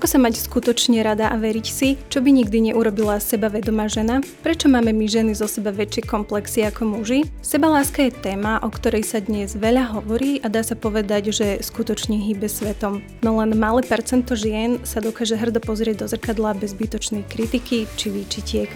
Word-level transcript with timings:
Ako 0.00 0.16
sa 0.16 0.16
mať 0.16 0.40
skutočne 0.40 1.04
rada 1.04 1.28
a 1.28 1.36
veriť 1.36 1.66
si, 1.68 2.00
čo 2.08 2.24
by 2.24 2.32
nikdy 2.32 2.72
neurobila 2.72 3.20
sebavedomá 3.20 3.84
žena? 3.84 4.24
Prečo 4.40 4.64
máme 4.64 4.96
my 4.96 5.04
ženy 5.04 5.36
zo 5.36 5.44
seba 5.44 5.76
väčšie 5.76 6.08
komplexy 6.08 6.64
ako 6.64 6.96
muži? 6.96 7.28
Sebaláska 7.44 8.08
je 8.08 8.16
téma, 8.16 8.64
o 8.64 8.72
ktorej 8.72 9.04
sa 9.04 9.20
dnes 9.20 9.52
veľa 9.52 9.92
hovorí 9.92 10.40
a 10.40 10.48
dá 10.48 10.64
sa 10.64 10.72
povedať, 10.72 11.36
že 11.36 11.60
skutočne 11.60 12.16
hýbe 12.16 12.48
svetom. 12.48 13.04
No 13.20 13.44
len 13.44 13.52
malé 13.60 13.84
percento 13.84 14.32
žien 14.32 14.80
sa 14.88 15.04
dokáže 15.04 15.36
hrdo 15.36 15.60
pozrieť 15.60 16.00
do 16.00 16.06
zrkadla 16.08 16.56
bez 16.56 16.72
zbytočnej 16.72 17.28
kritiky 17.28 17.84
či 18.00 18.06
výčitiek. 18.08 18.72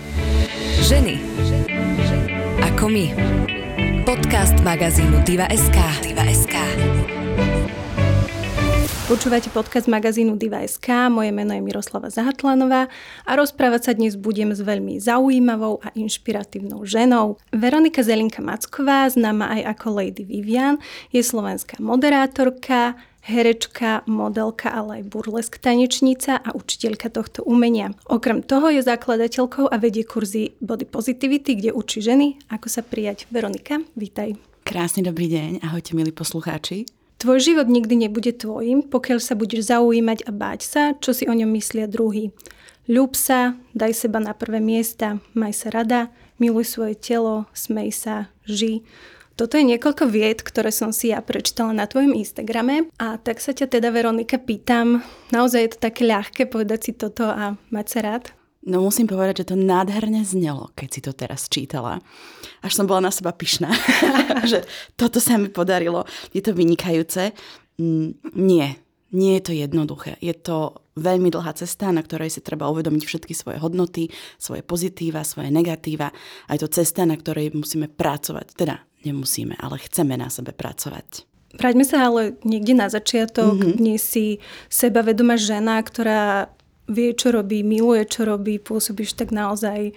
Ženy. 0.85 1.17
Ako 2.69 2.93
my. 2.93 3.05
Podcast 4.05 4.61
magazínu 4.61 5.25
Diva.sk. 5.25 6.05
Diva.sk. 6.05 7.24
Počúvate 9.05 9.53
podcast 9.53 9.85
magazínu 9.85 10.41
Diva.sk, 10.41 11.13
moje 11.13 11.29
meno 11.29 11.53
je 11.53 11.61
Miroslava 11.61 12.09
Zahatlanová 12.09 12.89
a 13.29 13.31
rozprávať 13.37 13.81
sa 13.85 13.93
dnes 13.93 14.17
budem 14.17 14.57
s 14.57 14.65
veľmi 14.65 14.97
zaujímavou 14.97 15.77
a 15.85 15.93
inšpiratívnou 15.93 16.89
ženou. 16.89 17.37
Veronika 17.53 18.01
Zelinka 18.01 18.41
Macková, 18.41 19.05
známa 19.13 19.61
aj 19.61 19.77
ako 19.77 20.01
Lady 20.01 20.25
Vivian, 20.25 20.81
je 21.13 21.21
slovenská 21.21 21.85
moderátorka, 21.85 22.97
herečka, 23.29 24.09
modelka, 24.09 24.73
ale 24.73 25.05
aj 25.05 25.13
burlesk 25.13 25.61
tanečnica 25.61 26.41
a 26.41 26.57
učiteľka 26.57 27.13
tohto 27.13 27.45
umenia. 27.45 27.93
Okrem 28.09 28.41
toho 28.41 28.73
je 28.73 28.81
zakladateľkou 28.81 29.69
a 29.69 29.77
vedie 29.77 30.09
kurzy 30.09 30.57
Body 30.65 30.89
Positivity, 30.89 31.61
kde 31.61 31.77
učí 31.77 32.01
ženy, 32.01 32.41
ako 32.49 32.73
sa 32.73 32.81
prijať. 32.81 33.29
Veronika, 33.29 33.85
vítaj. 34.01 34.41
Krásny 34.65 35.05
dobrý 35.05 35.29
deň, 35.29 35.61
ahojte 35.61 35.93
milí 35.93 36.09
poslucháči. 36.09 37.04
Tvoj 37.25 37.41
život 37.41 37.73
nikdy 37.73 38.05
nebude 38.05 38.37
tvojim, 38.37 38.85
pokiaľ 38.85 39.17
sa 39.17 39.33
budeš 39.33 39.73
zaujímať 39.73 40.29
a 40.29 40.31
báť 40.31 40.61
sa, 40.61 40.83
čo 40.93 41.17
si 41.17 41.25
o 41.25 41.33
ňom 41.33 41.57
myslia 41.57 41.89
druhý. 41.89 42.37
Ľub 42.85 43.17
sa, 43.17 43.57
daj 43.73 43.97
seba 43.97 44.21
na 44.21 44.37
prvé 44.37 44.61
miesta, 44.61 45.25
maj 45.33 45.57
sa 45.57 45.73
rada, 45.73 46.13
miluj 46.37 46.69
svoje 46.69 47.01
telo, 47.01 47.49
smej 47.57 47.97
sa, 47.97 48.29
ži. 48.45 48.85
Toto 49.41 49.57
je 49.57 49.65
niekoľko 49.65 50.05
vied, 50.05 50.45
ktoré 50.45 50.69
som 50.69 50.93
si 50.93 51.17
ja 51.17 51.25
prečítala 51.25 51.73
na 51.73 51.89
tvojom 51.89 52.13
Instagrame 52.13 52.93
a 53.01 53.17
tak 53.17 53.41
sa 53.41 53.57
ťa 53.57 53.73
teda 53.73 53.89
Veronika 53.89 54.37
pýtam, 54.37 55.01
naozaj 55.33 55.61
je 55.65 55.71
to 55.73 55.79
také 55.81 56.05
ľahké 56.05 56.53
povedať 56.53 56.81
si 56.85 56.93
toto 56.93 57.25
a 57.25 57.57
mať 57.73 57.87
sa 57.89 57.99
rád? 58.05 58.37
No 58.65 58.81
musím 58.81 59.05
povedať, 59.05 59.45
že 59.45 59.53
to 59.53 59.57
nádherne 59.61 60.25
znelo, 60.25 60.73
keď 60.73 60.89
si 60.89 61.01
to 61.05 61.13
teraz 61.13 61.53
čítala. 61.53 62.01
Až 62.65 62.81
som 62.81 62.89
bola 62.89 63.09
na 63.09 63.13
seba 63.13 63.37
pyšná, 63.37 63.69
že 64.51 64.65
toto 64.97 65.21
sa 65.21 65.37
mi 65.37 65.53
podarilo. 65.53 66.09
Je 66.33 66.41
to 66.41 66.57
vynikajúce. 66.57 67.37
Mm, 67.77 68.17
nie, 68.33 68.67
nie 69.13 69.33
je 69.37 69.43
to 69.45 69.53
jednoduché. 69.53 70.17
Je 70.25 70.33
to 70.33 70.81
veľmi 70.97 71.29
dlhá 71.29 71.53
cesta, 71.61 71.93
na 71.93 72.01
ktorej 72.01 72.33
si 72.33 72.41
treba 72.41 72.73
uvedomiť 72.73 73.03
všetky 73.05 73.37
svoje 73.37 73.61
hodnoty, 73.61 74.09
svoje 74.41 74.65
pozitíva, 74.65 75.29
svoje 75.29 75.53
negatíva. 75.53 76.09
A 76.49 76.51
je 76.57 76.65
to 76.65 76.73
cesta, 76.73 77.05
na 77.05 77.21
ktorej 77.21 77.53
musíme 77.53 77.93
pracovať. 77.93 78.57
Teda 78.57 78.81
nemusíme, 79.05 79.61
ale 79.61 79.77
chceme 79.77 80.17
na 80.17 80.33
sebe 80.33 80.57
pracovať. 80.57 81.29
Vráťme 81.55 81.85
sa 81.87 82.11
ale 82.11 82.35
niekde 82.43 82.75
na 82.75 82.91
začiatok. 82.91 83.55
Mm-hmm. 83.55 83.77
Dnes 83.79 84.03
si 84.03 84.43
sebavedomá 84.73 85.39
žena, 85.39 85.79
ktorá 85.79 86.51
vie, 86.89 87.17
čo 87.17 87.33
robí, 87.33 87.65
miluje, 87.65 88.05
čo 88.09 88.29
robí, 88.29 88.61
pôsobíš 88.61 89.17
tak 89.17 89.33
naozaj 89.33 89.97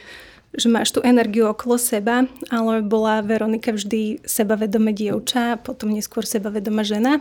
že 0.57 0.71
máš 0.71 0.95
tú 0.95 1.03
energiu 1.03 1.45
okolo 1.51 1.75
seba, 1.75 2.25
ale 2.47 2.81
bola 2.81 3.21
Veronika 3.21 3.75
vždy 3.75 4.23
sebavedomé 4.25 4.95
dievča, 4.95 5.59
potom 5.61 5.91
neskôr 5.91 6.23
sebavedomá 6.25 6.81
žena? 6.87 7.19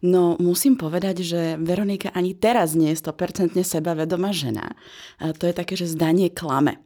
No, 0.00 0.38
musím 0.40 0.78
povedať, 0.78 1.20
že 1.26 1.40
Veronika 1.58 2.14
ani 2.14 2.38
teraz 2.38 2.78
nie 2.78 2.94
je 2.94 3.02
100% 3.02 3.60
sebavedomá 3.60 4.30
žena. 4.30 4.78
A 5.18 5.34
to 5.36 5.50
je 5.50 5.54
také, 5.58 5.74
že 5.74 5.90
zdanie 5.90 6.30
klame. 6.32 6.80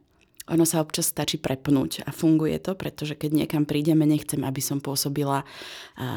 Ono 0.51 0.67
sa 0.67 0.83
občas 0.83 1.07
stačí 1.07 1.39
prepnúť 1.39 2.03
a 2.03 2.11
funguje 2.11 2.59
to, 2.59 2.75
pretože 2.75 3.15
keď 3.15 3.31
niekam 3.31 3.63
prídeme, 3.63 4.03
nechcem, 4.03 4.43
aby 4.43 4.59
som 4.59 4.83
pôsobila, 4.83 5.47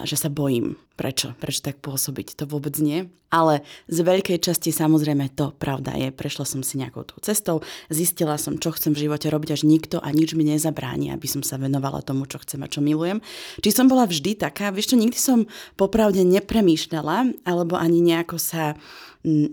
že 0.02 0.18
sa 0.18 0.26
bojím. 0.26 0.74
Prečo? 0.98 1.38
Prečo 1.38 1.62
tak 1.62 1.78
pôsobiť? 1.78 2.34
To 2.42 2.44
vôbec 2.50 2.74
nie. 2.82 3.06
Ale 3.30 3.62
z 3.86 4.02
veľkej 4.02 4.42
časti 4.42 4.74
samozrejme 4.74 5.30
to 5.36 5.54
pravda 5.54 5.94
je. 5.94 6.08
Prešla 6.10 6.42
som 6.42 6.66
si 6.66 6.74
nejakou 6.80 7.06
tou 7.06 7.22
cestou, 7.22 7.62
zistila 7.86 8.34
som, 8.34 8.58
čo 8.58 8.74
chcem 8.74 8.98
v 8.98 9.06
živote 9.06 9.30
robiť, 9.30 9.50
až 9.54 9.62
nikto 9.62 10.02
a 10.02 10.10
nič 10.10 10.34
mi 10.34 10.42
nezabráni, 10.42 11.14
aby 11.14 11.26
som 11.30 11.46
sa 11.46 11.54
venovala 11.60 12.02
tomu, 12.02 12.26
čo 12.26 12.42
chcem 12.42 12.64
a 12.64 12.70
čo 12.70 12.82
milujem. 12.82 13.22
Či 13.62 13.70
som 13.70 13.86
bola 13.86 14.10
vždy 14.10 14.42
taká, 14.42 14.74
vieš 14.74 14.90
čo, 14.90 14.96
nikdy 14.98 15.18
som 15.20 15.46
popravde 15.78 16.26
nepremýšľala, 16.26 17.46
alebo 17.46 17.78
ani 17.78 18.02
nejako 18.02 18.42
sa 18.42 18.74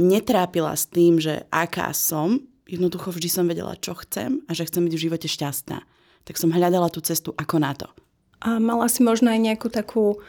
netrápila 0.02 0.74
s 0.74 0.90
tým, 0.90 1.22
že 1.22 1.46
aká 1.54 1.94
som, 1.94 2.42
jednoducho 2.68 3.12
vždy 3.12 3.30
som 3.30 3.46
vedela, 3.48 3.76
čo 3.80 3.98
chcem 4.00 4.44
a 4.48 4.52
že 4.56 4.68
chcem 4.68 4.86
byť 4.88 4.94
v 4.96 5.04
živote 5.10 5.28
šťastná. 5.28 5.84
Tak 6.24 6.36
som 6.40 6.56
hľadala 6.56 6.88
tú 6.88 7.04
cestu 7.04 7.36
ako 7.36 7.60
na 7.60 7.76
to. 7.76 7.88
A 8.44 8.60
mala 8.60 8.88
si 8.92 9.04
možno 9.04 9.32
aj 9.32 9.40
nejakú 9.40 9.68
takú 9.72 10.20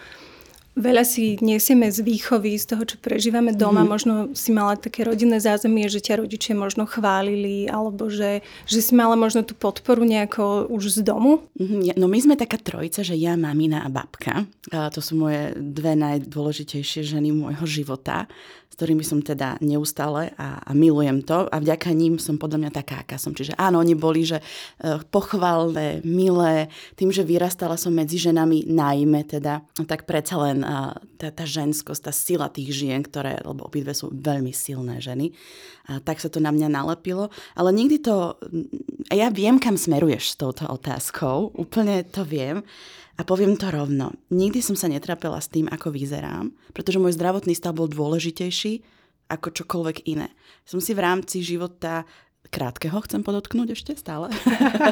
Veľa 0.75 1.07
si 1.07 1.39
nesieme 1.39 1.87
z 1.87 2.03
výchovy, 2.03 2.59
z 2.59 2.75
toho, 2.75 2.83
čo 2.83 2.99
prežívame 2.99 3.55
doma. 3.55 3.87
Mm. 3.87 3.89
Možno 3.95 4.15
si 4.35 4.51
mala 4.51 4.75
také 4.75 5.07
rodinné 5.07 5.39
zázemie, 5.39 5.87
že 5.87 6.03
ťa 6.03 6.27
rodičia 6.27 6.59
možno 6.59 6.83
chválili, 6.83 7.71
alebo 7.71 8.11
že, 8.11 8.43
že 8.67 8.83
si 8.83 8.91
mala 8.91 9.15
možno 9.15 9.47
tú 9.47 9.55
podporu 9.55 10.03
nejako 10.03 10.67
už 10.67 10.99
z 10.99 11.07
domu. 11.07 11.47
Mm, 11.55 11.95
no 11.95 12.11
my 12.11 12.19
sme 12.19 12.35
taká 12.35 12.59
trojica, 12.59 13.07
že 13.07 13.15
ja, 13.15 13.39
mamina 13.39 13.87
a 13.87 13.89
babka. 13.89 14.51
A 14.75 14.91
to 14.91 14.99
sú 14.99 15.15
moje 15.15 15.55
dve 15.55 15.95
najdôležitejšie 15.95 17.07
ženy 17.07 17.31
môjho 17.31 17.63
života 17.71 18.27
s 18.75 18.79
ktorými 18.83 19.07
som 19.07 19.23
teda 19.23 19.55
neustále 19.63 20.35
a, 20.35 20.59
a 20.67 20.75
milujem 20.75 21.23
to 21.23 21.47
a 21.47 21.63
vďaka 21.63 21.95
ním 21.95 22.19
som 22.19 22.43
podľa 22.43 22.67
mňa 22.67 22.71
taká, 22.75 23.07
aká 23.07 23.23
som. 23.23 23.31
Čiže 23.31 23.55
áno, 23.55 23.79
oni 23.79 23.95
boli, 23.95 24.27
že 24.27 24.43
uh, 24.43 24.99
pochvalné, 25.15 26.03
milé, 26.03 26.67
tým, 26.99 27.15
že 27.15 27.23
vyrastala 27.23 27.79
som 27.79 27.95
medzi 27.95 28.19
ženami 28.19 28.67
najmä 28.67 29.31
teda, 29.31 29.63
tak 29.87 30.11
predsa 30.11 30.43
len 30.43 30.67
uh, 30.67 30.91
tá, 31.15 31.31
tá 31.31 31.47
ženskosť, 31.47 32.03
tá 32.03 32.11
sila 32.11 32.51
tých 32.51 32.75
žien, 32.75 33.07
ktoré, 33.07 33.39
lebo 33.47 33.71
obidve 33.71 33.95
sú 33.95 34.11
veľmi 34.11 34.51
silné 34.51 34.99
ženy, 34.99 35.31
a 35.87 36.03
tak 36.03 36.19
sa 36.19 36.33
to 36.33 36.43
na 36.43 36.51
mňa 36.51 36.67
nalepilo. 36.67 37.31
Ale 37.55 37.71
nikdy 37.71 38.03
to, 38.03 38.41
ja 39.13 39.29
viem, 39.31 39.63
kam 39.63 39.79
smeruješ 39.79 40.35
s 40.35 40.39
touto 40.41 40.67
otázkou, 40.67 41.55
úplne 41.55 42.03
to 42.09 42.27
viem, 42.27 42.67
a 43.15 43.23
poviem 43.23 43.55
to 43.55 43.71
rovno. 43.71 44.11
Nikdy 44.35 44.59
som 44.59 44.75
sa 44.75 44.91
netrapila 44.91 45.39
s 45.39 45.47
tým, 45.47 45.71
ako 45.71 45.95
vyzerám, 45.95 46.51
pretože 46.75 46.99
môj 46.99 47.15
zdravotný 47.15 47.55
stav 47.55 47.79
bol 47.79 47.87
dôležitejší 47.87 48.83
ako 49.31 49.49
čokoľvek 49.55 50.05
iné. 50.11 50.29
Som 50.69 50.83
si 50.83 50.93
v 50.93 51.05
rámci 51.05 51.41
života 51.41 52.05
krátkeho, 52.55 53.03
chcem 53.03 53.27
podotknúť 53.27 53.75
ešte 53.75 53.93
stále, 53.99 54.31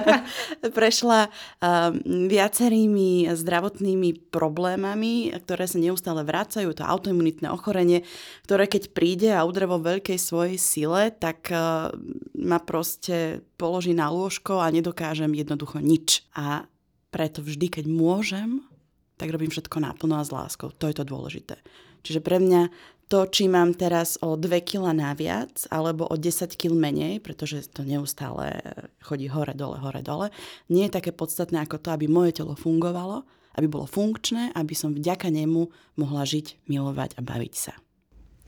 prešla 0.78 1.28
uh, 1.28 1.94
viacerými 2.02 3.30
zdravotnými 3.30 4.34
problémami, 4.34 5.30
ktoré 5.30 5.70
sa 5.70 5.78
neustále 5.78 6.26
vracajú, 6.26 6.74
to 6.74 6.82
autoimunitné 6.82 7.52
ochorenie, 7.54 8.02
ktoré 8.48 8.66
keď 8.66 8.82
príde 8.90 9.30
a 9.30 9.46
udre 9.46 9.70
vo 9.70 9.78
veľkej 9.78 10.18
svojej 10.18 10.58
sile, 10.58 11.14
tak 11.14 11.54
uh, 11.54 11.94
ma 12.34 12.58
proste 12.58 13.46
položí 13.54 13.94
na 13.94 14.10
lôžko 14.10 14.58
a 14.58 14.72
nedokážem 14.74 15.30
jednoducho 15.30 15.78
nič. 15.78 16.26
A 16.34 16.66
preto 17.12 17.44
vždy, 17.44 17.68
keď 17.68 17.84
môžem, 17.86 18.64
tak 19.20 19.30
robím 19.30 19.52
všetko 19.52 19.78
náplno 19.78 20.18
a 20.18 20.24
s 20.24 20.32
láskou. 20.32 20.72
To 20.72 20.88
je 20.88 20.96
to 20.96 21.04
dôležité. 21.04 21.60
Čiže 22.02 22.24
pre 22.24 22.42
mňa 22.42 22.72
to, 23.06 23.28
či 23.28 23.44
mám 23.44 23.76
teraz 23.76 24.16
o 24.24 24.40
2 24.40 24.64
kg 24.64 24.96
naviac 24.96 25.68
alebo 25.68 26.08
o 26.08 26.16
10 26.16 26.56
kg 26.56 26.72
menej, 26.72 27.20
pretože 27.20 27.68
to 27.68 27.84
neustále 27.84 28.56
chodí 29.04 29.28
hore, 29.28 29.52
dole, 29.52 29.76
hore, 29.76 30.00
dole, 30.00 30.32
nie 30.72 30.88
je 30.88 30.96
také 30.96 31.12
podstatné 31.12 31.60
ako 31.60 31.76
to, 31.76 31.92
aby 31.92 32.08
moje 32.08 32.40
telo 32.40 32.56
fungovalo, 32.56 33.28
aby 33.60 33.68
bolo 33.68 33.84
funkčné, 33.84 34.56
aby 34.56 34.72
som 34.72 34.96
vďaka 34.96 35.28
nemu 35.28 35.68
mohla 36.00 36.24
žiť, 36.24 36.64
milovať 36.72 37.20
a 37.20 37.20
baviť 37.20 37.54
sa. 37.54 37.76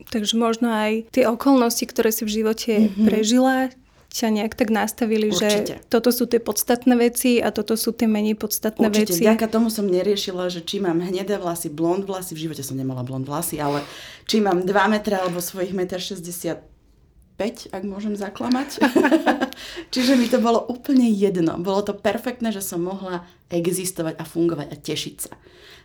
Takže 0.09 0.35
možno 0.35 0.73
aj 0.73 1.13
tie 1.13 1.23
okolnosti, 1.29 1.85
ktoré 1.87 2.09
si 2.11 2.27
v 2.27 2.41
živote 2.41 2.73
mm-hmm. 2.89 3.05
prežila, 3.05 3.69
ťa 4.15 4.31
nejak 4.31 4.55
tak 4.55 4.71
nastavili, 4.71 5.27
Určite. 5.27 5.83
že 5.83 5.91
toto 5.91 6.15
sú 6.15 6.23
tie 6.23 6.39
podstatné 6.39 6.95
veci 6.95 7.43
a 7.43 7.51
toto 7.51 7.75
sú 7.75 7.91
tie 7.91 8.07
menej 8.07 8.39
podstatné 8.39 8.87
Určite. 8.87 9.11
veci. 9.11 9.21
Určite, 9.27 9.51
tomu 9.51 9.67
som 9.67 9.83
neriešila, 9.91 10.47
že 10.47 10.63
či 10.63 10.79
mám 10.79 11.03
hnedé 11.03 11.35
vlasy, 11.35 11.67
blond 11.67 12.07
vlasy, 12.07 12.31
v 12.31 12.47
živote 12.47 12.63
som 12.63 12.79
nemala 12.79 13.03
blond 13.03 13.27
vlasy, 13.27 13.59
ale 13.59 13.83
či 14.23 14.39
mám 14.39 14.63
2 14.63 14.71
metre 14.87 15.19
alebo 15.19 15.43
svojich 15.43 15.75
1,65 15.75 16.71
5, 17.35 17.75
ak 17.75 17.83
môžem 17.83 18.15
zaklamať. 18.15 18.79
Čiže 19.93 20.15
mi 20.15 20.31
to 20.31 20.39
bolo 20.39 20.63
úplne 20.71 21.11
jedno. 21.11 21.59
Bolo 21.59 21.83
to 21.83 21.91
perfektné, 21.91 22.55
že 22.55 22.63
som 22.63 22.79
mohla 22.79 23.27
existovať 23.51 24.15
a 24.15 24.23
fungovať 24.23 24.67
a 24.71 24.75
tešiť 24.79 25.15
sa. 25.19 25.35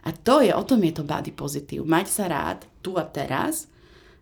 A 0.06 0.14
to 0.14 0.46
je, 0.46 0.54
o 0.54 0.62
tom 0.62 0.78
je 0.86 0.94
to 0.94 1.02
body 1.02 1.34
pozitív. 1.34 1.82
Mať 1.84 2.06
sa 2.06 2.24
rád 2.30 2.70
tu 2.80 2.94
a 2.94 3.02
teraz 3.02 3.66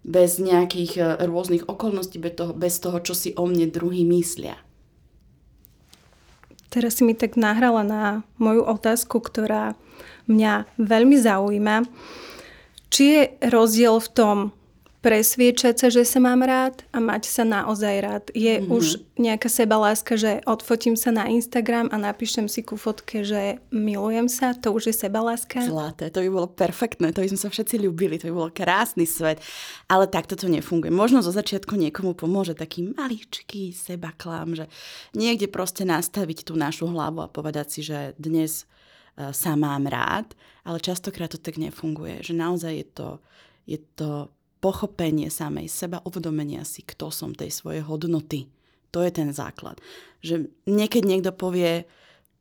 bez 0.04 0.38
nejakých 0.38 0.92
e, 0.96 1.02
rôznych 1.26 1.66
okolností, 1.66 2.18
bez 2.18 2.34
toho, 2.38 2.52
bez 2.54 2.74
toho, 2.78 2.98
čo 3.02 3.14
si 3.14 3.34
o 3.34 3.46
mne 3.46 3.70
druhý 3.70 4.02
myslia. 4.06 4.58
Teraz 6.68 7.00
si 7.00 7.02
mi 7.04 7.16
tak 7.16 7.40
nahrala 7.40 7.80
na 7.80 8.02
moju 8.36 8.60
otázku, 8.68 9.24
ktorá 9.24 9.72
mňa 10.28 10.68
veľmi 10.76 11.16
zaujíma. 11.16 11.88
Či 12.92 13.04
je 13.04 13.22
rozdiel 13.48 13.96
v 13.96 14.08
tom 14.12 14.36
presviečať 15.08 15.74
sa, 15.80 15.88
že 15.88 16.04
sa 16.04 16.20
mám 16.20 16.44
rád 16.44 16.84
a 16.92 17.00
mať 17.00 17.24
sa 17.24 17.40
naozaj 17.40 17.94
rád. 18.04 18.24
Je 18.36 18.60
mm-hmm. 18.60 18.68
už 18.68 19.00
nejaká 19.16 19.48
sebaláska, 19.48 20.20
že 20.20 20.44
odfotím 20.44 21.00
sa 21.00 21.08
na 21.08 21.32
Instagram 21.32 21.88
a 21.88 21.96
napíšem 21.96 22.44
si 22.44 22.60
ku 22.60 22.76
fotke, 22.76 23.24
že 23.24 23.56
milujem 23.72 24.28
sa, 24.28 24.52
to 24.52 24.68
už 24.68 24.92
je 24.92 24.94
sebaláska. 25.08 25.64
Zlaté, 25.64 26.12
to 26.12 26.20
by 26.20 26.28
bolo 26.28 26.48
perfektné, 26.52 27.16
to 27.16 27.24
by 27.24 27.28
sme 27.32 27.40
sa 27.40 27.48
všetci 27.48 27.80
ľúbili, 27.80 28.20
to 28.20 28.28
by 28.28 28.34
bol 28.36 28.52
krásny 28.52 29.08
svet. 29.08 29.40
Ale 29.88 30.04
takto 30.12 30.36
to 30.36 30.44
nefunguje. 30.44 30.92
Možno 30.92 31.24
zo 31.24 31.32
začiatku 31.32 31.72
niekomu 31.72 32.12
pomôže 32.12 32.52
taký 32.52 32.92
maličký 32.92 33.72
sebaklám, 33.72 34.60
že 34.60 34.68
niekde 35.16 35.48
proste 35.48 35.88
nastaviť 35.88 36.44
tú 36.44 36.52
našu 36.52 36.84
hlavu 36.84 37.24
a 37.24 37.32
povedať 37.32 37.66
si, 37.72 37.80
že 37.80 38.12
dnes 38.20 38.68
e, 39.16 39.32
sa 39.32 39.56
mám 39.56 39.88
rád, 39.88 40.36
ale 40.68 40.84
častokrát 40.84 41.32
to 41.32 41.40
tak 41.40 41.56
nefunguje, 41.56 42.20
že 42.20 42.36
naozaj 42.36 42.72
je 42.76 42.86
to, 42.92 43.08
je 43.64 43.80
to 43.96 44.28
pochopenie 44.58 45.30
samej 45.30 45.70
seba, 45.70 46.02
uvedomenia 46.02 46.66
si, 46.66 46.82
kto 46.82 47.10
som 47.14 47.34
tej 47.34 47.50
svojej 47.50 47.82
hodnoty. 47.86 48.50
To 48.90 49.04
je 49.04 49.10
ten 49.12 49.30
základ. 49.30 49.78
Že 50.24 50.48
niekedy 50.66 51.04
niekto 51.06 51.30
povie, 51.30 51.84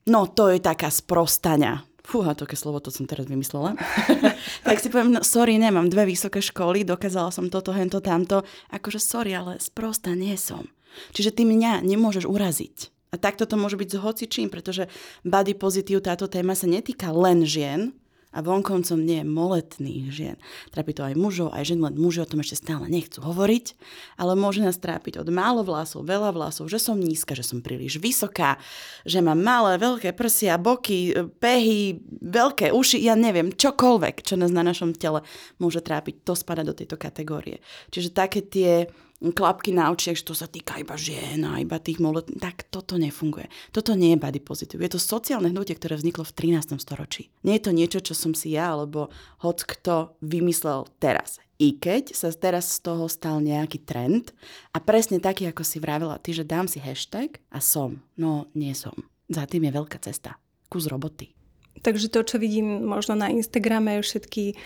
no 0.07 0.25
to 0.25 0.49
je 0.49 0.59
taká 0.63 0.87
sprostania. 0.89 1.83
Fúha, 2.07 2.31
to 2.39 2.47
slovo, 2.55 2.79
to 2.79 2.87
som 2.87 3.03
teraz 3.03 3.27
vymyslela. 3.27 3.75
tak 4.67 4.79
si 4.79 4.87
poviem, 4.87 5.11
no 5.11 5.27
sorry, 5.27 5.59
nemám 5.59 5.91
dve 5.91 6.07
vysoké 6.07 6.39
školy, 6.39 6.87
dokázala 6.87 7.35
som 7.35 7.51
toto, 7.51 7.75
hento, 7.75 7.99
tamto. 7.99 8.47
Akože 8.71 8.95
sorry, 8.95 9.35
ale 9.35 9.59
sprosta 9.59 10.15
nie 10.15 10.39
som. 10.39 10.71
Čiže 11.11 11.35
ty 11.35 11.43
mňa 11.43 11.83
nemôžeš 11.83 12.23
uraziť. 12.23 12.95
A 13.11 13.19
takto 13.19 13.43
to 13.43 13.59
môže 13.59 13.75
byť 13.75 13.89
s 13.91 13.97
hocičím, 13.99 14.47
pretože 14.47 14.87
body 15.27 15.55
pozitív 15.55 15.99
táto 15.99 16.31
téma 16.31 16.55
sa 16.55 16.67
netýka 16.67 17.11
len 17.11 17.43
žien, 17.43 17.91
a 18.37 18.45
vonkoncom 18.45 19.01
nie 19.01 19.25
moletných 19.25 20.13
žien. 20.13 20.37
Trápi 20.69 20.93
to 20.93 21.01
aj 21.01 21.17
mužov, 21.17 21.49
aj 21.57 21.73
žen, 21.73 21.81
len 21.81 21.97
muži 21.97 22.21
o 22.21 22.29
tom 22.29 22.45
ešte 22.45 22.61
stále 22.61 22.85
nechcú 22.85 23.25
hovoriť, 23.25 23.73
ale 24.21 24.37
môže 24.37 24.61
nás 24.61 24.77
trápiť 24.77 25.17
od 25.17 25.33
málo 25.33 25.65
vlasov, 25.65 26.05
veľa 26.05 26.37
vlasov, 26.37 26.69
že 26.69 26.77
som 26.77 27.01
nízka, 27.01 27.33
že 27.33 27.41
som 27.41 27.65
príliš 27.65 27.97
vysoká, 27.97 28.61
že 29.09 29.25
mám 29.25 29.41
malé, 29.41 29.81
veľké 29.81 30.13
prsia, 30.13 30.61
boky, 30.61 31.17
pehy, 31.41 31.97
veľké 32.21 32.69
uši, 32.69 33.01
ja 33.01 33.17
neviem, 33.17 33.49
čokoľvek, 33.49 34.21
čo 34.21 34.37
nás 34.37 34.53
na 34.53 34.61
našom 34.61 34.93
tele 34.93 35.25
môže 35.57 35.81
trápiť, 35.81 36.21
to 36.21 36.37
spada 36.37 36.61
do 36.61 36.77
tejto 36.77 37.01
kategórie. 37.01 37.57
Čiže 37.89 38.13
také 38.13 38.45
tie 38.45 38.85
klapky 39.21 39.73
na 39.73 39.89
očiach, 39.89 40.17
že 40.21 40.27
to 40.27 40.35
sa 40.37 40.45
týka 40.45 40.77
iba 40.77 40.93
žien 40.93 41.41
a 41.45 41.57
iba 41.57 41.81
tých 41.81 41.97
molet... 41.97 42.25
Tak 42.37 42.69
toto 42.69 43.01
nefunguje. 43.01 43.49
Toto 43.73 43.97
nie 43.97 44.13
je 44.13 44.21
body 44.21 44.39
positive. 44.41 44.81
Je 44.85 44.93
to 44.93 45.01
sociálne 45.01 45.49
hnutie, 45.49 45.73
ktoré 45.73 45.97
vzniklo 45.97 46.21
v 46.21 46.35
13. 46.53 46.77
storočí. 46.77 47.33
Nie 47.41 47.57
je 47.57 47.65
to 47.69 47.71
niečo, 47.73 47.99
čo 48.01 48.13
som 48.13 48.37
si 48.37 48.53
ja 48.53 48.77
alebo 48.77 49.09
hoc 49.41 49.65
kto 49.65 50.13
vymyslel 50.21 50.85
teraz. 51.01 51.41
I 51.57 51.81
keď 51.81 52.13
sa 52.13 52.29
teraz 52.29 52.69
z 52.77 52.85
toho 52.85 53.09
stal 53.09 53.41
nejaký 53.41 53.81
trend 53.81 54.29
a 54.73 54.77
presne 54.77 55.17
taký, 55.17 55.49
ako 55.49 55.65
si 55.65 55.81
vravela 55.81 56.21
ty, 56.21 56.29
že 56.37 56.45
dám 56.45 56.69
si 56.69 56.77
hashtag 56.77 57.41
a 57.49 57.57
som. 57.57 58.05
No, 58.13 58.45
nie 58.53 58.77
som. 58.77 58.93
Za 59.25 59.49
tým 59.49 59.65
je 59.65 59.73
veľká 59.73 59.97
cesta. 59.97 60.37
Kus 60.69 60.85
roboty. 60.85 61.36
Takže 61.85 62.09
to, 62.09 62.25
čo 62.25 62.35
vidím 62.41 62.85
možno 62.85 63.13
na 63.13 63.29
Instagrame, 63.29 64.01
všetky 64.01 64.57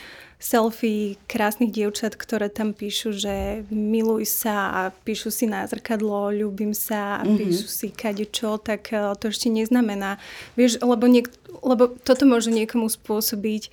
selfie 0.41 1.21
krásnych 1.29 1.69
dievčat, 1.69 2.17
ktoré 2.17 2.49
tam 2.49 2.73
píšu, 2.73 3.13
že 3.13 3.61
miluj 3.69 4.25
sa 4.25 4.73
a 4.73 4.81
píšu 4.89 5.29
si 5.29 5.45
na 5.45 5.61
zrkadlo, 5.69 6.33
ľúbim 6.33 6.73
sa 6.73 7.21
a 7.21 7.23
mm-hmm. 7.23 7.37
píšu 7.37 7.67
si 7.69 7.87
čo, 8.33 8.57
tak 8.57 8.89
eh, 8.89 9.13
to 9.21 9.29
ešte 9.29 9.53
neznamená. 9.53 10.17
Vieš, 10.57 10.81
lebo, 10.81 11.05
niek- 11.05 11.29
lebo 11.61 11.93
toto 12.01 12.25
môže 12.25 12.49
niekomu 12.49 12.89
spôsobiť 12.89 13.69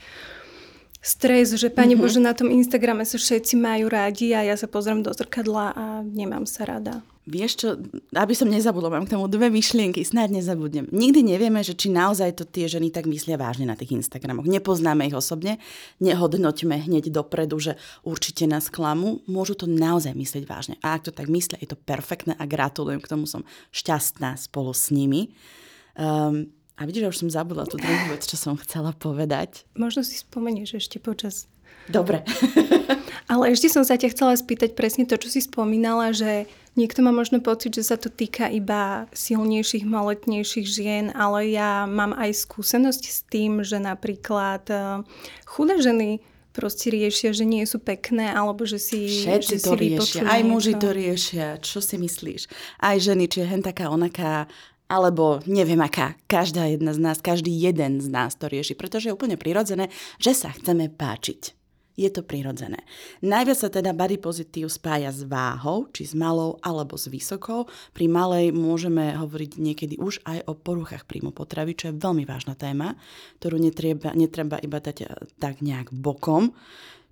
stres, 1.08 1.56
že 1.56 1.72
Pane 1.72 1.96
mm-hmm. 1.96 2.04
Bože, 2.04 2.20
na 2.20 2.36
tom 2.36 2.52
Instagrame 2.52 3.08
sa 3.08 3.16
všetci 3.16 3.56
majú 3.56 3.88
rádi 3.88 4.36
a 4.36 4.44
ja 4.44 4.60
sa 4.60 4.68
pozriem 4.68 5.00
do 5.00 5.08
zrkadla 5.08 5.72
a 5.72 5.84
nemám 6.04 6.44
sa 6.44 6.68
rada. 6.68 7.00
Vieš 7.28 7.52
čo, 7.60 7.68
aby 8.16 8.32
som 8.32 8.48
nezabudla, 8.48 8.88
mám 8.88 9.04
k 9.04 9.12
tomu 9.12 9.28
dve 9.28 9.52
myšlienky, 9.52 10.00
snáď 10.00 10.40
nezabudnem. 10.40 10.88
Nikdy 10.88 11.36
nevieme, 11.36 11.60
že 11.60 11.76
či 11.76 11.92
naozaj 11.92 12.40
to 12.40 12.48
tie 12.48 12.64
ženy 12.64 12.88
tak 12.88 13.04
myslia 13.04 13.36
vážne 13.36 13.68
na 13.68 13.76
tých 13.76 14.00
Instagramoch. 14.00 14.48
Nepoznáme 14.48 15.04
ich 15.04 15.12
osobne, 15.12 15.60
nehodnoťme 16.00 16.88
hneď 16.88 17.12
dopredu, 17.12 17.60
že 17.60 17.76
určite 18.00 18.48
nás 18.48 18.72
klamú. 18.72 19.20
Môžu 19.28 19.60
to 19.60 19.68
naozaj 19.68 20.16
myslieť 20.16 20.44
vážne. 20.48 20.74
A 20.80 20.96
ak 20.96 21.04
to 21.04 21.12
tak 21.12 21.28
myslia, 21.28 21.60
je 21.60 21.68
to 21.68 21.76
perfektné 21.76 22.32
a 22.32 22.48
gratulujem, 22.48 23.04
k 23.04 23.12
tomu 23.12 23.28
som 23.28 23.44
šťastná 23.76 24.40
spolu 24.40 24.72
s 24.72 24.88
nimi. 24.88 25.36
Um, 26.00 26.48
a 26.78 26.86
vidíš, 26.86 27.02
že 27.02 27.10
už 27.10 27.20
som 27.26 27.30
zabudla 27.34 27.66
tú 27.66 27.76
druhú 27.76 28.14
vec, 28.14 28.22
čo 28.22 28.38
som 28.38 28.54
chcela 28.54 28.94
povedať. 28.94 29.66
Možno 29.74 30.06
si 30.06 30.22
spomenieš 30.22 30.78
ešte 30.78 31.02
počas 31.02 31.50
Dobre. 31.88 32.20
Ale 33.32 33.52
ešte 33.52 33.68
som 33.72 33.84
sa 33.84 33.96
ťa 33.96 34.12
chcela 34.12 34.36
spýtať 34.36 34.76
presne 34.76 35.04
to, 35.04 35.16
čo 35.16 35.28
si 35.28 35.40
spomínala, 35.44 36.12
že 36.16 36.48
niekto 36.76 37.04
má 37.04 37.12
možno 37.12 37.40
pocit, 37.44 37.76
že 37.76 37.84
sa 37.84 37.96
to 38.00 38.12
týka 38.12 38.48
iba 38.48 39.08
silnejších, 39.12 39.84
maletnejších 39.84 40.68
žien, 40.68 41.04
ale 41.12 41.52
ja 41.52 41.84
mám 41.84 42.16
aj 42.16 42.44
skúsenosť 42.44 43.02
s 43.04 43.18
tým, 43.28 43.64
že 43.64 43.80
napríklad 43.80 44.64
eh, 44.72 45.04
chudé 45.44 45.80
ženy 45.80 46.24
proste 46.56 46.88
riešia, 46.88 47.36
že 47.36 47.44
nie 47.44 47.68
sú 47.68 47.78
pekné, 47.78 48.32
alebo 48.32 48.64
že 48.64 48.80
si 48.80 49.04
Všetci 49.24 49.60
že 49.60 49.62
to 49.62 49.72
si 49.76 49.78
riešia, 49.78 50.20
aj 50.24 50.40
muži 50.48 50.74
to 50.74 50.88
riešia. 50.90 51.46
Čo 51.60 51.84
si 51.84 52.00
myslíš? 52.00 52.48
Aj 52.80 52.96
ženy, 52.96 53.28
či 53.28 53.44
je 53.44 53.46
hen 53.46 53.60
taká, 53.60 53.92
onaká, 53.92 54.48
alebo 54.88 55.44
neviem 55.44 55.78
aká. 55.84 56.16
Každá 56.26 56.64
jedna 56.68 56.96
z 56.96 57.00
nás, 57.00 57.20
každý 57.20 57.52
jeden 57.52 58.00
z 58.00 58.08
nás 58.08 58.34
to 58.34 58.48
rieši, 58.48 58.74
pretože 58.74 59.12
je 59.12 59.16
úplne 59.16 59.36
prirodzené, 59.36 59.92
že 60.16 60.32
sa 60.32 60.50
chceme 60.50 60.88
páčiť 60.88 61.58
je 61.98 62.06
to 62.14 62.22
prirodzené. 62.22 62.78
Najviac 63.26 63.58
sa 63.58 63.68
teda 63.74 63.90
body 63.90 64.22
pozitív 64.22 64.70
spája 64.70 65.10
s 65.10 65.26
váhou, 65.26 65.90
či 65.90 66.06
s 66.06 66.14
malou 66.14 66.54
alebo 66.62 66.94
s 66.94 67.10
vysokou. 67.10 67.66
Pri 67.90 68.06
malej 68.06 68.54
môžeme 68.54 69.18
hovoriť 69.18 69.58
niekedy 69.58 69.98
už 69.98 70.22
aj 70.22 70.46
o 70.46 70.54
poruchách 70.54 71.10
príjmu 71.10 71.34
potravy, 71.34 71.74
čo 71.74 71.90
je 71.90 71.98
veľmi 71.98 72.22
vážna 72.22 72.54
téma, 72.54 72.94
ktorú 73.42 73.58
netreba, 73.58 74.14
netreba 74.14 74.62
iba 74.62 74.78
dať 74.78 74.96
eh, 75.02 75.10
tak 75.42 75.58
nejak 75.58 75.90
bokom. 75.90 76.54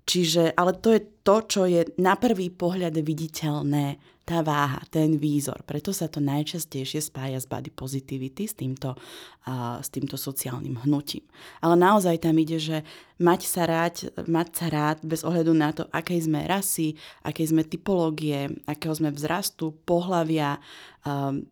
Čiže, 0.07 0.55
ale 0.55 0.71
to 0.79 0.95
je 0.95 1.01
to, 1.19 1.37
čo 1.43 1.61
je 1.67 1.83
na 1.99 2.15
prvý 2.15 2.47
pohľad 2.47 2.95
viditeľné 3.03 3.99
tá 4.27 4.43
váha, 4.43 4.83
ten 4.91 5.15
výzor. 5.19 5.63
Preto 5.63 5.91
sa 5.95 6.11
to 6.11 6.23
najčastejšie 6.23 6.99
spája 6.99 7.39
s 7.39 7.47
body 7.47 7.71
positivity, 7.71 8.43
s 8.43 8.55
týmto, 8.55 8.95
uh, 8.95 9.79
s 9.79 9.87
týmto 9.87 10.19
sociálnym 10.19 10.79
hnutím. 10.83 11.23
Ale 11.63 11.79
naozaj 11.79 12.23
tam 12.23 12.35
ide, 12.35 12.59
že 12.59 12.83
mať 13.23 13.41
sa 13.47 13.63
rád, 13.63 14.11
mať 14.27 14.47
sa 14.51 14.67
rád 14.67 14.97
bez 15.03 15.23
ohľadu 15.23 15.51
na 15.55 15.71
to, 15.71 15.87
aké 15.95 16.19
sme 16.19 16.43
rasy, 16.43 16.95
aké 17.23 17.43
sme 17.47 17.63
typológie, 17.63 18.51
akého 18.67 18.95
sme 18.95 19.15
vzrastu, 19.15 19.75
pohlavia, 19.87 20.59
um, 21.07 21.43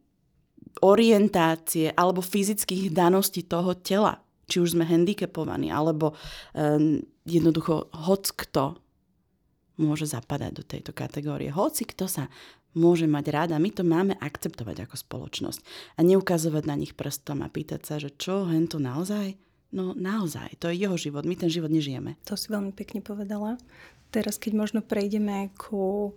orientácie 0.84 1.96
alebo 1.96 2.20
fyzických 2.20 2.92
daností 2.92 3.48
toho 3.48 3.72
tela. 3.80 4.25
Či 4.46 4.62
už 4.62 4.78
sme 4.78 4.86
handicapovaní, 4.86 5.74
alebo 5.74 6.14
um, 6.54 7.02
jednoducho 7.26 7.90
hoc 7.94 8.30
kto 8.34 8.78
môže 9.76 10.08
zapadať 10.08 10.52
do 10.56 10.64
tejto 10.64 10.92
kategórie. 10.96 11.52
Hoci 11.52 11.84
kto 11.84 12.08
sa 12.08 12.32
môže 12.76 13.08
mať 13.08 13.26
rád 13.32 13.50
a 13.56 13.60
my 13.60 13.72
to 13.72 13.88
máme 13.88 14.14
akceptovať 14.20 14.86
ako 14.86 14.96
spoločnosť. 15.00 15.60
A 15.98 16.04
neukazovať 16.04 16.64
na 16.68 16.76
nich 16.76 16.94
prstom 16.94 17.42
a 17.42 17.52
pýtať 17.52 17.82
sa, 17.88 17.96
že 17.98 18.12
čo, 18.16 18.48
hen 18.48 18.68
to 18.68 18.78
naozaj? 18.78 19.40
No 19.76 19.92
naozaj, 19.96 20.60
to 20.60 20.72
je 20.72 20.84
jeho 20.88 20.96
život, 20.96 21.28
my 21.28 21.36
ten 21.36 21.52
život 21.52 21.72
nežijeme. 21.72 22.16
To 22.28 22.40
si 22.40 22.48
veľmi 22.52 22.72
pekne 22.72 23.04
povedala. 23.04 23.60
Teraz, 24.12 24.40
keď 24.40 24.56
možno 24.56 24.80
prejdeme 24.80 25.52
ku 25.60 26.16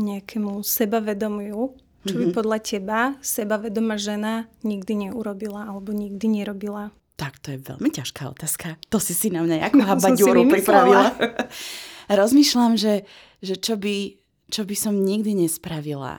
nejakému 0.00 0.64
sebavedomiu, 0.64 1.76
čo 2.00 2.14
by 2.16 2.32
mm-hmm. 2.32 2.36
podľa 2.36 2.58
teba 2.64 3.00
sebavedomá 3.20 4.00
žena 4.00 4.48
nikdy 4.64 5.08
neurobila 5.08 5.68
alebo 5.68 5.92
nikdy 5.92 6.40
nerobila? 6.40 6.96
Tak 7.20 7.36
to 7.44 7.52
je 7.52 7.60
veľmi 7.60 7.92
ťažká 7.92 8.32
otázka. 8.32 8.80
To 8.88 8.96
si 8.96 9.12
si 9.12 9.28
na 9.28 9.44
mňa 9.44 9.68
ako 9.68 9.80
habadúru 9.92 10.48
pripravila. 10.48 11.12
Rozmýšľam, 12.08 12.80
že, 12.80 13.04
že 13.44 13.60
čo 13.60 13.76
by 13.76 14.20
čo 14.50 14.66
by 14.66 14.74
som 14.74 14.98
nikdy 14.98 15.32
nespravila. 15.46 16.18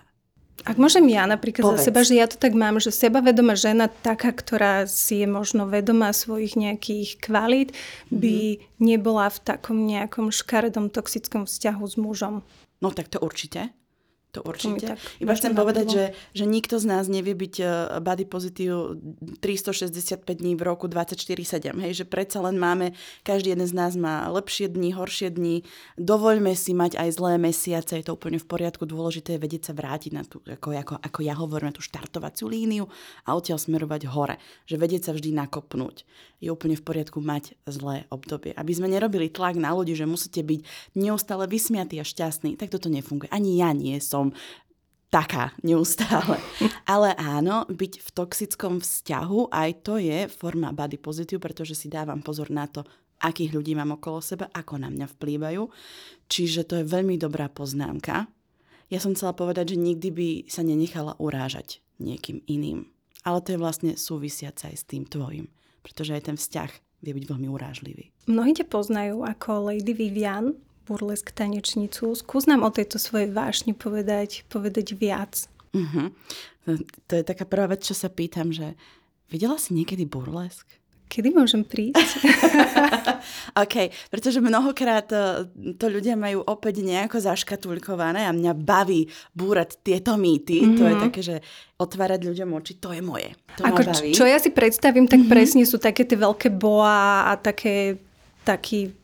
Ak 0.62 0.78
môžem 0.78 1.10
ja 1.10 1.26
napríklad 1.26 1.66
Povedz. 1.66 1.84
za 1.84 1.86
seba, 1.90 2.06
že 2.06 2.22
ja 2.22 2.30
to 2.30 2.38
tak 2.38 2.54
mám, 2.54 2.78
že 2.78 2.94
sebavedomá 2.94 3.58
žena, 3.58 3.90
taká, 3.90 4.30
ktorá 4.30 4.86
si 4.86 5.26
je 5.26 5.28
možno 5.28 5.66
vedomá 5.66 6.14
svojich 6.14 6.54
nejakých 6.54 7.18
kvalít, 7.18 7.74
mm-hmm. 7.74 8.18
by 8.22 8.38
nebola 8.78 9.28
v 9.34 9.40
takom 9.42 9.90
nejakom 9.90 10.30
škaredom 10.30 10.94
toxickom 10.94 11.50
vzťahu 11.50 11.84
s 11.84 11.96
mužom. 11.98 12.46
No 12.78 12.94
tak 12.94 13.10
to 13.10 13.18
určite. 13.18 13.74
To 14.32 14.40
určite. 14.48 14.96
Iba 15.20 15.36
chcem 15.36 15.52
povedať, 15.52 15.86
že, 15.92 16.06
že 16.32 16.48
nikto 16.48 16.80
z 16.80 16.88
nás 16.88 17.12
nevie 17.12 17.36
byť 17.36 17.56
uh, 17.60 18.00
body 18.00 18.24
pozitív 18.24 18.96
365 19.44 20.24
dní 20.24 20.56
v 20.56 20.64
roku 20.64 20.88
24-7. 20.88 21.76
Hej, 21.76 21.94
že 22.00 22.06
predsa 22.08 22.40
len 22.40 22.56
máme, 22.56 22.96
každý 23.28 23.52
jeden 23.52 23.68
z 23.68 23.76
nás 23.76 24.00
má 24.00 24.32
lepšie 24.32 24.72
dni, 24.72 24.96
horšie 24.96 25.36
dni. 25.36 25.68
Dovoľme 26.00 26.56
si 26.56 26.72
mať 26.72 26.96
aj 26.96 27.10
zlé 27.12 27.44
mesiace, 27.44 28.00
je 28.00 28.08
to 28.08 28.16
úplne 28.16 28.40
v 28.40 28.48
poriadku. 28.48 28.88
Dôležité 28.88 29.36
je 29.36 29.44
vedieť 29.44 29.62
sa 29.68 29.74
vrátiť 29.76 30.12
na 30.16 30.24
tú, 30.24 30.40
ako, 30.48 30.80
ako, 30.80 30.94
ako 31.04 31.20
ja 31.28 31.36
hovorím, 31.36 31.68
na 31.68 31.76
tú 31.76 31.84
štartovaciu 31.84 32.48
líniu 32.48 32.88
a 33.28 33.36
odtiaľ 33.36 33.60
smerovať 33.60 34.08
hore. 34.08 34.40
Že 34.64 34.80
vedieť 34.80 35.02
sa 35.02 35.12
vždy 35.12 35.36
nakopnúť. 35.36 36.08
Je 36.40 36.50
úplne 36.50 36.80
v 36.80 36.88
poriadku 36.88 37.20
mať 37.20 37.60
zlé 37.68 38.08
obdobie. 38.08 38.56
Aby 38.56 38.72
sme 38.74 38.88
nerobili 38.88 39.28
tlak 39.28 39.60
na 39.60 39.76
ľudí, 39.76 39.94
že 39.94 40.10
musíte 40.10 40.40
byť 40.42 40.96
neustále 40.96 41.46
vysmiatí 41.52 42.00
a 42.00 42.08
šťastní, 42.08 42.56
tak 42.56 42.72
toto 42.74 42.88
nefunguje. 42.88 43.30
Ani 43.30 43.60
ja 43.60 43.76
nie 43.76 44.00
som 44.02 44.21
som 44.22 44.30
taká 45.12 45.52
neustále. 45.66 46.40
Ale 46.88 47.12
áno, 47.20 47.68
byť 47.68 47.94
v 48.00 48.10
toxickom 48.16 48.80
vzťahu, 48.80 49.52
aj 49.52 49.70
to 49.84 50.00
je 50.00 50.30
forma 50.32 50.72
body 50.72 50.96
positive, 51.02 51.44
pretože 51.44 51.76
si 51.76 51.92
dávam 51.92 52.24
pozor 52.24 52.48
na 52.54 52.70
to, 52.70 52.88
akých 53.20 53.52
ľudí 53.52 53.76
mám 53.76 54.00
okolo 54.00 54.24
seba, 54.24 54.48
ako 54.54 54.80
na 54.80 54.88
mňa 54.88 55.12
vplývajú. 55.12 55.68
Čiže 56.32 56.64
to 56.64 56.80
je 56.80 56.86
veľmi 56.88 57.20
dobrá 57.20 57.52
poznámka. 57.52 58.32
Ja 58.88 59.00
som 59.04 59.12
chcela 59.12 59.36
povedať, 59.36 59.76
že 59.76 59.84
nikdy 59.84 60.10
by 60.16 60.30
sa 60.48 60.64
nenechala 60.64 61.20
urážať 61.20 61.84
niekým 62.00 62.40
iným. 62.48 62.88
Ale 63.28 63.44
to 63.44 63.54
je 63.54 63.62
vlastne 63.62 63.92
súvisiace 64.00 64.72
aj 64.72 64.76
s 64.80 64.88
tým 64.88 65.06
tvojim. 65.06 65.52
Pretože 65.86 66.18
aj 66.18 66.24
ten 66.32 66.38
vzťah 66.40 66.72
vie 67.04 67.14
byť 67.14 67.26
veľmi 67.30 67.48
urážlivý. 67.52 68.10
Mnohí 68.26 68.56
ťa 68.58 68.70
poznajú 68.70 69.28
ako 69.28 69.70
Lady 69.70 69.94
Vivian, 69.94 70.56
burlesk 70.88 71.32
tanečnicu. 71.32 72.14
Skús 72.18 72.50
nám 72.50 72.66
o 72.66 72.74
tejto 72.74 72.98
svojej 72.98 73.30
vášni 73.30 73.74
povedať, 73.78 74.44
povedať 74.50 74.98
viac. 74.98 75.48
Uh-huh. 75.72 76.12
To 77.08 77.14
je 77.16 77.24
taká 77.24 77.48
prvá 77.48 77.72
vec, 77.72 77.82
čo 77.82 77.96
sa 77.96 78.12
pýtam, 78.12 78.52
že 78.52 78.76
videla 79.32 79.56
si 79.56 79.74
niekedy 79.74 80.04
burlesk? 80.04 80.82
Kedy 81.12 81.36
môžem 81.36 81.68
prísť? 81.68 82.24
OK, 83.64 83.92
pretože 84.08 84.40
mnohokrát 84.40 85.12
to, 85.12 85.44
eh, 85.44 85.76
to 85.76 85.92
ľudia 85.92 86.16
majú 86.16 86.40
opäť 86.48 86.80
nejako 86.80 87.20
zaškatulkované 87.20 88.24
a 88.24 88.32
mňa 88.32 88.56
baví 88.56 89.12
búrať 89.36 89.84
tieto 89.84 90.16
mýty. 90.16 90.64
Mm-hmm. 90.64 90.78
To 90.80 90.84
je 90.88 90.96
mhm. 90.96 91.04
také, 91.04 91.20
že 91.20 91.36
otvárať 91.76 92.32
ľuďom 92.32 92.50
oči, 92.56 92.80
to 92.80 92.96
je 92.96 93.04
moje. 93.04 93.36
To 93.60 93.68
Ako, 93.68 93.82
baví. 93.84 94.16
Čo 94.16 94.24
ja 94.24 94.40
si 94.40 94.56
predstavím, 94.56 95.12
tak 95.12 95.28
mm-hmm. 95.28 95.36
presne 95.36 95.64
sú 95.68 95.76
také 95.84 96.08
tie 96.08 96.16
veľké 96.16 96.48
boa 96.56 97.28
a 97.28 97.36
také 97.36 98.00
taký 98.48 99.01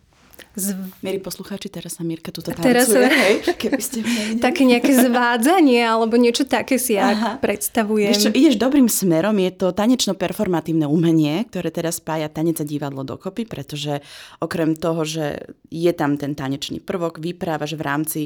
Z... 0.58 0.74
Mieri 1.06 1.22
poslucháči, 1.22 1.70
teraz 1.70 1.98
sa 1.98 2.04
Mirka 2.06 2.34
tuto 2.34 2.50
tancuje, 2.50 2.66
teraz 2.66 2.90
hej, 2.90 3.46
keby 3.62 3.82
ste 3.82 4.02
Také 4.46 4.66
nejaké 4.66 4.90
zvádzanie, 4.90 5.86
alebo 5.86 6.18
niečo 6.18 6.50
také 6.50 6.82
si 6.82 6.98
ja 6.98 7.14
Aha. 7.14 7.32
predstavujem. 7.38 8.10
Vieš 8.10 8.24
čo, 8.26 8.32
ideš 8.34 8.58
dobrým 8.58 8.90
smerom, 8.90 9.38
je 9.38 9.52
to 9.54 9.70
tanečno-performatívne 9.74 10.90
umenie, 10.90 11.46
ktoré 11.46 11.70
teraz 11.70 12.02
spája 12.02 12.30
tanec 12.30 12.58
a 12.62 12.66
divadlo 12.66 13.06
dokopy, 13.06 13.46
pretože 13.46 14.02
okrem 14.42 14.74
toho, 14.74 15.06
že 15.06 15.54
je 15.70 15.92
tam 15.94 16.18
ten 16.18 16.34
tanečný 16.34 16.82
prvok, 16.82 17.22
vyprávaš 17.22 17.78
v 17.78 17.82
rámci 17.86 18.22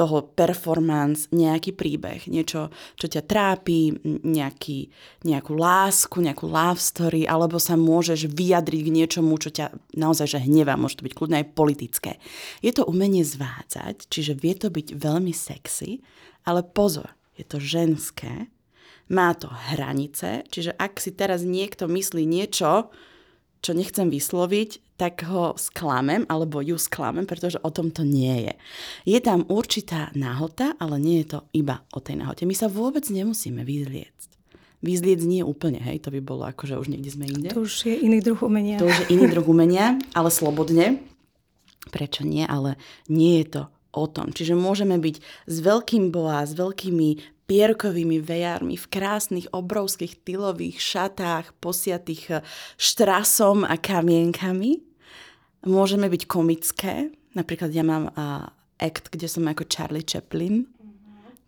toho 0.00 0.24
performance, 0.32 1.28
nejaký 1.28 1.76
príbeh, 1.76 2.24
niečo, 2.24 2.72
čo 2.96 3.04
ťa 3.04 3.20
trápi, 3.28 3.92
nejaký, 4.24 4.88
nejakú 5.28 5.52
lásku, 5.52 6.24
nejakú 6.24 6.48
love 6.48 6.80
story, 6.80 7.28
alebo 7.28 7.60
sa 7.60 7.76
môžeš 7.76 8.32
vyjadriť 8.32 8.80
k 8.80 8.94
niečomu, 8.96 9.36
čo 9.36 9.52
ťa 9.52 9.76
naozaj 10.00 10.40
že 10.40 10.40
hnevá, 10.40 10.80
môže 10.80 10.96
to 10.96 11.04
byť 11.04 11.12
kľudne 11.12 11.44
aj 11.44 11.52
politické. 11.52 12.12
Je 12.64 12.72
to 12.72 12.88
umenie 12.88 13.20
zvádzať, 13.20 14.08
čiže 14.08 14.40
vie 14.40 14.56
to 14.56 14.72
byť 14.72 14.96
veľmi 14.96 15.36
sexy, 15.36 16.00
ale 16.48 16.64
pozor, 16.64 17.12
je 17.36 17.44
to 17.44 17.60
ženské, 17.60 18.48
má 19.12 19.36
to 19.36 19.52
hranice, 19.76 20.48
čiže 20.48 20.72
ak 20.80 20.96
si 20.96 21.12
teraz 21.12 21.44
niekto 21.44 21.92
myslí 21.92 22.24
niečo, 22.24 22.88
čo 23.60 23.76
nechcem 23.76 24.08
vysloviť, 24.08 24.89
tak 25.00 25.24
ho 25.24 25.56
sklamem, 25.56 26.28
alebo 26.28 26.60
ju 26.60 26.76
sklamem, 26.76 27.24
pretože 27.24 27.56
o 27.64 27.72
tom 27.72 27.88
to 27.88 28.04
nie 28.04 28.52
je. 28.52 28.54
Je 29.16 29.18
tam 29.24 29.48
určitá 29.48 30.12
nahota, 30.12 30.76
ale 30.76 31.00
nie 31.00 31.24
je 31.24 31.40
to 31.40 31.48
iba 31.56 31.80
o 31.96 32.04
tej 32.04 32.20
nahote. 32.20 32.44
My 32.44 32.52
sa 32.52 32.68
vôbec 32.68 33.08
nemusíme 33.08 33.64
vyzliecť. 33.64 34.28
Vyzliec 34.84 35.24
nie 35.24 35.40
úplne, 35.40 35.80
hej, 35.80 36.04
to 36.04 36.12
by 36.12 36.20
bolo 36.20 36.44
ako, 36.44 36.68
že 36.68 36.76
už 36.76 36.92
niekde 36.92 37.12
sme 37.16 37.32
inde. 37.32 37.48
To 37.48 37.64
už 37.64 37.88
je 37.88 37.96
iný 37.96 38.20
druh 38.20 38.40
umenia. 38.44 38.76
To 38.76 38.88
už 38.88 39.08
je 39.08 39.16
iný 39.16 39.32
druh 39.32 39.44
umenia, 39.48 39.96
ale 40.12 40.28
slobodne. 40.28 41.00
Prečo 41.88 42.28
nie, 42.28 42.44
ale 42.44 42.76
nie 43.08 43.40
je 43.40 43.56
to 43.56 43.62
o 43.96 44.04
tom. 44.04 44.36
Čiže 44.36 44.52
môžeme 44.52 45.00
byť 45.00 45.16
s 45.48 45.56
veľkým 45.64 46.12
boa, 46.12 46.44
s 46.44 46.52
veľkými 46.52 47.40
pierkovými 47.50 48.22
vejármi 48.22 48.78
v 48.78 48.86
krásnych, 48.86 49.50
obrovských 49.50 50.22
tylových 50.22 50.78
šatách, 50.78 51.56
posiatých 51.58 52.22
eh, 52.30 52.38
štrasom 52.78 53.66
a 53.66 53.74
kamienkami. 53.74 54.89
Môžeme 55.66 56.08
byť 56.08 56.22
komické. 56.24 57.12
Napríklad 57.36 57.70
ja 57.70 57.84
mám 57.84 58.10
uh, 58.10 58.48
act, 58.80 59.12
kde 59.12 59.28
som 59.28 59.46
ako 59.46 59.68
Charlie 59.68 60.04
Chaplin 60.06 60.66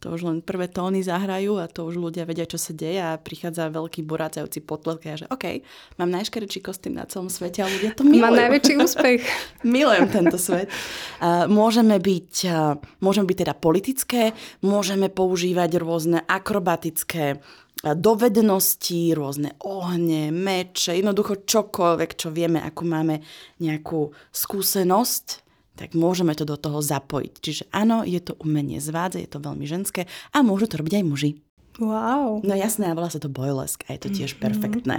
to 0.02 0.11
už 0.11 0.26
len 0.26 0.42
prvé 0.42 0.66
tóny 0.66 0.99
zahrajú 1.07 1.62
a 1.62 1.71
to 1.71 1.87
už 1.87 1.95
ľudia 1.95 2.26
vedia, 2.26 2.42
čo 2.42 2.59
sa 2.59 2.75
deje 2.75 2.99
a 2.99 3.14
prichádza 3.14 3.71
veľký 3.71 4.02
burácajúci 4.02 4.59
potlesk 4.66 5.07
a 5.07 5.14
že 5.14 5.26
OK, 5.31 5.62
mám 6.02 6.11
najškerečší 6.11 6.59
kostým 6.59 6.99
na 6.99 7.07
celom 7.07 7.31
svete 7.31 7.62
a 7.62 7.71
ľudia 7.71 7.95
to 7.95 8.02
milujú. 8.02 8.26
Má 8.26 8.35
najväčší 8.35 8.75
úspech. 8.83 9.23
Milujem 9.62 10.11
tento 10.11 10.42
svet. 10.42 10.66
Uh, 11.23 11.47
môžeme, 11.47 12.02
byť, 12.02 12.33
uh, 12.50 12.75
môžeme 12.99 13.31
byť 13.31 13.38
teda 13.47 13.54
politické, 13.54 14.23
môžeme 14.66 15.07
používať 15.07 15.78
rôzne 15.78 16.19
akrobatické 16.26 17.38
dovednosti, 17.83 19.11
rôzne 19.19 19.59
ohne, 19.67 20.31
meče, 20.31 20.95
jednoducho 20.95 21.43
čokoľvek, 21.43 22.11
čo 22.15 22.31
vieme, 22.31 22.62
ako 22.62 22.83
máme 22.87 23.19
nejakú 23.59 24.15
skúsenosť 24.31 25.43
tak 25.73 25.97
môžeme 25.97 26.37
to 26.37 26.45
do 26.45 26.61
toho 26.61 26.85
zapojiť. 26.85 27.33
Čiže 27.41 27.65
áno, 27.73 28.05
je 28.05 28.21
to 28.21 28.37
umenie 28.45 28.77
zvádze, 28.79 29.25
je 29.25 29.31
to 29.31 29.41
veľmi 29.41 29.65
ženské 29.65 30.05
a 30.31 30.45
môžu 30.45 30.69
to 30.69 30.79
robiť 30.79 31.01
aj 31.01 31.05
muži. 31.09 31.31
Wow. 31.81 32.45
No 32.45 32.53
jasné, 32.53 32.93
a 32.93 32.97
volá 32.97 33.09
sa 33.09 33.17
to 33.17 33.33
boilesk 33.33 33.81
a 33.89 33.97
je 33.97 34.05
to 34.05 34.09
tiež 34.12 34.37
mm-hmm. 34.37 34.45
perfektné. 34.45 34.97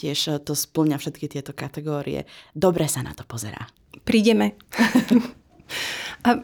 Tiež 0.00 0.18
eh, 0.32 0.40
to 0.40 0.56
splňa 0.56 0.96
všetky 0.96 1.28
tieto 1.28 1.52
kategórie. 1.52 2.24
Dobre 2.56 2.88
sa 2.88 3.04
na 3.04 3.12
to 3.12 3.28
pozerá. 3.28 3.68
Prídeme. 4.08 4.56
a 6.26 6.40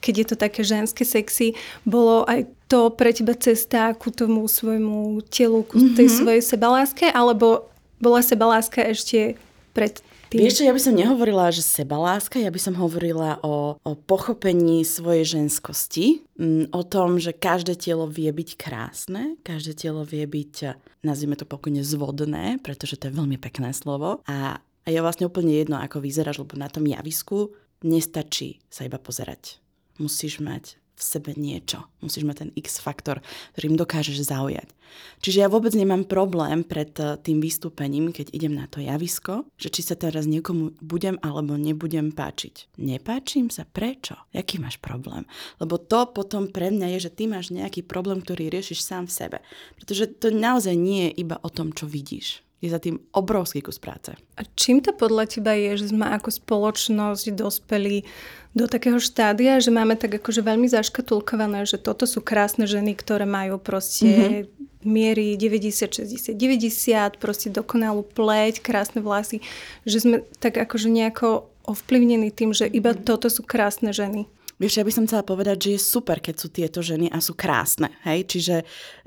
keď 0.00 0.14
je 0.16 0.26
to 0.32 0.36
také 0.36 0.60
ženské 0.64 1.04
sexy, 1.04 1.52
bolo 1.84 2.24
aj 2.24 2.48
to 2.74 2.90
pre 2.90 3.14
teba 3.14 3.38
cesta 3.38 3.94
ku 3.94 4.10
tomu 4.10 4.50
svojmu 4.50 5.22
telu, 5.30 5.62
ku 5.62 5.78
tej 5.94 6.10
mm-hmm. 6.10 6.18
svojej 6.18 6.42
sebaláske, 6.42 7.06
alebo 7.06 7.70
bola 8.02 8.18
sebaláska 8.18 8.82
ešte 8.82 9.38
pred 9.70 10.02
tým... 10.26 10.42
Vieš 10.42 10.58
čo, 10.58 10.66
ja 10.66 10.74
by 10.74 10.82
som 10.82 10.98
nehovorila, 10.98 11.54
že 11.54 11.62
sebaláska, 11.62 12.42
ja 12.42 12.50
by 12.50 12.58
som 12.58 12.74
hovorila 12.74 13.38
o, 13.46 13.78
o 13.78 13.92
pochopení 13.94 14.82
svojej 14.82 15.38
ženskosti, 15.38 16.26
o 16.74 16.82
tom, 16.82 17.22
že 17.22 17.30
každé 17.30 17.78
telo 17.78 18.10
vie 18.10 18.34
byť 18.34 18.50
krásne, 18.58 19.38
každé 19.46 19.78
telo 19.78 20.02
vie 20.02 20.26
byť, 20.26 20.74
nazvime 21.06 21.38
to 21.38 21.46
pokojne, 21.46 21.86
zvodné, 21.86 22.58
pretože 22.58 22.98
to 22.98 23.06
je 23.06 23.14
veľmi 23.14 23.38
pekné 23.38 23.70
slovo. 23.70 24.18
A, 24.26 24.58
a 24.58 24.86
je 24.90 24.98
vlastne 24.98 25.30
úplne 25.30 25.54
jedno, 25.54 25.78
ako 25.78 26.02
vyzeráš, 26.02 26.42
lebo 26.42 26.58
na 26.58 26.66
tom 26.66 26.90
javisku 26.90 27.54
nestačí 27.86 28.58
sa 28.66 28.82
iba 28.82 28.98
pozerať. 28.98 29.62
Musíš 30.02 30.42
mať 30.42 30.82
v 30.94 31.02
sebe 31.02 31.34
niečo. 31.34 31.82
Musíš 31.98 32.22
mať 32.22 32.36
ten 32.46 32.50
X-faktor, 32.54 33.18
ktorým 33.58 33.74
dokážeš 33.74 34.22
zaujať. 34.22 34.70
Čiže 35.18 35.42
ja 35.42 35.48
vôbec 35.50 35.74
nemám 35.74 36.06
problém 36.06 36.62
pred 36.62 36.94
eh, 37.02 37.18
tým 37.18 37.42
vystúpením, 37.42 38.14
keď 38.14 38.30
idem 38.30 38.54
na 38.54 38.70
to 38.70 38.78
javisko, 38.78 39.48
že 39.58 39.72
či 39.74 39.82
sa 39.82 39.98
teraz 39.98 40.28
niekomu 40.30 40.78
budem 40.78 41.18
alebo 41.18 41.58
nebudem 41.58 42.14
páčiť. 42.14 42.78
Nepáčim 42.78 43.50
sa? 43.50 43.66
Prečo? 43.66 44.14
Jaký 44.30 44.62
máš 44.62 44.78
problém? 44.78 45.26
Lebo 45.58 45.82
to 45.82 46.06
potom 46.14 46.46
pre 46.46 46.70
mňa 46.70 46.94
je, 46.94 47.10
že 47.10 47.14
ty 47.14 47.26
máš 47.26 47.50
nejaký 47.50 47.82
problém, 47.82 48.22
ktorý 48.22 48.52
riešiš 48.52 48.84
sám 48.84 49.10
v 49.10 49.16
sebe. 49.16 49.38
Pretože 49.74 50.14
to 50.14 50.30
naozaj 50.30 50.78
nie 50.78 51.10
je 51.10 51.26
iba 51.26 51.42
o 51.42 51.50
tom, 51.50 51.74
čo 51.74 51.90
vidíš 51.90 52.43
je 52.64 52.72
za 52.72 52.80
tým 52.80 52.96
obrovský 53.12 53.60
kus 53.60 53.76
práce. 53.76 54.16
A 54.40 54.42
čím 54.56 54.80
to 54.80 54.96
podľa 54.96 55.28
teba 55.28 55.52
je, 55.52 55.84
že 55.84 55.92
sme 55.92 56.08
ako 56.08 56.32
spoločnosť 56.32 57.36
dospeli 57.36 58.08
do 58.56 58.64
takého 58.70 58.96
štádia, 59.02 59.60
že 59.60 59.74
máme 59.74 59.98
tak 59.98 60.16
akože 60.16 60.40
veľmi 60.40 60.70
zaškatulkované, 60.70 61.66
že 61.68 61.76
toto 61.76 62.06
sú 62.08 62.22
krásne 62.22 62.64
ženy, 62.64 62.94
ktoré 62.94 63.26
majú 63.26 63.58
proste 63.58 64.46
mm-hmm. 64.46 64.86
miery 64.86 65.34
90, 65.36 66.06
60, 66.06 66.38
90, 66.38 67.18
proste 67.18 67.50
dokonalú 67.50 68.06
pleť, 68.06 68.62
krásne 68.62 69.02
vlasy, 69.02 69.42
že 69.82 70.00
sme 70.00 70.16
tak 70.38 70.56
akože 70.56 70.86
nejako 70.86 71.50
ovplyvnení 71.66 72.30
tým, 72.30 72.54
že 72.54 72.70
iba 72.70 72.94
mm-hmm. 72.94 73.04
toto 73.04 73.26
sú 73.26 73.42
krásne 73.42 73.90
ženy. 73.90 74.30
Vieš, 74.54 74.78
ja 74.78 74.86
by 74.86 74.92
som 74.94 75.04
chcela 75.10 75.26
povedať, 75.26 75.56
že 75.66 75.70
je 75.74 75.80
super, 75.82 76.22
keď 76.22 76.34
sú 76.38 76.46
tieto 76.46 76.78
ženy 76.78 77.10
a 77.10 77.18
sú 77.18 77.34
krásne. 77.34 77.90
Hej? 78.06 78.30
Čiže 78.30 78.56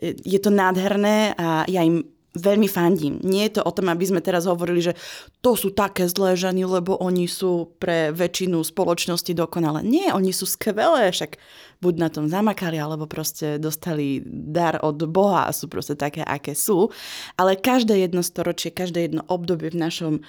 je 0.04 0.40
to 0.44 0.52
nádherné 0.52 1.40
a 1.40 1.64
ja 1.72 1.88
im 1.88 2.04
veľmi 2.38 2.70
fandím. 2.70 3.20
Nie 3.26 3.50
je 3.50 3.60
to 3.60 3.66
o 3.66 3.76
tom, 3.76 3.90
aby 3.90 4.06
sme 4.06 4.22
teraz 4.22 4.46
hovorili, 4.46 4.80
že 4.80 4.94
to 5.42 5.58
sú 5.58 5.74
také 5.74 6.06
zlé 6.08 6.38
ženy, 6.38 6.64
lebo 6.64 6.96
oni 7.02 7.26
sú 7.28 7.74
pre 7.82 8.14
väčšinu 8.14 8.62
spoločnosti 8.62 9.34
dokonale. 9.34 9.82
Nie, 9.82 10.14
oni 10.14 10.32
sú 10.32 10.46
skvelé, 10.46 11.10
však 11.10 11.36
buď 11.82 11.94
na 11.98 12.10
tom 12.10 12.26
zamakali, 12.26 12.78
alebo 12.82 13.06
proste 13.06 13.62
dostali 13.62 14.22
dar 14.26 14.82
od 14.82 14.98
Boha 15.10 15.46
a 15.46 15.54
sú 15.54 15.70
proste 15.70 15.94
také, 15.94 16.26
aké 16.26 16.58
sú. 16.58 16.90
Ale 17.38 17.58
každé 17.58 17.94
jedno 17.98 18.26
storočie, 18.26 18.74
každé 18.74 19.10
jedno 19.10 19.22
obdobie 19.30 19.70
v 19.70 19.82
našom 19.82 20.14
e, 20.18 20.22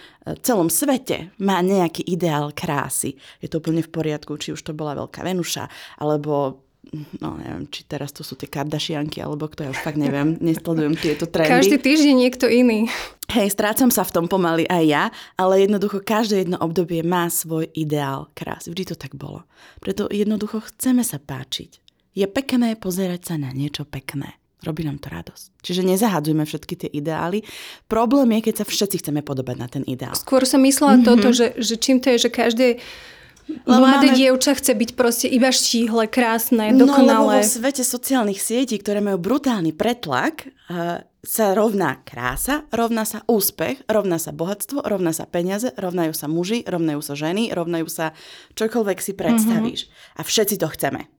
celom 0.44 0.68
svete 0.68 1.32
má 1.40 1.64
nejaký 1.64 2.04
ideál 2.04 2.52
krásy. 2.52 3.16
Je 3.40 3.48
to 3.48 3.64
úplne 3.64 3.80
v 3.80 3.92
poriadku, 3.92 4.36
či 4.36 4.52
už 4.52 4.60
to 4.60 4.76
bola 4.76 4.92
veľká 4.96 5.24
Venuša, 5.24 5.68
alebo 6.00 6.67
no 7.21 7.37
neviem, 7.38 7.68
či 7.68 7.85
teraz 7.85 8.11
to 8.11 8.25
sú 8.25 8.35
tie 8.35 8.49
Kardashianky, 8.49 9.21
alebo 9.21 9.49
kto, 9.49 9.68
ja 9.68 9.71
už 9.71 9.80
fakt 9.80 10.00
neviem, 10.00 10.37
nesledujem 10.40 10.95
tieto 10.97 11.28
trendy. 11.28 11.52
Každý 11.52 11.76
týždeň 11.78 12.14
niekto 12.16 12.47
iný. 12.49 12.88
Hej, 13.28 13.52
strácam 13.52 13.92
sa 13.92 14.09
v 14.09 14.14
tom 14.14 14.26
pomaly 14.26 14.64
aj 14.64 14.85
ja, 14.88 15.04
ale 15.37 15.68
jednoducho 15.68 16.00
každé 16.00 16.49
jedno 16.49 16.57
obdobie 16.59 17.04
má 17.04 17.28
svoj 17.28 17.68
ideál 17.76 18.33
krásy. 18.33 18.73
Vždy 18.73 18.85
to 18.92 18.97
tak 18.97 19.12
bolo. 19.14 19.45
Preto 19.85 20.09
jednoducho 20.09 20.64
chceme 20.64 21.04
sa 21.04 21.21
páčiť. 21.21 21.85
Je 22.16 22.25
pekné 22.25 22.75
pozerať 22.75 23.30
sa 23.30 23.35
na 23.37 23.52
niečo 23.52 23.85
pekné. 23.85 24.40
Robí 24.66 24.83
nám 24.83 24.99
to 24.99 25.07
radosť. 25.07 25.62
Čiže 25.62 25.87
nezahadzujme 25.87 26.42
všetky 26.42 26.75
tie 26.75 26.90
ideály. 26.90 27.47
Problém 27.87 28.40
je, 28.40 28.50
keď 28.50 28.54
sa 28.59 28.64
všetci 28.66 29.07
chceme 29.07 29.23
podobať 29.23 29.57
na 29.61 29.68
ten 29.71 29.87
ideál. 29.87 30.18
Skôr 30.18 30.42
som 30.42 30.59
myslela 30.66 30.99
mm-hmm. 30.99 31.07
toto, 31.07 31.28
že, 31.30 31.54
že 31.62 31.78
čím 31.78 32.02
to 32.02 32.11
je, 32.11 32.26
že 32.26 32.30
každé 32.35 32.83
Mladé 33.64 34.12
máme... 34.12 34.16
dievča 34.16 34.52
chce 34.56 34.72
byť 34.76 34.90
proste 34.92 35.26
iba 35.28 35.48
štíhle, 35.48 36.04
krásne, 36.08 36.76
dokonalé. 36.76 37.08
No 37.08 37.32
lebo 37.32 37.40
vo 37.40 37.44
svete 37.44 37.80
sociálnych 37.80 38.40
sietí, 38.40 38.76
ktoré 38.76 39.00
majú 39.00 39.16
brutálny 39.16 39.72
pretlak, 39.72 40.52
uh, 40.68 41.00
sa 41.24 41.52
rovná 41.56 42.00
krása, 42.04 42.68
rovná 42.70 43.02
sa 43.08 43.24
úspech, 43.26 43.84
rovná 43.88 44.20
sa 44.20 44.32
bohatstvo, 44.32 44.84
rovná 44.84 45.10
sa 45.16 45.24
peniaze, 45.24 45.72
rovnajú 45.76 46.12
sa 46.12 46.28
muži, 46.28 46.64
rovnajú 46.64 47.00
sa 47.02 47.14
ženy, 47.16 47.50
rovnajú 47.52 47.88
sa 47.88 48.12
čokoľvek 48.54 48.98
si 49.00 49.12
predstavíš. 49.16 49.80
Mm-hmm. 49.88 50.16
A 50.16 50.20
všetci 50.22 50.54
to 50.60 50.68
chceme. 50.72 51.10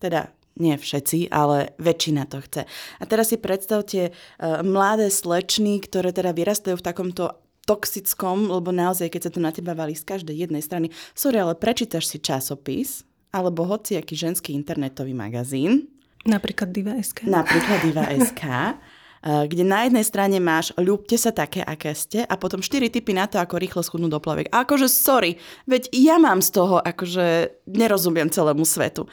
Teda 0.00 0.32
nie 0.60 0.76
všetci, 0.76 1.32
ale 1.32 1.72
väčšina 1.80 2.28
to 2.28 2.44
chce. 2.44 2.62
A 3.00 3.02
teraz 3.08 3.32
si 3.32 3.40
predstavte 3.40 4.12
uh, 4.12 4.60
mladé 4.60 5.08
slečny, 5.08 5.80
ktoré 5.80 6.12
teda 6.12 6.36
vyrastajú 6.36 6.76
v 6.76 6.86
takomto 6.86 7.40
toxickom, 7.70 8.50
lebo 8.50 8.74
naozaj, 8.74 9.14
keď 9.14 9.20
sa 9.22 9.30
to 9.30 9.38
na 9.38 9.54
teba 9.54 9.78
valí 9.78 9.94
z 9.94 10.02
každej 10.02 10.34
jednej 10.34 10.58
strany, 10.58 10.90
sorry, 11.14 11.38
ale 11.38 11.54
prečítaš 11.54 12.10
si 12.10 12.18
časopis, 12.18 13.06
alebo 13.30 13.62
hoci 13.62 13.94
aký 13.94 14.18
ženský 14.18 14.58
internetový 14.58 15.14
magazín. 15.14 15.86
Napríklad 16.26 16.74
Diva.sk. 16.74 17.30
Napríklad 17.30 17.78
Diva.sk 17.86 18.42
eh, 18.50 19.44
kde 19.46 19.62
na 19.62 19.86
jednej 19.86 20.02
strane 20.02 20.42
máš 20.42 20.74
ľúbte 20.74 21.14
sa 21.14 21.30
také, 21.30 21.62
aké 21.62 21.94
ste 21.94 22.26
a 22.26 22.34
potom 22.34 22.58
štyri 22.58 22.90
typy 22.90 23.14
na 23.14 23.30
to, 23.30 23.38
ako 23.38 23.62
rýchlo 23.62 23.86
schudnúť 23.86 24.18
do 24.18 24.20
plaviek. 24.20 24.50
A 24.50 24.66
akože 24.66 24.90
sorry, 24.90 25.38
veď 25.70 25.94
ja 25.94 26.18
mám 26.18 26.42
z 26.42 26.50
toho, 26.50 26.82
akože 26.82 27.54
nerozumiem 27.70 28.28
celému 28.28 28.66
svetu. 28.66 29.06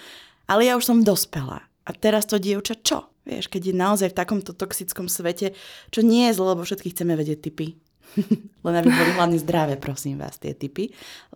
Ale 0.50 0.66
ja 0.66 0.74
už 0.80 0.84
som 0.90 1.06
dospela. 1.06 1.62
A 1.88 1.96
teraz 1.96 2.28
to 2.28 2.42
dievča 2.42 2.76
čo? 2.84 3.08
Vieš, 3.28 3.52
keď 3.52 3.62
je 3.72 3.76
naozaj 3.76 4.10
v 4.12 4.20
takomto 4.24 4.52
toxickom 4.56 5.12
svete, 5.12 5.52
čo 5.92 6.00
nie 6.00 6.32
je 6.32 6.36
zle, 6.40 6.56
lebo 6.56 6.64
všetky 6.64 6.96
chceme 6.96 7.16
vedieť 7.20 7.44
typy. 7.44 7.76
Len 8.66 8.76
aby 8.80 8.90
boli 8.90 9.12
hlavne 9.16 9.38
zdravé, 9.40 9.76
prosím 9.76 10.22
vás, 10.22 10.40
tie 10.40 10.56
typy. 10.56 10.92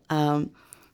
Um, 0.07 0.51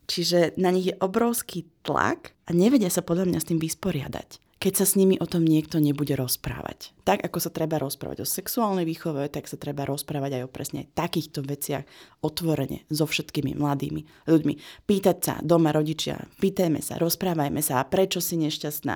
čiže 0.09 0.57
na 0.57 0.73
nich 0.73 0.89
je 0.89 0.99
obrovský 0.99 1.67
tlak 1.85 2.33
a 2.47 2.55
nevedia 2.55 2.89
sa 2.89 3.05
podľa 3.05 3.29
mňa 3.29 3.39
s 3.39 3.47
tým 3.49 3.59
vysporiadať 3.59 4.47
keď 4.57 4.73
sa 4.73 4.85
s 4.89 4.97
nimi 4.97 5.21
o 5.21 5.29
tom 5.29 5.45
niekto 5.45 5.77
nebude 5.77 6.17
rozprávať. 6.17 6.97
Tak, 7.05 7.21
ako 7.21 7.37
sa 7.37 7.53
treba 7.53 7.77
rozprávať 7.77 8.25
o 8.25 8.27
sexuálnej 8.27 8.89
výchove, 8.89 9.29
tak 9.29 9.45
sa 9.45 9.53
treba 9.53 9.85
rozprávať 9.85 10.41
aj 10.41 10.43
o 10.49 10.49
presne 10.49 10.89
takýchto 10.97 11.45
veciach 11.45 11.85
otvorene 12.25 12.81
so 12.89 13.05
všetkými 13.05 13.53
mladými 13.53 14.01
ľuďmi. 14.25 14.53
Pýtať 14.89 15.17
sa 15.21 15.33
doma 15.45 15.69
rodičia, 15.69 16.25
pýtajme 16.41 16.81
sa, 16.81 16.97
rozprávajme 16.97 17.61
sa, 17.61 17.85
prečo 17.85 18.17
si 18.17 18.41
nešťastná. 18.41 18.95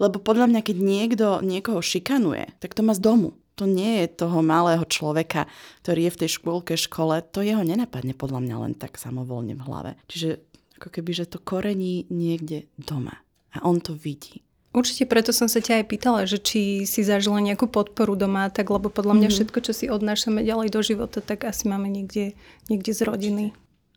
Lebo 0.00 0.24
podľa 0.24 0.48
mňa, 0.48 0.60
keď 0.64 0.76
niekto 0.80 1.26
niekoho 1.44 1.84
šikanuje, 1.84 2.56
tak 2.64 2.72
to 2.72 2.80
má 2.80 2.96
z 2.96 3.04
domu 3.04 3.36
to 3.54 3.64
nie 3.70 4.02
je 4.02 4.06
toho 4.18 4.42
malého 4.42 4.82
človeka, 4.86 5.46
ktorý 5.86 6.10
je 6.10 6.14
v 6.14 6.20
tej 6.26 6.30
škôlke, 6.38 6.74
škole, 6.74 7.22
to 7.22 7.40
jeho 7.42 7.62
nenapadne 7.62 8.14
podľa 8.14 8.40
mňa 8.42 8.56
len 8.68 8.74
tak 8.74 8.98
samovolne 8.98 9.54
v 9.54 9.64
hlave. 9.64 9.90
Čiže 10.10 10.42
ako 10.82 10.88
keby, 10.90 11.10
že 11.14 11.30
to 11.30 11.38
korení 11.38 12.04
niekde 12.10 12.66
doma. 12.76 13.22
A 13.54 13.62
on 13.62 13.78
to 13.78 13.94
vidí. 13.94 14.42
Určite 14.74 15.06
preto 15.06 15.30
som 15.30 15.46
sa 15.46 15.62
ťa 15.62 15.80
aj 15.80 15.84
pýtala, 15.86 16.26
že 16.26 16.42
či 16.42 16.82
si 16.82 17.06
zažila 17.06 17.38
nejakú 17.38 17.70
podporu 17.70 18.18
doma, 18.18 18.50
tak 18.50 18.74
lebo 18.74 18.90
podľa 18.90 19.14
mňa 19.14 19.28
mm-hmm. 19.30 19.46
všetko, 19.54 19.58
čo 19.62 19.70
si 19.72 19.86
odnášame 19.86 20.42
ďalej 20.42 20.74
do 20.74 20.82
života, 20.82 21.22
tak 21.22 21.46
asi 21.46 21.70
máme 21.70 21.86
niekde, 21.86 22.34
niekde 22.66 22.90
z 22.90 23.06
rodiny. 23.06 23.44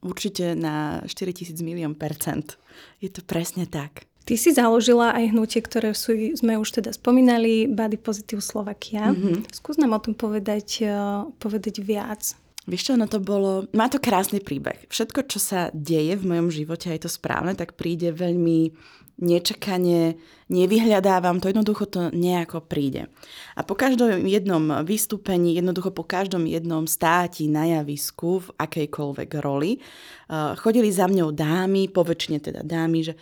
Určite 0.06 0.54
na 0.54 1.02
4000 1.10 1.58
milión 1.66 1.98
percent. 1.98 2.62
Je 3.02 3.10
to 3.10 3.26
presne 3.26 3.66
tak. 3.66 4.06
Ty 4.28 4.36
si 4.36 4.52
založila 4.52 5.16
aj 5.16 5.32
hnutie, 5.32 5.64
ktoré 5.64 5.96
sú, 5.96 6.12
sme 6.36 6.60
už 6.60 6.84
teda 6.84 6.92
spomínali, 6.92 7.64
Body 7.64 7.96
Positive 7.96 8.44
Slovakia. 8.44 9.16
Mm-hmm. 9.16 9.56
Skús 9.56 9.80
nám 9.80 9.96
o 9.96 10.04
tom 10.04 10.20
povedať, 10.20 10.84
eh, 10.84 10.92
povedať 11.40 11.80
viac. 11.80 12.36
Vieš 12.68 12.92
čo, 12.92 12.94
no 13.00 13.08
to 13.08 13.24
bolo, 13.24 13.72
má 13.72 13.88
to 13.88 14.04
krásny 14.04 14.44
príbeh. 14.44 14.84
Všetko, 14.92 15.32
čo 15.32 15.40
sa 15.40 15.72
deje 15.72 16.20
v 16.20 16.28
mojom 16.28 16.52
živote, 16.52 16.92
aj 16.92 17.08
to 17.08 17.10
správne, 17.10 17.56
tak 17.56 17.80
príde 17.80 18.12
veľmi 18.12 18.76
nečakane, 19.18 20.20
nevyhľadávam, 20.52 21.40
to 21.40 21.50
jednoducho 21.50 21.88
to 21.88 22.12
nejako 22.12 22.62
príde. 22.62 23.08
A 23.56 23.64
po 23.64 23.74
každom 23.74 24.28
jednom 24.28 24.84
vystúpení, 24.84 25.56
jednoducho 25.58 25.90
po 25.96 26.04
každom 26.06 26.46
jednom 26.46 26.84
státi 26.86 27.48
na 27.48 27.66
javisku 27.80 28.44
v 28.44 28.48
akejkoľvek 28.60 29.30
roli, 29.40 29.80
eh, 29.80 30.54
chodili 30.60 30.92
za 30.92 31.08
mňou 31.08 31.32
dámy, 31.32 31.88
poväčšine 31.88 32.44
teda 32.44 32.62
dámy, 32.68 33.08
že 33.08 33.16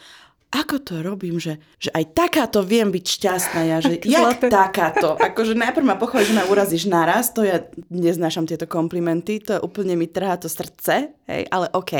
ako 0.55 0.75
to 0.79 0.95
robím, 1.03 1.35
že, 1.35 1.59
že 1.75 1.91
aj 1.91 2.15
takáto 2.15 2.63
viem 2.63 2.87
byť 2.87 3.05
šťastná 3.05 3.61
ja, 3.67 3.77
že 3.83 3.99
jak 4.07 4.39
takáto. 4.47 5.19
Akože 5.19 5.51
najprv 5.51 5.83
ma 5.83 5.99
pochváli, 5.99 6.31
že 6.31 6.37
ma 6.37 6.47
urazíš 6.47 6.87
naraz, 6.87 7.35
to 7.35 7.43
ja 7.43 7.59
neznášam 7.91 8.47
tieto 8.47 8.63
komplimenty, 8.63 9.43
to 9.43 9.59
úplne 9.59 9.99
mi 9.99 10.07
trhá 10.07 10.39
to 10.39 10.47
srdce, 10.47 11.11
hej, 11.27 11.41
ale 11.51 11.67
OK. 11.75 11.93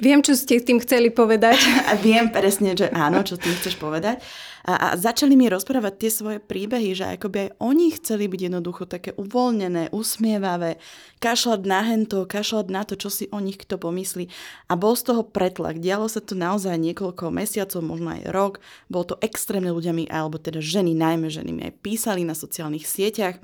Viem, 0.00 0.24
čo 0.24 0.32
ste 0.32 0.64
tým 0.64 0.80
chceli 0.80 1.12
povedať. 1.12 1.60
A 1.92 1.98
viem 2.00 2.32
presne, 2.32 2.72
že 2.72 2.88
áno, 2.88 3.20
čo 3.20 3.36
tým 3.36 3.52
chceš 3.52 3.76
povedať. 3.76 4.24
A, 4.68 4.72
a 4.76 4.88
začali 4.96 5.36
mi 5.36 5.48
rozprávať 5.48 5.94
tie 5.96 6.10
svoje 6.12 6.38
príbehy, 6.38 6.92
že 6.92 7.16
akoby 7.16 7.48
aj 7.48 7.50
oni 7.60 7.86
chceli 7.96 8.28
byť 8.28 8.40
jednoducho 8.50 8.84
také 8.84 9.16
uvoľnené, 9.16 9.92
usmievavé, 9.92 10.76
kašľať 11.20 11.60
na 11.64 11.80
hento, 11.84 12.28
kašľať 12.28 12.66
na 12.68 12.82
to, 12.84 12.94
čo 13.00 13.08
si 13.08 13.24
o 13.32 13.38
nich 13.40 13.56
kto 13.56 13.80
pomyslí. 13.80 14.28
A 14.68 14.76
bol 14.76 14.92
z 14.96 15.12
toho 15.12 15.22
pretlak. 15.24 15.80
Dialo 15.80 16.08
sa 16.08 16.20
to 16.20 16.36
naozaj 16.36 16.76
niekoľko 16.76 17.32
mesiacov, 17.32 17.80
možno 17.80 18.16
aj 18.16 18.22
rok. 18.28 18.54
Bolo 18.92 19.16
to 19.16 19.20
extrémne 19.24 19.72
ľuďami, 19.72 20.08
alebo 20.12 20.36
teda 20.36 20.60
ženy, 20.60 20.92
najmä 20.92 21.32
ženy 21.32 21.50
mi 21.52 21.62
aj 21.68 21.74
písali 21.80 22.22
na 22.24 22.36
sociálnych 22.36 22.84
sieťach, 22.84 23.40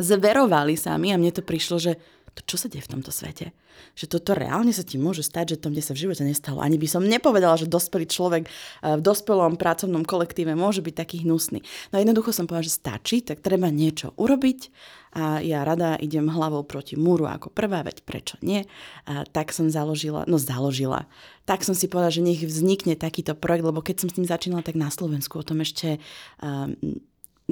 zverovali 0.00 0.74
sa 0.80 0.96
mi 0.96 1.12
a 1.12 1.20
mne 1.20 1.30
to 1.30 1.44
prišlo, 1.44 1.76
že 1.76 1.92
to 2.34 2.40
čo 2.46 2.56
sa 2.56 2.66
deje 2.70 2.86
v 2.86 2.92
tomto 2.98 3.10
svete? 3.10 3.50
Že 3.98 4.06
toto 4.18 4.30
reálne 4.38 4.70
sa 4.70 4.86
ti 4.86 5.00
môže 5.00 5.26
stať, 5.26 5.56
že 5.56 5.66
to 5.66 5.72
mne 5.72 5.82
sa 5.82 5.96
v 5.96 6.06
živote 6.06 6.22
nestalo. 6.22 6.62
Ani 6.62 6.78
by 6.78 6.86
som 6.86 7.02
nepovedala, 7.02 7.58
že 7.58 7.70
dospelý 7.70 8.06
človek 8.06 8.42
eh, 8.46 8.96
v 8.98 9.02
dospelom 9.02 9.58
pracovnom 9.58 10.06
kolektíve 10.06 10.54
môže 10.54 10.80
byť 10.80 10.94
taký 10.94 11.16
hnusný. 11.26 11.64
No 11.90 11.98
jednoducho 11.98 12.30
som 12.30 12.46
povedala, 12.46 12.66
že 12.66 12.78
stačí, 12.78 13.22
tak 13.24 13.42
treba 13.42 13.68
niečo 13.68 14.14
urobiť 14.14 14.70
a 15.10 15.42
ja 15.42 15.66
rada 15.66 15.98
idem 15.98 16.30
hlavou 16.30 16.62
proti 16.62 16.94
múru 16.94 17.26
ako 17.26 17.50
prvá, 17.50 17.82
veď 17.82 18.06
prečo 18.06 18.38
nie. 18.46 18.62
A 19.10 19.26
tak 19.26 19.50
som 19.50 19.66
založila, 19.66 20.22
no 20.30 20.38
založila, 20.38 21.10
tak 21.50 21.66
som 21.66 21.74
si 21.74 21.90
povedala, 21.90 22.14
že 22.14 22.22
nech 22.22 22.46
vznikne 22.46 22.94
takýto 22.94 23.34
projekt, 23.34 23.66
lebo 23.66 23.82
keď 23.82 24.06
som 24.06 24.08
s 24.08 24.14
tým 24.14 24.26
začínala, 24.30 24.62
tak 24.62 24.78
na 24.78 24.86
Slovensku 24.86 25.42
o 25.42 25.46
tom 25.46 25.66
ešte 25.66 25.98
um, 26.38 26.78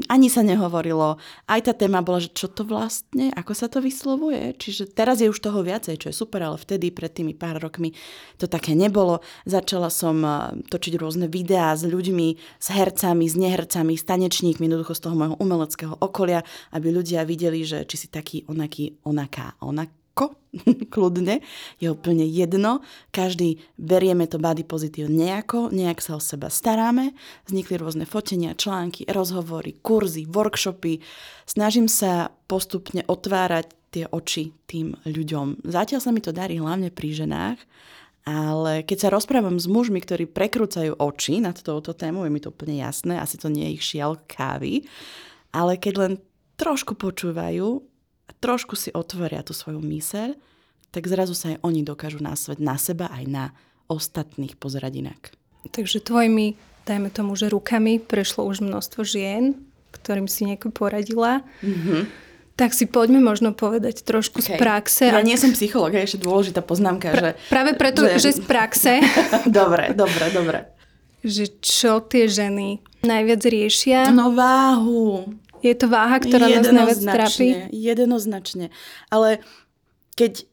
ani 0.06 0.30
sa 0.30 0.46
nehovorilo. 0.46 1.18
Aj 1.50 1.60
tá 1.60 1.74
téma 1.74 1.98
bola, 2.06 2.22
že 2.22 2.30
čo 2.30 2.46
to 2.46 2.62
vlastne, 2.62 3.34
ako 3.34 3.52
sa 3.58 3.66
to 3.66 3.82
vyslovuje. 3.82 4.54
Čiže 4.54 4.94
teraz 4.94 5.18
je 5.18 5.26
už 5.26 5.42
toho 5.42 5.66
viacej, 5.66 5.98
čo 5.98 6.06
je 6.08 6.14
super, 6.14 6.46
ale 6.46 6.54
vtedy, 6.54 6.94
pred 6.94 7.10
tými 7.10 7.34
pár 7.34 7.58
rokmi, 7.58 7.90
to 8.38 8.46
také 8.46 8.78
nebolo. 8.78 9.18
Začala 9.48 9.90
som 9.90 10.22
točiť 10.70 10.94
rôzne 10.94 11.26
videá 11.26 11.74
s 11.74 11.82
ľuďmi, 11.82 12.28
s 12.62 12.68
hercami, 12.70 13.26
s 13.26 13.34
nehercami, 13.34 13.98
s 13.98 14.06
tanečníkmi, 14.06 14.70
jednoducho 14.70 14.94
z 14.94 15.02
toho 15.02 15.14
môjho 15.18 15.36
umeleckého 15.42 15.94
okolia, 15.98 16.46
aby 16.70 16.94
ľudia 16.94 17.26
videli, 17.26 17.66
že 17.66 17.82
či 17.88 17.96
si 17.96 18.08
taký, 18.12 18.46
onaký, 18.46 19.00
onaká, 19.02 19.58
onak, 19.58 19.90
ako, 20.18 20.34
kľudne, 20.92 21.38
je 21.78 21.86
úplne 21.86 22.26
jedno. 22.26 22.82
Každý 23.14 23.62
berieme 23.78 24.26
to 24.26 24.42
body 24.42 24.66
pozitív 24.66 25.06
nejako, 25.06 25.70
nejak 25.70 26.02
sa 26.02 26.18
o 26.18 26.20
seba 26.20 26.50
staráme. 26.50 27.14
Vznikli 27.46 27.78
rôzne 27.78 28.02
fotenia, 28.02 28.58
články, 28.58 29.06
rozhovory, 29.06 29.78
kurzy, 29.78 30.26
workshopy. 30.26 30.98
Snažím 31.46 31.86
sa 31.86 32.34
postupne 32.50 33.06
otvárať 33.06 33.70
tie 33.94 34.04
oči 34.10 34.50
tým 34.66 34.98
ľuďom. 35.06 35.62
Zatiaľ 35.62 36.00
sa 36.02 36.10
mi 36.10 36.18
to 36.18 36.34
darí 36.34 36.58
hlavne 36.58 36.90
pri 36.90 37.14
ženách, 37.14 37.58
ale 38.26 38.82
keď 38.82 39.08
sa 39.08 39.14
rozprávam 39.14 39.56
s 39.56 39.70
mužmi, 39.70 40.02
ktorí 40.02 40.28
prekrúcajú 40.28 40.98
oči 40.98 41.40
nad 41.40 41.56
touto 41.56 41.94
tému, 41.96 42.26
je 42.26 42.34
mi 42.34 42.42
to 42.42 42.52
úplne 42.52 42.76
jasné, 42.76 43.16
asi 43.16 43.40
to 43.40 43.48
nie 43.48 43.70
je 43.70 43.74
ich 43.80 43.84
šial 43.86 44.20
kávy, 44.28 44.84
ale 45.54 45.80
keď 45.80 45.94
len 45.96 46.12
trošku 46.60 46.98
počúvajú 46.98 47.80
a 48.28 48.30
trošku 48.36 48.76
si 48.76 48.92
otvoria 48.92 49.40
tú 49.40 49.56
svoju 49.56 49.80
myseľ, 49.80 50.36
tak 50.92 51.08
zrazu 51.08 51.32
sa 51.32 51.56
aj 51.56 51.64
oni 51.64 51.80
dokážu 51.84 52.20
na 52.20 52.36
svet, 52.36 52.60
na 52.60 52.76
seba 52.76 53.08
aj 53.12 53.24
na 53.28 53.44
ostatných 53.88 54.56
pozerať 54.60 54.92
inak. 55.00 55.20
Takže 55.72 56.04
tvojimi, 56.04 56.56
dajme 56.84 57.08
tomu, 57.12 57.36
že 57.36 57.52
rukami 57.52 58.00
prešlo 58.00 58.44
už 58.48 58.64
množstvo 58.64 59.04
žien, 59.04 59.56
ktorým 59.92 60.28
si 60.28 60.48
nejako 60.48 60.72
poradila. 60.72 61.44
Mm-hmm. 61.64 62.28
Tak 62.58 62.74
si 62.74 62.90
poďme 62.90 63.22
možno 63.22 63.54
povedať 63.54 64.02
trošku 64.02 64.42
okay. 64.42 64.58
z 64.58 64.58
praxe. 64.58 65.04
Ja 65.06 65.22
nie 65.22 65.38
som 65.38 65.54
psycholog, 65.54 65.94
je 65.94 66.02
ešte 66.02 66.20
dôležitá 66.20 66.58
poznámka. 66.58 67.14
Pra, 67.14 67.20
že, 67.20 67.30
práve 67.46 67.70
preto, 67.78 68.02
že... 68.02 68.18
že 68.18 68.30
z 68.34 68.40
praxe. 68.42 68.98
dobre, 69.46 69.94
dobre, 69.94 70.24
dobre. 70.34 70.58
Že 71.22 71.44
čo 71.62 71.92
tie 72.02 72.26
ženy 72.26 72.82
najviac 73.06 73.42
riešia? 73.46 74.10
No 74.10 74.34
váhu. 74.34 75.30
Je 75.62 75.74
to 75.74 75.86
váha, 75.90 76.18
ktorá 76.22 76.46
nás 76.48 76.68
najviac 76.68 77.00
trápi? 77.02 77.46
Jednoznačne. 77.74 78.70
Ale 79.10 79.42
keď 80.18 80.48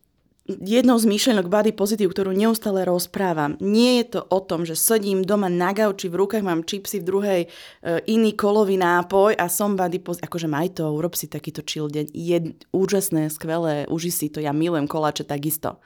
jednou 0.46 1.02
z 1.02 1.10
myšlienok 1.10 1.50
body 1.50 1.74
pozitív, 1.74 2.14
ktorú 2.14 2.30
neustále 2.30 2.86
rozprávam, 2.86 3.58
nie 3.58 3.98
je 4.02 4.18
to 4.18 4.22
o 4.30 4.38
tom, 4.38 4.62
že 4.62 4.78
sedím 4.78 5.26
doma 5.26 5.50
na 5.50 5.74
gauči, 5.74 6.06
v 6.06 6.22
rukách 6.22 6.46
mám 6.46 6.62
čipsy, 6.62 7.02
v 7.02 7.08
druhej 7.08 7.42
e, 7.42 7.48
iný 8.06 8.38
kolový 8.38 8.78
nápoj 8.78 9.34
a 9.34 9.50
som 9.50 9.74
body 9.74 9.98
pozitív. 9.98 10.30
Akože 10.30 10.46
maj 10.46 10.78
to, 10.78 10.86
urob 10.94 11.18
si 11.18 11.26
takýto 11.26 11.66
chill 11.66 11.90
deň. 11.90 12.14
Je 12.14 12.38
úžasné, 12.70 13.34
skvelé, 13.34 13.90
uži 13.90 14.14
si 14.14 14.30
to. 14.30 14.38
Ja 14.38 14.54
milujem 14.54 14.86
koláče 14.86 15.26
takisto. 15.26 15.82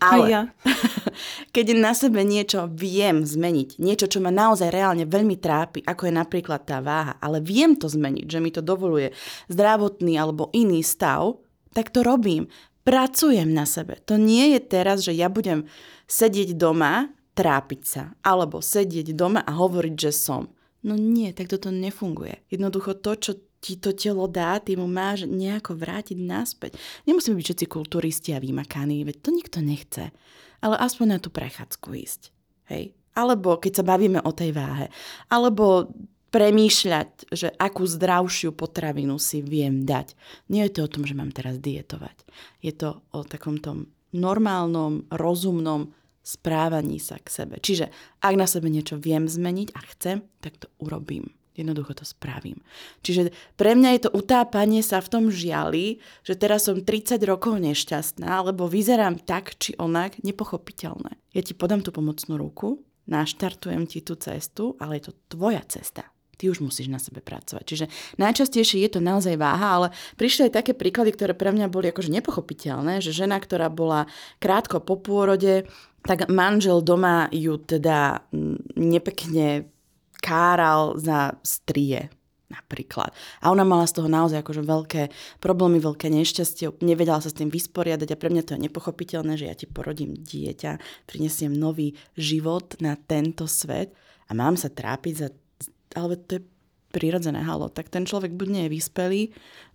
Ale 0.00 0.26
ja. 0.30 0.42
keď 1.54 1.66
na 1.74 1.92
sebe 1.92 2.22
niečo 2.22 2.70
viem 2.70 3.26
zmeniť, 3.26 3.82
niečo, 3.82 4.06
čo 4.06 4.18
ma 4.22 4.30
naozaj 4.30 4.70
reálne 4.70 5.04
veľmi 5.04 5.36
trápi, 5.38 5.82
ako 5.82 6.08
je 6.08 6.14
napríklad 6.14 6.62
tá 6.62 6.78
váha, 6.78 7.18
ale 7.18 7.42
viem 7.42 7.74
to 7.74 7.90
zmeniť, 7.90 8.26
že 8.26 8.38
mi 8.38 8.50
to 8.54 8.62
dovoluje 8.62 9.10
zdravotný 9.50 10.14
alebo 10.14 10.50
iný 10.54 10.82
stav, 10.86 11.38
tak 11.74 11.90
to 11.90 12.06
robím 12.06 12.46
pracujem 12.88 13.52
na 13.52 13.68
sebe. 13.68 14.00
To 14.08 14.16
nie 14.16 14.56
je 14.56 14.60
teraz, 14.64 15.04
že 15.04 15.12
ja 15.12 15.28
budem 15.28 15.68
sedieť 16.08 16.56
doma, 16.56 17.12
trápiť 17.36 17.80
sa, 17.84 18.02
alebo 18.24 18.58
sedieť 18.58 19.14
doma 19.14 19.44
a 19.44 19.52
hovoriť, 19.54 19.94
že 19.94 20.10
som. 20.10 20.50
No 20.82 20.94
nie, 20.94 21.30
tak 21.36 21.50
toto 21.52 21.68
nefunguje. 21.68 22.42
Jednoducho 22.50 22.98
to, 22.98 23.14
čo 23.14 23.32
ti 23.58 23.74
to 23.78 23.90
telo 23.90 24.30
dá, 24.30 24.58
ty 24.62 24.78
mu 24.78 24.86
máš 24.86 25.26
nejako 25.26 25.74
vrátiť 25.74 26.18
naspäť. 26.18 26.78
Nemusíme 27.06 27.34
byť 27.38 27.46
všetci 27.46 27.66
kulturisti 27.66 28.30
a 28.34 28.42
vymakaní, 28.42 29.02
veď 29.02 29.16
to 29.18 29.30
nikto 29.34 29.58
nechce. 29.58 30.14
Ale 30.62 30.74
aspoň 30.78 31.06
na 31.06 31.18
tú 31.18 31.30
prechádzku 31.30 31.88
ísť. 31.94 32.30
Hej? 32.70 32.94
Alebo 33.18 33.58
keď 33.58 33.82
sa 33.82 33.84
bavíme 33.86 34.22
o 34.22 34.30
tej 34.30 34.54
váhe. 34.54 34.86
Alebo 35.26 35.90
premýšľať, 36.28 37.32
že 37.32 37.48
akú 37.56 37.88
zdravšiu 37.88 38.52
potravinu 38.52 39.16
si 39.16 39.40
viem 39.40 39.82
dať. 39.88 40.12
Nie 40.52 40.68
je 40.68 40.78
to 40.78 40.80
o 40.84 40.92
tom, 40.92 41.02
že 41.08 41.16
mám 41.16 41.32
teraz 41.32 41.56
dietovať. 41.58 42.16
Je 42.60 42.72
to 42.76 43.00
o 43.10 43.20
takom 43.24 43.58
tom 43.58 43.88
normálnom, 44.12 45.08
rozumnom 45.08 45.92
správaní 46.20 47.00
sa 47.00 47.16
k 47.16 47.28
sebe. 47.32 47.56
Čiže 47.56 47.88
ak 48.20 48.34
na 48.36 48.44
sebe 48.44 48.68
niečo 48.68 49.00
viem 49.00 49.24
zmeniť 49.24 49.72
a 49.72 49.80
chcem, 49.96 50.16
tak 50.44 50.60
to 50.60 50.68
urobím. 50.76 51.32
Jednoducho 51.58 51.90
to 51.98 52.06
spravím. 52.06 52.62
Čiže 53.02 53.34
pre 53.58 53.74
mňa 53.74 53.98
je 53.98 54.00
to 54.06 54.14
utápanie 54.14 54.78
sa 54.78 55.02
v 55.02 55.10
tom 55.10 55.24
žiali, 55.26 55.98
že 56.22 56.38
teraz 56.38 56.70
som 56.70 56.78
30 56.78 57.18
rokov 57.26 57.58
nešťastná, 57.58 58.46
lebo 58.46 58.70
vyzerám 58.70 59.18
tak 59.26 59.58
či 59.58 59.74
onak 59.74 60.22
nepochopiteľné. 60.22 61.18
Ja 61.34 61.42
ti 61.42 61.58
podám 61.58 61.82
tú 61.82 61.90
pomocnú 61.90 62.38
ruku, 62.38 62.86
naštartujem 63.10 63.90
ti 63.90 64.06
tú 64.06 64.14
cestu, 64.14 64.78
ale 64.78 65.02
je 65.02 65.10
to 65.10 65.12
tvoja 65.34 65.66
cesta 65.66 66.06
ty 66.38 66.46
už 66.46 66.62
musíš 66.62 66.86
na 66.86 67.02
sebe 67.02 67.18
pracovať. 67.18 67.64
Čiže 67.66 67.86
najčastejšie 68.22 68.86
je 68.86 68.90
to 68.94 69.00
naozaj 69.02 69.34
váha, 69.34 69.68
ale 69.74 69.86
prišli 70.14 70.48
aj 70.48 70.62
také 70.62 70.72
príklady, 70.72 71.10
ktoré 71.10 71.34
pre 71.34 71.50
mňa 71.50 71.66
boli 71.66 71.90
akože 71.90 72.14
nepochopiteľné, 72.14 73.02
že 73.02 73.10
žena, 73.10 73.42
ktorá 73.42 73.66
bola 73.66 74.06
krátko 74.38 74.78
po 74.78 74.94
pôrode, 75.02 75.66
tak 76.06 76.30
manžel 76.30 76.78
doma 76.78 77.26
ju 77.34 77.58
teda 77.58 78.22
nepekne 78.78 79.66
káral 80.18 80.98
za 80.98 81.38
strie 81.42 82.10
napríklad. 82.48 83.12
A 83.44 83.52
ona 83.52 83.60
mala 83.60 83.84
z 83.84 84.00
toho 84.00 84.08
naozaj 84.08 84.40
akože 84.40 84.64
veľké 84.64 85.02
problémy, 85.36 85.84
veľké 85.84 86.08
nešťastie, 86.08 86.80
nevedela 86.80 87.20
sa 87.20 87.28
s 87.28 87.36
tým 87.36 87.52
vysporiadať 87.52 88.08
a 88.08 88.16
pre 88.16 88.32
mňa 88.32 88.42
to 88.44 88.56
je 88.56 88.64
nepochopiteľné, 88.64 89.36
že 89.36 89.48
ja 89.52 89.54
ti 89.54 89.68
porodím 89.68 90.16
dieťa, 90.16 91.04
prinesiem 91.04 91.52
nový 91.52 91.92
život 92.16 92.72
na 92.80 92.96
tento 92.96 93.44
svet 93.44 93.92
a 94.28 94.32
mám 94.32 94.56
sa 94.56 94.72
trápiť 94.72 95.14
za 95.14 95.28
ale 95.96 96.20
to 96.20 96.40
je 96.40 96.42
prirodzené, 96.88 97.44
halo, 97.44 97.68
tak 97.68 97.92
ten 97.92 98.08
človek 98.08 98.32
buď 98.32 98.48
nie 98.48 98.62
je 98.64 98.72
vyspelý, 98.72 99.22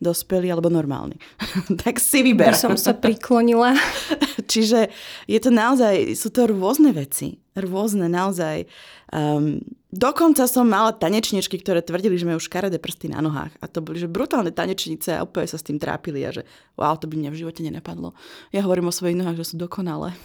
dospelý 0.02 0.50
alebo 0.50 0.74
normálny. 0.74 1.22
tak 1.86 2.02
si 2.02 2.26
vyber. 2.26 2.54
By 2.54 2.58
som 2.58 2.78
sa 2.78 2.98
priklonila. 2.98 3.78
Čiže 4.52 4.90
je 5.30 5.40
to 5.42 5.54
naozaj, 5.54 6.18
sú 6.18 6.34
to 6.34 6.50
rôzne 6.50 6.90
veci. 6.90 7.38
Rôzne, 7.54 8.10
naozaj. 8.10 8.66
Um, 9.14 9.62
dokonca 9.94 10.50
som 10.50 10.66
mala 10.66 10.90
tanečničky, 10.92 11.62
ktoré 11.62 11.86
tvrdili, 11.86 12.18
že 12.18 12.26
majú 12.26 12.42
škaredé 12.42 12.82
prsty 12.82 13.14
na 13.14 13.22
nohách. 13.22 13.54
A 13.62 13.70
to 13.70 13.86
boli 13.86 14.02
že 14.02 14.10
brutálne 14.10 14.50
tanečnice 14.50 15.14
a 15.14 15.22
úplne 15.22 15.46
sa 15.46 15.62
s 15.62 15.66
tým 15.66 15.78
trápili 15.78 16.26
a 16.26 16.34
že 16.34 16.44
wow, 16.74 16.98
to 16.98 17.06
by 17.06 17.16
mňa 17.16 17.30
v 17.30 17.40
živote 17.46 17.62
nenapadlo. 17.62 18.18
Ja 18.50 18.66
hovorím 18.66 18.90
o 18.90 18.96
svojich 18.96 19.16
nohách, 19.16 19.38
že 19.38 19.54
sú 19.54 19.56
dokonalé. 19.62 20.18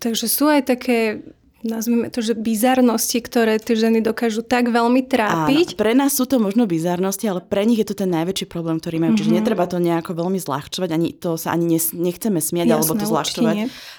Takže 0.00 0.26
sú 0.32 0.48
aj 0.48 0.72
také 0.72 1.20
nazvime 1.62 2.08
to, 2.08 2.24
že 2.24 2.32
bizarnosti, 2.36 3.20
ktoré 3.20 3.60
tie 3.60 3.76
ženy 3.76 4.00
dokážu 4.00 4.40
tak 4.40 4.72
veľmi 4.72 5.04
trápiť. 5.04 5.76
Áno, 5.76 5.78
pre 5.78 5.92
nás 5.92 6.16
sú 6.16 6.24
to 6.24 6.40
možno 6.40 6.64
bizarnosti, 6.64 7.28
ale 7.28 7.44
pre 7.44 7.68
nich 7.68 7.80
je 7.80 7.88
to 7.92 7.96
ten 7.96 8.10
najväčší 8.10 8.48
problém, 8.48 8.80
ktorý 8.80 8.96
majú. 8.98 9.14
Mm-hmm. 9.14 9.20
Čiže 9.20 9.32
mhm. 9.32 9.38
netreba 9.40 9.64
to 9.68 9.78
nejako 9.78 10.12
veľmi 10.16 10.38
zľahčovať, 10.40 10.90
ani 10.90 11.08
to 11.16 11.36
sa 11.36 11.52
ani 11.52 11.76
nechceme 11.76 12.40
smieť 12.40 12.66
Jasné, 12.66 12.76
alebo 12.76 12.92
to 12.96 13.06
zľahčovať. 13.06 13.56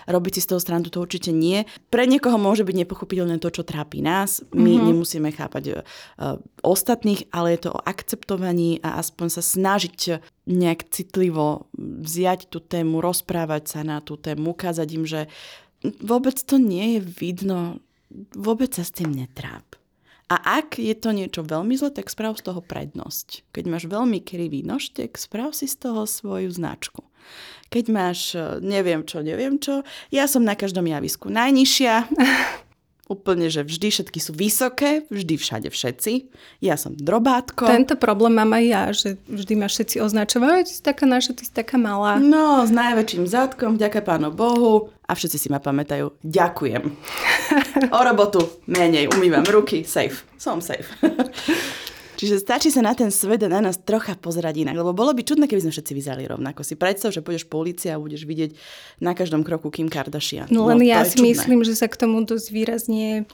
Robiť 0.09 0.33
si 0.37 0.41
z 0.41 0.49
toho 0.49 0.61
stranu 0.61 0.89
to 0.89 0.99
určite 1.01 1.29
nie. 1.29 1.63
Pre 1.93 2.03
niekoho 2.05 2.41
môže 2.41 2.65
byť 2.65 2.75
nepochopiteľné 2.85 3.37
to, 3.37 3.53
čo 3.53 3.61
trápi 3.61 4.01
nás. 4.01 4.41
My 4.51 4.75
mm-hmm. 4.75 4.87
nemusíme 4.91 5.29
chápať 5.29 5.63
uh, 5.71 6.41
ostatných, 6.65 7.29
ale 7.29 7.55
je 7.57 7.69
to 7.69 7.77
o 7.77 7.83
akceptovaní 7.83 8.81
a 8.81 8.97
aspoň 8.97 9.27
sa 9.37 9.43
snažiť 9.45 10.21
nejak 10.49 10.89
citlivo 10.89 11.69
vziať 11.77 12.49
tú 12.49 12.59
tému, 12.59 12.99
rozprávať 12.99 13.63
sa 13.77 13.81
na 13.85 14.01
tú 14.01 14.17
tému, 14.17 14.57
ukázať 14.57 14.87
im, 14.97 15.05
že 15.05 15.21
vôbec 15.83 16.37
to 16.37 16.61
nie 16.61 16.97
je 16.97 16.99
vidno, 17.01 17.81
vôbec 18.37 18.71
sa 18.73 18.85
s 18.85 18.93
tým 18.93 19.13
netráp. 19.13 19.65
A 20.31 20.63
ak 20.63 20.79
je 20.79 20.95
to 20.95 21.11
niečo 21.11 21.43
veľmi 21.43 21.75
zle, 21.75 21.91
tak 21.91 22.07
sprav 22.07 22.39
z 22.39 22.47
toho 22.47 22.63
prednosť. 22.63 23.43
Keď 23.51 23.63
máš 23.67 23.83
veľmi 23.91 24.23
krivý 24.23 24.63
nožtek, 24.63 25.19
sprav 25.19 25.51
si 25.51 25.67
z 25.67 25.75
toho 25.83 26.07
svoju 26.07 26.47
značku. 26.47 27.03
Keď 27.67 27.85
máš 27.91 28.39
eh, 28.39 28.63
neviem 28.63 29.03
čo, 29.03 29.19
neviem 29.19 29.59
čo, 29.59 29.83
ja 30.07 30.31
som 30.31 30.47
na 30.47 30.55
každom 30.55 30.87
javisku 30.87 31.27
najnižšia, 31.27 32.07
Úplne, 33.11 33.51
že 33.51 33.67
vždy 33.67 33.91
všetky 33.91 34.23
sú 34.23 34.31
vysoké, 34.31 35.03
vždy 35.11 35.35
všade 35.35 35.67
všetci. 35.67 36.31
Ja 36.63 36.79
som 36.79 36.95
drobátko. 36.95 37.67
Tento 37.67 37.99
problém 37.99 38.39
mám 38.39 38.55
aj 38.55 38.63
ja, 38.63 38.83
že 38.95 39.19
vždy 39.27 39.59
ma 39.59 39.67
všetci 39.67 39.99
označujú, 39.99 40.63
ty 40.63 40.71
si 40.71 40.79
taká 40.79 41.03
naša, 41.03 41.35
ty 41.35 41.43
si 41.43 41.51
taká 41.51 41.75
malá. 41.75 42.23
No, 42.23 42.63
s 42.63 42.71
najväčším 42.71 43.27
zadkom, 43.27 43.75
vďaka 43.75 43.99
pánu 43.99 44.31
Bohu. 44.31 44.95
A 45.11 45.13
všetci 45.13 45.37
si 45.37 45.47
ma 45.51 45.59
pamätajú. 45.59 46.23
Ďakujem. 46.23 46.83
o 47.91 47.99
robotu 47.99 48.63
menej, 48.71 49.11
umývam 49.11 49.43
ruky, 49.43 49.83
safe. 49.83 50.23
Som 50.39 50.63
safe. 50.63 50.87
Čiže 52.21 52.37
stačí 52.37 52.69
sa 52.69 52.85
na 52.85 52.93
ten 52.93 53.09
svet 53.09 53.41
a 53.43 53.49
na 53.49 53.65
nás 53.65 53.81
trocha 53.81 54.13
pozerať 54.13 54.61
inak, 54.61 54.77
lebo 54.77 54.93
bolo 54.93 55.09
by 55.09 55.25
čudné, 55.25 55.49
keby 55.49 55.65
sme 55.65 55.73
všetci 55.73 55.93
vyzerali 55.97 56.29
rovnako. 56.29 56.61
Si 56.61 56.77
predstav, 56.77 57.09
že 57.09 57.25
pôjdeš 57.25 57.49
po 57.49 57.57
ulici 57.57 57.89
a 57.89 57.97
budeš 57.97 58.29
vidieť 58.29 58.53
na 59.01 59.17
každom 59.17 59.41
kroku 59.41 59.73
Kim 59.73 59.89
Kardashian. 59.89 60.45
No 60.53 60.69
len 60.69 60.77
no, 60.77 60.85
ja 60.85 61.01
si 61.01 61.17
čudné. 61.17 61.33
myslím, 61.33 61.65
že 61.65 61.73
sa 61.73 61.89
k 61.89 61.97
tomu 61.97 62.21
dosť 62.21 62.47
výrazne 62.53 63.25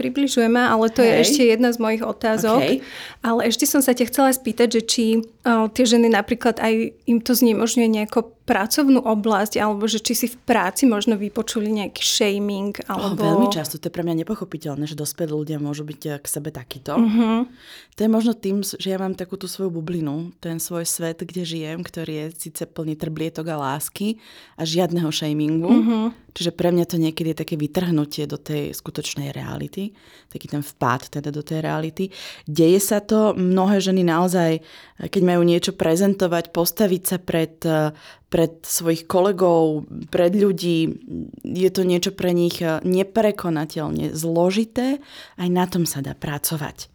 približujeme, 0.00 0.56
ale 0.56 0.88
to 0.88 1.04
Hej. 1.04 1.08
je 1.08 1.12
ešte 1.20 1.42
jedna 1.52 1.68
z 1.76 1.78
mojich 1.84 2.00
otázok. 2.00 2.60
Okay. 2.64 2.80
Ale 3.20 3.44
ešte 3.44 3.68
som 3.68 3.84
sa 3.84 3.92
ťa 3.92 4.08
chcela 4.08 4.32
spýtať, 4.32 4.80
že 4.80 4.82
či 4.88 5.04
o, 5.20 5.68
tie 5.68 5.84
ženy 5.84 6.08
napríklad 6.08 6.56
aj 6.56 6.96
im 7.04 7.20
to 7.20 7.36
znemožňuje 7.36 7.88
nejako 8.00 8.32
pracovnú 8.50 9.06
oblasť, 9.06 9.62
alebo 9.62 9.86
že 9.86 10.02
či 10.02 10.18
si 10.18 10.26
v 10.26 10.34
práci 10.42 10.82
možno 10.82 11.14
vypočuli 11.14 11.70
nejaký 11.70 12.02
shaming, 12.02 12.74
alebo... 12.90 13.22
Oh, 13.22 13.30
veľmi 13.30 13.46
často, 13.54 13.78
to 13.78 13.86
je 13.86 13.94
pre 13.94 14.02
mňa 14.02 14.26
nepochopiteľné, 14.26 14.90
že 14.90 14.98
dospelí 14.98 15.30
ľudia 15.30 15.62
môžu 15.62 15.86
byť 15.86 16.00
eh, 16.10 16.18
k 16.18 16.26
sebe 16.26 16.50
takýto. 16.50 16.98
Uh-huh. 16.98 17.46
To 17.94 18.00
je 18.02 18.10
možno 18.10 18.34
tým, 18.34 18.66
že 18.66 18.90
ja 18.90 18.98
mám 18.98 19.14
takú 19.14 19.38
tú 19.38 19.46
svoju 19.46 19.70
bublinu, 19.70 20.34
ten 20.42 20.58
svoj 20.58 20.82
svet, 20.82 21.22
kde 21.22 21.46
žijem, 21.46 21.86
ktorý 21.86 22.26
je 22.26 22.50
síce 22.50 22.66
plný 22.66 22.98
trblietok 22.98 23.46
a 23.54 23.56
lásky 23.70 24.18
a 24.58 24.66
žiadneho 24.66 25.14
shamingu. 25.14 25.70
Uh-huh. 25.70 26.04
Čiže 26.34 26.54
pre 26.54 26.70
mňa 26.74 26.86
to 26.86 26.96
niekedy 26.98 27.34
je 27.34 27.42
také 27.42 27.54
vytrhnutie 27.58 28.26
do 28.26 28.38
tej 28.38 28.74
skutočnej 28.74 29.34
reality, 29.34 29.94
taký 30.30 30.46
ten 30.46 30.62
vpád 30.62 31.10
teda 31.10 31.34
do 31.34 31.42
tej 31.42 31.62
reality. 31.62 32.14
Deje 32.46 32.78
sa 32.78 33.02
to, 33.02 33.34
mnohé 33.34 33.78
ženy 33.78 34.02
naozaj, 34.02 34.58
eh, 34.58 35.06
keď 35.06 35.22
majú 35.22 35.46
niečo 35.46 35.70
prezentovať, 35.78 36.50
postaviť 36.50 37.02
sa 37.06 37.16
pred 37.22 37.54
eh, 37.62 37.94
pred 38.30 38.62
svojich 38.62 39.10
kolegov, 39.10 39.90
pred 40.08 40.30
ľudí. 40.30 41.02
Je 41.42 41.70
to 41.74 41.82
niečo 41.82 42.14
pre 42.14 42.30
nich 42.30 42.62
neprekonateľne 42.62 44.14
zložité, 44.14 45.02
aj 45.34 45.48
na 45.50 45.66
tom 45.66 45.82
sa 45.82 45.98
dá 45.98 46.14
pracovať. 46.14 46.86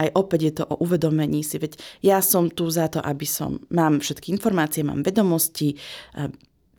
aj 0.00 0.08
opäť 0.16 0.40
je 0.40 0.52
to 0.56 0.64
o 0.64 0.80
uvedomení 0.80 1.44
si, 1.44 1.60
veď 1.60 1.76
ja 2.00 2.24
som 2.24 2.48
tu 2.48 2.72
za 2.72 2.88
to, 2.88 3.04
aby 3.04 3.28
som, 3.28 3.60
mám 3.68 4.00
všetky 4.00 4.32
informácie, 4.32 4.80
mám 4.80 5.04
vedomosti, 5.04 5.76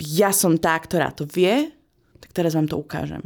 ja 0.02 0.34
som 0.34 0.58
tá, 0.58 0.74
ktorá 0.82 1.14
to 1.14 1.30
vie, 1.30 1.70
tak 2.18 2.34
teraz 2.34 2.58
vám 2.58 2.66
to 2.66 2.82
ukážem. 2.82 3.22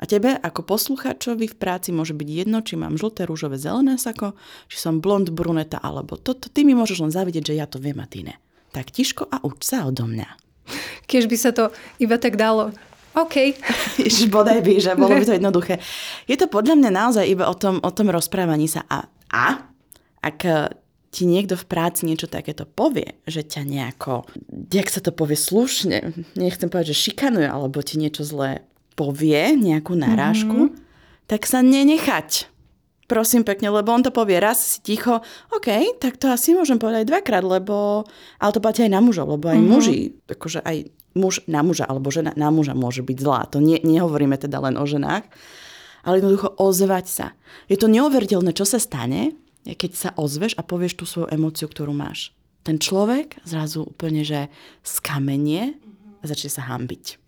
A 0.00 0.08
tebe 0.08 0.36
ako 0.36 0.66
posluchačovi 0.66 1.54
v 1.54 1.56
práci 1.56 1.94
môže 1.94 2.16
byť 2.16 2.28
jedno, 2.28 2.60
či 2.64 2.74
mám 2.74 2.98
žlté, 2.98 3.28
rúžové, 3.28 3.60
zelené 3.60 4.00
sako, 4.00 4.34
či 4.66 4.76
som 4.80 4.98
blond, 4.98 5.30
bruneta, 5.30 5.78
alebo 5.80 6.18
toto. 6.18 6.50
Ty 6.50 6.66
mi 6.66 6.74
môžeš 6.74 6.98
len 7.04 7.12
zavidieť, 7.14 7.54
že 7.54 7.58
ja 7.60 7.64
to 7.68 7.78
viem 7.78 8.00
a 8.02 8.08
ty 8.08 8.26
ne. 8.26 8.34
Tak 8.74 8.90
tiško 8.90 9.30
a 9.30 9.38
uč 9.46 9.62
sa 9.62 9.86
odo 9.86 10.10
mňa. 10.10 10.26
Keď 11.06 11.22
by 11.30 11.36
sa 11.38 11.54
to 11.54 11.70
iba 12.02 12.18
tak 12.18 12.34
dalo 12.34 12.74
OK. 13.14 13.54
Ježiš, 14.02 14.26
bodaj 14.26 14.58
by, 14.66 14.74
že 14.82 14.98
bolo 14.98 15.14
by 15.14 15.22
to 15.22 15.38
jednoduché. 15.38 15.78
Je 16.26 16.34
to 16.34 16.50
podľa 16.50 16.74
mňa 16.74 16.90
naozaj 16.90 17.24
iba 17.30 17.46
o 17.46 17.54
tom, 17.54 17.78
o 17.78 17.90
tom 17.94 18.10
rozprávaní 18.10 18.66
sa. 18.66 18.82
A, 18.90 19.06
a 19.30 19.62
ak 20.18 20.38
ti 21.14 21.30
niekto 21.30 21.54
v 21.54 21.68
práci 21.70 22.10
niečo 22.10 22.26
takéto 22.26 22.66
povie, 22.66 23.14
že 23.30 23.46
ťa 23.46 23.62
nejako, 23.62 24.26
jak 24.66 24.90
sa 24.90 24.98
to 24.98 25.14
povie 25.14 25.38
slušne, 25.38 26.26
nechcem 26.34 26.66
povedať, 26.66 26.90
že 26.90 27.14
šikanuje, 27.14 27.46
alebo 27.46 27.78
ti 27.86 28.02
niečo 28.02 28.26
zlé 28.26 28.66
povie, 28.98 29.54
nejakú 29.54 29.94
narážku, 29.94 30.74
mm-hmm. 30.74 31.30
tak 31.30 31.46
sa 31.46 31.62
nenechať. 31.62 32.50
Prosím 33.04 33.44
pekne, 33.44 33.68
lebo 33.68 33.92
on 33.92 34.00
to 34.00 34.08
povie 34.08 34.40
raz, 34.40 34.76
si 34.76 34.78
ticho, 34.80 35.20
OK, 35.52 36.00
tak 36.00 36.16
to 36.16 36.32
asi 36.32 36.56
môžem 36.56 36.80
povedať 36.80 37.04
dvakrát, 37.04 37.44
lebo, 37.44 38.08
ale 38.40 38.50
to 38.56 38.64
platí 38.64 38.80
aj 38.80 38.92
na 38.92 39.04
mužov, 39.04 39.28
lebo 39.36 39.52
aj 39.52 39.60
mm-hmm. 39.60 39.72
muži, 39.72 39.98
akože 40.24 40.60
aj 40.64 40.76
muž 41.14 41.44
na 41.46 41.62
muža 41.62 41.86
alebo 41.86 42.10
žena 42.10 42.34
na 42.34 42.50
muža 42.50 42.74
môže 42.74 43.04
byť 43.04 43.18
zlá. 43.20 43.46
To 43.54 43.62
nie, 43.62 43.78
nehovoríme 43.80 44.34
teda 44.40 44.58
len 44.64 44.80
o 44.80 44.84
ženách, 44.84 45.24
ale 46.04 46.20
jednoducho 46.20 46.56
ozvať 46.56 47.06
sa. 47.06 47.26
Je 47.70 47.78
to 47.78 47.88
neuveriteľné, 47.88 48.52
čo 48.52 48.66
sa 48.68 48.82
stane, 48.82 49.36
keď 49.64 49.90
sa 49.96 50.10
ozveš 50.16 50.58
a 50.60 50.62
povieš 50.66 51.00
tú 51.00 51.04
svoju 51.08 51.32
emóciu, 51.32 51.68
ktorú 51.70 51.96
máš. 51.96 52.36
Ten 52.64 52.80
človek 52.80 53.40
zrazu 53.44 53.84
úplne, 53.84 54.24
že 54.24 54.48
skamenie 54.84 55.76
a 56.20 56.24
začne 56.24 56.48
sa 56.52 56.64
hambiť. 56.68 57.23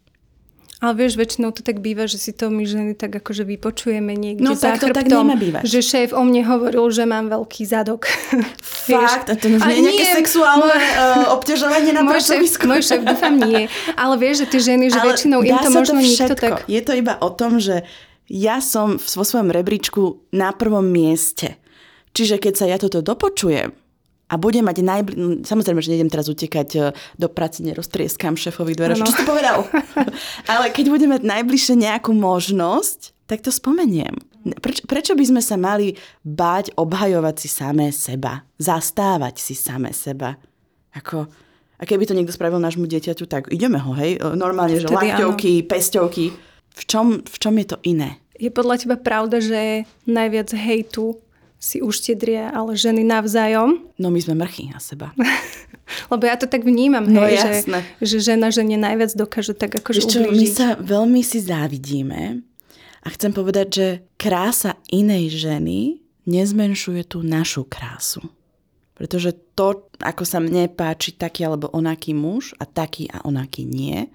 Ale 0.77 0.93
vieš, 0.93 1.17
väčšinou 1.17 1.57
to 1.57 1.65
tak 1.65 1.81
býva, 1.81 2.05
že 2.05 2.21
si 2.21 2.37
to 2.37 2.53
my 2.53 2.69
ženy 2.69 2.93
tak 2.93 3.09
akože 3.09 3.49
vypočujeme 3.49 4.13
niekde 4.13 4.45
no, 4.45 4.53
za 4.53 4.77
tak 4.77 4.85
to 4.85 4.93
chrbtom, 4.93 5.33
tak 5.33 5.65
že 5.65 5.81
šéf 5.81 6.13
o 6.13 6.21
mne 6.21 6.45
hovoril, 6.45 6.93
že 6.93 7.09
mám 7.09 7.33
veľký 7.33 7.65
zadok. 7.65 8.05
Fakt? 8.93 9.33
A 9.33 9.41
to 9.41 9.49
nie 9.49 9.57
je 9.57 9.81
nejaké 9.81 10.07
sexuálne 10.21 10.69
môj, 10.69 10.77
uh, 10.77 11.33
obťažovanie 11.41 11.97
na 11.97 12.05
môj 12.09 12.21
šéf, 12.21 12.45
môj 12.69 12.85
šéf, 12.85 13.09
dúfam 13.09 13.41
nie. 13.41 13.73
Ale 13.97 14.21
vieš, 14.21 14.45
že 14.45 14.47
tie 14.53 14.61
ženy, 14.77 14.93
že 14.93 15.01
Ale 15.01 15.17
väčšinou 15.17 15.41
im 15.41 15.57
to 15.65 15.71
možno 15.73 15.97
to 15.97 16.05
nikto 16.05 16.35
tak... 16.37 16.69
Je 16.69 16.81
to 16.85 16.93
iba 16.93 17.17
o 17.25 17.31
tom, 17.33 17.57
že 17.57 17.81
ja 18.29 18.61
som 18.61 19.01
vo 19.01 19.25
svojom 19.25 19.49
rebríčku 19.49 20.29
na 20.37 20.53
prvom 20.53 20.85
mieste. 20.85 21.57
Čiže 22.13 22.37
keď 22.37 22.53
sa 22.53 22.69
ja 22.69 22.77
toto 22.77 23.01
dopočujem 23.01 23.86
a 24.27 24.35
budem 24.35 24.67
mať 24.67 24.83
najbli... 24.83 25.15
No, 25.15 25.29
samozrejme, 25.47 25.79
že 25.79 25.95
nejdem 25.95 26.11
teraz 26.11 26.27
utekať 26.27 26.69
e, 26.75 26.81
do 27.15 27.29
práce, 27.31 27.63
neroztrieskam 27.63 28.35
šéfovi 28.35 28.75
dvere, 28.75 28.99
čo 28.99 29.07
si 29.07 29.23
povedal. 29.23 29.63
Ale 30.51 30.75
keď 30.75 30.91
budem 30.91 31.15
mať 31.15 31.23
najbližšie 31.23 31.79
nejakú 31.79 32.11
možnosť, 32.11 33.15
tak 33.31 33.47
to 33.47 33.55
spomeniem. 33.55 34.19
Preč, 34.59 34.83
prečo 34.87 35.15
by 35.15 35.25
sme 35.27 35.43
sa 35.43 35.55
mali 35.55 35.95
báť 36.27 36.75
obhajovať 36.75 37.35
si 37.39 37.49
samé 37.51 37.95
seba? 37.95 38.43
Zastávať 38.59 39.39
si 39.39 39.55
samé 39.55 39.95
seba? 39.95 40.35
Ako, 40.95 41.31
a 41.79 41.83
keby 41.87 42.11
to 42.11 42.15
niekto 42.19 42.35
spravil 42.35 42.59
nášmu 42.59 42.91
dieťaťu, 42.91 43.31
tak 43.31 43.47
ideme 43.55 43.79
ho, 43.79 43.95
hej? 43.95 44.19
E, 44.19 44.35
normálne, 44.35 44.75
že 44.75 44.91
lakťovky, 44.91 45.71
pesťovky. 45.71 46.35
V 46.77 46.83
čom, 46.83 47.23
v 47.23 47.37
čom 47.39 47.55
je 47.63 47.67
to 47.67 47.79
iné? 47.87 48.19
Je 48.37 48.51
podľa 48.53 48.85
teba 48.85 48.97
pravda, 48.99 49.41
že 49.41 49.89
najviac 50.05 50.51
hejtu 50.53 51.17
si 51.57 51.81
uštedria, 51.81 52.53
ale 52.53 52.77
ženy 52.77 53.03
navzájom. 53.03 53.89
No 53.97 54.09
my 54.13 54.21
sme 54.21 54.37
mrchy 54.37 54.71
na 54.71 54.79
seba. 54.79 55.13
Lebo 56.13 56.27
ja 56.27 56.35
to 56.35 56.51
tak 56.51 56.67
vnímam, 56.67 57.07
no, 57.07 57.23
hej, 57.23 57.39
že, 57.39 57.53
že 58.03 58.17
žena 58.35 58.51
žene 58.51 58.75
najviac 58.75 59.15
dokáže 59.15 59.55
tak 59.55 59.79
akože 59.79 60.03
čo, 60.03 60.19
My 60.27 60.47
sa 60.51 60.75
veľmi 60.75 61.23
si 61.23 61.39
závidíme 61.39 62.43
a 63.03 63.09
chcem 63.15 63.31
povedať, 63.31 63.67
že 63.71 63.89
krása 64.19 64.75
inej 64.91 65.39
ženy 65.39 66.03
nezmenšuje 66.27 67.07
tú 67.07 67.23
našu 67.23 67.63
krásu. 67.63 68.19
Pretože 68.99 69.31
to, 69.55 69.87
ako 70.03 70.25
sa 70.27 70.43
mne 70.43 70.67
páči 70.73 71.15
taký 71.15 71.47
alebo 71.47 71.71
onaký 71.71 72.17
muž 72.17 72.57
a 72.59 72.67
taký 72.67 73.07
a 73.13 73.23
onaký 73.23 73.63
nie, 73.63 74.11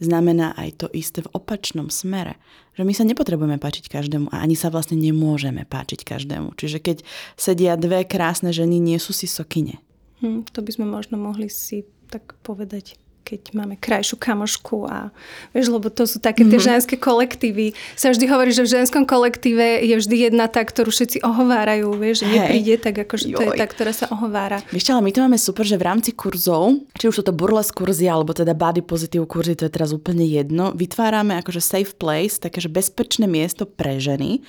znamená 0.00 0.56
aj 0.56 0.84
to 0.84 0.86
isté 0.96 1.20
v 1.22 1.32
opačnom 1.36 1.92
smere. 1.92 2.40
Že 2.74 2.82
my 2.88 2.92
sa 2.96 3.04
nepotrebujeme 3.04 3.60
páčiť 3.60 3.92
každému 3.92 4.32
a 4.32 4.40
ani 4.40 4.56
sa 4.56 4.72
vlastne 4.72 4.96
nemôžeme 4.96 5.68
páčiť 5.68 6.00
každému. 6.02 6.56
Čiže 6.56 6.80
keď 6.80 6.96
sedia 7.36 7.76
dve 7.76 8.08
krásne 8.08 8.50
ženy, 8.50 8.80
nie 8.80 8.96
sú 8.96 9.12
si 9.12 9.28
sokine. 9.28 9.78
Hm, 10.24 10.48
to 10.50 10.64
by 10.64 10.70
sme 10.72 10.86
možno 10.88 11.20
mohli 11.20 11.52
si 11.52 11.84
tak 12.08 12.34
povedať 12.42 12.96
keď 13.24 13.54
máme 13.54 13.78
krajšiu 13.78 14.18
kamošku 14.18 14.88
a 14.88 15.14
vieš, 15.54 15.70
lebo 15.70 15.86
to 15.92 16.08
sú 16.08 16.18
také 16.18 16.42
tie 16.42 16.56
mm-hmm. 16.56 16.70
ženské 16.74 16.94
kolektívy. 16.98 17.72
Sa 17.94 18.10
vždy 18.10 18.26
hovorí, 18.26 18.50
že 18.50 18.66
v 18.66 18.74
ženskom 18.80 19.06
kolektíve 19.06 19.84
je 19.86 19.94
vždy 19.94 20.30
jedna 20.30 20.50
tá, 20.50 20.64
ktorú 20.64 20.90
všetci 20.90 21.22
ohovárajú, 21.22 21.92
vieš, 21.94 22.24
že 22.24 22.26
hey. 22.26 22.34
nepríde 22.36 22.74
tak, 22.82 22.96
ako 23.06 23.14
že 23.14 23.26
to 23.30 23.42
je 23.46 23.52
tá, 23.54 23.66
ktorá 23.68 23.92
sa 23.94 24.06
ohovára. 24.10 24.58
Vieš, 24.74 24.90
ale 24.90 25.06
my 25.06 25.10
to 25.14 25.22
máme 25.22 25.38
super, 25.38 25.64
že 25.64 25.78
v 25.78 25.84
rámci 25.86 26.10
kurzov, 26.16 26.82
či 26.98 27.06
už 27.06 27.20
sú 27.20 27.22
to 27.22 27.32
burles 27.36 27.70
kurzy, 27.70 28.10
alebo 28.10 28.34
teda 28.34 28.56
body 28.56 28.82
positive 28.82 29.28
kurzy, 29.28 29.54
to 29.54 29.68
je 29.68 29.72
teraz 29.72 29.94
úplne 29.94 30.26
jedno, 30.26 30.74
vytvárame 30.74 31.38
akože 31.38 31.62
safe 31.62 31.94
place, 31.94 32.42
také, 32.42 32.58
že 32.58 32.72
bezpečné 32.72 33.30
miesto 33.30 33.68
pre 33.68 34.02
ženy, 34.02 34.42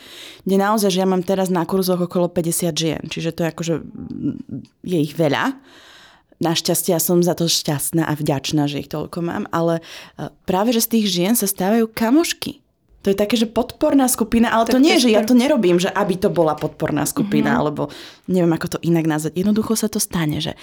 kde 0.47 0.55
naozaj, 0.57 0.89
že 0.89 1.01
ja 1.03 1.07
mám 1.07 1.21
teraz 1.21 1.53
na 1.53 1.67
kurzoch 1.67 2.01
okolo 2.01 2.31
50 2.31 2.73
žien, 2.73 3.01
čiže 3.05 3.35
to 3.35 3.45
je 3.45 3.49
akože, 3.51 3.75
je 4.81 4.97
ich 4.97 5.13
veľa 5.13 5.59
Našťastie 6.41 6.97
ja 6.97 7.01
som 7.01 7.21
za 7.21 7.37
to 7.37 7.45
šťastná 7.45 8.09
a 8.09 8.13
vďačná, 8.17 8.65
že 8.65 8.81
ich 8.81 8.89
toľko 8.89 9.21
mám, 9.21 9.45
ale 9.53 9.85
e, 10.17 10.33
práve, 10.49 10.73
že 10.73 10.81
z 10.81 10.97
tých 10.97 11.05
žien 11.13 11.33
sa 11.37 11.45
stávajú 11.45 11.85
kamošky. 11.93 12.61
To 13.01 13.09
je 13.09 13.17
také, 13.17 13.33
že 13.33 13.49
podporná 13.49 14.05
skupina, 14.05 14.53
ale 14.53 14.69
tak 14.69 14.77
to 14.77 14.81
nie, 14.81 15.01
že 15.01 15.09
ja 15.09 15.25
to 15.25 15.33
nerobím, 15.33 15.81
že 15.81 15.89
aby 15.89 16.21
to 16.21 16.29
bola 16.29 16.53
podporná 16.53 17.05
skupina, 17.09 17.53
mm-hmm. 17.53 17.61
alebo 17.61 17.83
neviem, 18.29 18.53
ako 18.53 18.77
to 18.77 18.79
inak 18.85 19.09
nazvať. 19.09 19.41
Jednoducho 19.41 19.73
sa 19.73 19.89
to 19.89 19.97
stane, 19.97 20.37
že 20.37 20.53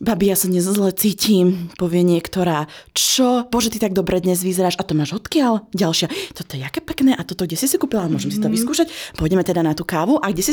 babi, 0.00 0.32
ja 0.32 0.36
sa 0.36 0.48
dnes 0.48 0.64
zle 0.64 0.90
cítim, 0.96 1.68
povie 1.76 2.00
niektorá, 2.00 2.66
čo, 2.96 3.44
bože, 3.52 3.68
ty 3.68 3.78
tak 3.78 3.92
dobre 3.92 4.18
dnes 4.18 4.40
vyzeráš, 4.40 4.80
a 4.80 4.82
to 4.82 4.96
máš 4.96 5.14
odkiaľ? 5.14 5.68
Ďalšia, 5.76 6.08
toto 6.32 6.56
je 6.56 6.64
jaké 6.64 6.80
pekné, 6.80 7.12
a 7.12 7.22
toto 7.22 7.44
kde 7.44 7.60
si 7.60 7.68
si 7.68 7.76
kúpila, 7.76 8.08
môžem 8.08 8.32
mm-hmm. 8.32 8.40
si 8.40 8.42
to 8.42 8.48
mhm. 8.48 8.54
vyskúšať, 8.56 8.88
pôjdeme 9.20 9.44
teda 9.44 9.60
na 9.60 9.76
tú 9.76 9.84
kávu, 9.84 10.16
a 10.18 10.32
kde 10.32 10.42
si... 10.42 10.52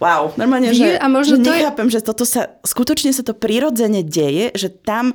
Wow, 0.00 0.32
normálne, 0.40 0.72
že, 0.72 0.96
a 0.96 1.06
možno 1.12 1.36
že 1.36 1.44
to 1.44 1.52
nechápem, 1.52 1.88
je... 1.92 2.00
že 2.00 2.00
toto 2.00 2.24
sa, 2.24 2.56
skutočne 2.64 3.12
sa 3.12 3.20
to 3.20 3.36
prirodzene 3.36 4.00
deje, 4.00 4.48
že 4.56 4.72
tam 4.72 5.12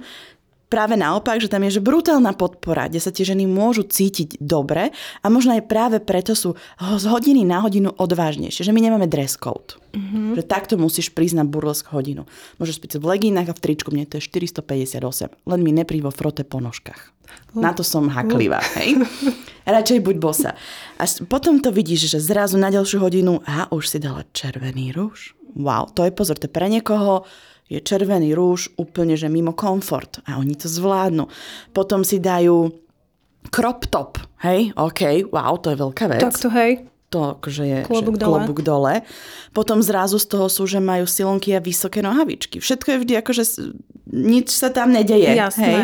práve 0.68 0.98
naopak, 0.98 1.38
že 1.40 1.52
tam 1.52 1.64
je 1.68 1.78
že 1.78 1.82
brutálna 1.82 2.34
podpora, 2.34 2.90
kde 2.90 3.00
sa 3.02 3.14
tie 3.14 3.26
ženy 3.28 3.46
môžu 3.46 3.86
cítiť 3.86 4.42
dobre 4.42 4.90
a 5.22 5.26
možno 5.30 5.54
aj 5.56 5.64
práve 5.70 5.98
preto 6.02 6.34
sú 6.34 6.58
z 6.80 7.06
hodiny 7.06 7.46
na 7.46 7.62
hodinu 7.62 7.94
odvážnejšie, 7.94 8.66
že 8.66 8.74
my 8.74 8.82
nemáme 8.82 9.06
dress 9.06 9.38
code. 9.38 9.78
Mm-hmm. 9.96 10.36
Že 10.36 10.44
takto 10.44 10.74
musíš 10.76 11.14
prísť 11.16 11.40
na 11.40 11.46
burlesk 11.48 11.88
hodinu. 11.94 12.28
Môžeš 12.60 12.84
spíť 12.84 13.00
v 13.00 13.06
legínach 13.16 13.48
a 13.48 13.56
v 13.56 13.64
tričku, 13.64 13.94
mne 13.96 14.04
to 14.10 14.20
je 14.20 14.28
458. 14.28 15.32
Len 15.48 15.60
mi 15.64 15.72
neprí 15.72 16.04
vo 16.04 16.12
frote 16.12 16.44
po 16.44 16.60
nožkách. 16.60 17.16
Na 17.56 17.72
to 17.72 17.82
som 17.82 18.12
haklivá, 18.12 18.62
hej? 18.78 19.02
Radšej 19.66 20.00
buď 20.04 20.16
bosa. 20.22 20.52
A 21.00 21.04
potom 21.26 21.58
to 21.58 21.74
vidíš, 21.74 22.12
že 22.12 22.20
zrazu 22.22 22.60
na 22.60 22.70
ďalšiu 22.70 23.02
hodinu, 23.02 23.42
a 23.48 23.66
už 23.72 23.96
si 23.96 23.98
dala 23.98 24.28
červený 24.36 24.94
rúž. 24.94 25.34
Wow, 25.56 25.90
to 25.90 26.04
je 26.04 26.12
pozor, 26.12 26.36
to 26.36 26.46
je 26.46 26.54
pre 26.54 26.68
niekoho 26.68 27.24
je 27.66 27.80
červený 27.82 28.38
rúž 28.38 28.70
úplne, 28.78 29.18
že 29.18 29.32
mimo 29.32 29.58
komfort. 29.58 30.22
A 30.30 30.38
oni 30.38 30.54
to 30.54 30.70
zvládnu. 30.70 31.26
Potom 31.74 32.06
si 32.06 32.22
dajú 32.22 32.70
crop 33.50 33.90
top, 33.90 34.18
hej, 34.42 34.74
OK, 34.74 35.30
wow, 35.30 35.54
to 35.62 35.74
je 35.74 35.78
veľká 35.78 36.06
vec. 36.10 36.22
Tak 36.22 36.38
to 36.42 36.50
hej. 36.54 36.86
To 37.14 37.38
akože 37.38 37.64
je 37.64 37.80
klobúk, 37.86 38.18
dole. 38.18 38.42
klobúk 38.42 38.60
dole. 38.66 39.06
Potom 39.54 39.80
zrazu 39.80 40.18
z 40.18 40.26
toho 40.26 40.50
sú, 40.50 40.66
že 40.66 40.82
majú 40.82 41.06
silonky 41.06 41.54
a 41.54 41.62
vysoké 41.62 42.02
nohavičky. 42.02 42.58
Všetko 42.58 42.88
je 42.92 42.98
vždy 43.06 43.14
akože 43.22 43.44
nič 44.10 44.50
sa 44.50 44.74
tam 44.74 44.90
nedeje. 44.90 45.30
Jasné. 45.30 45.70
Hej 45.70 45.84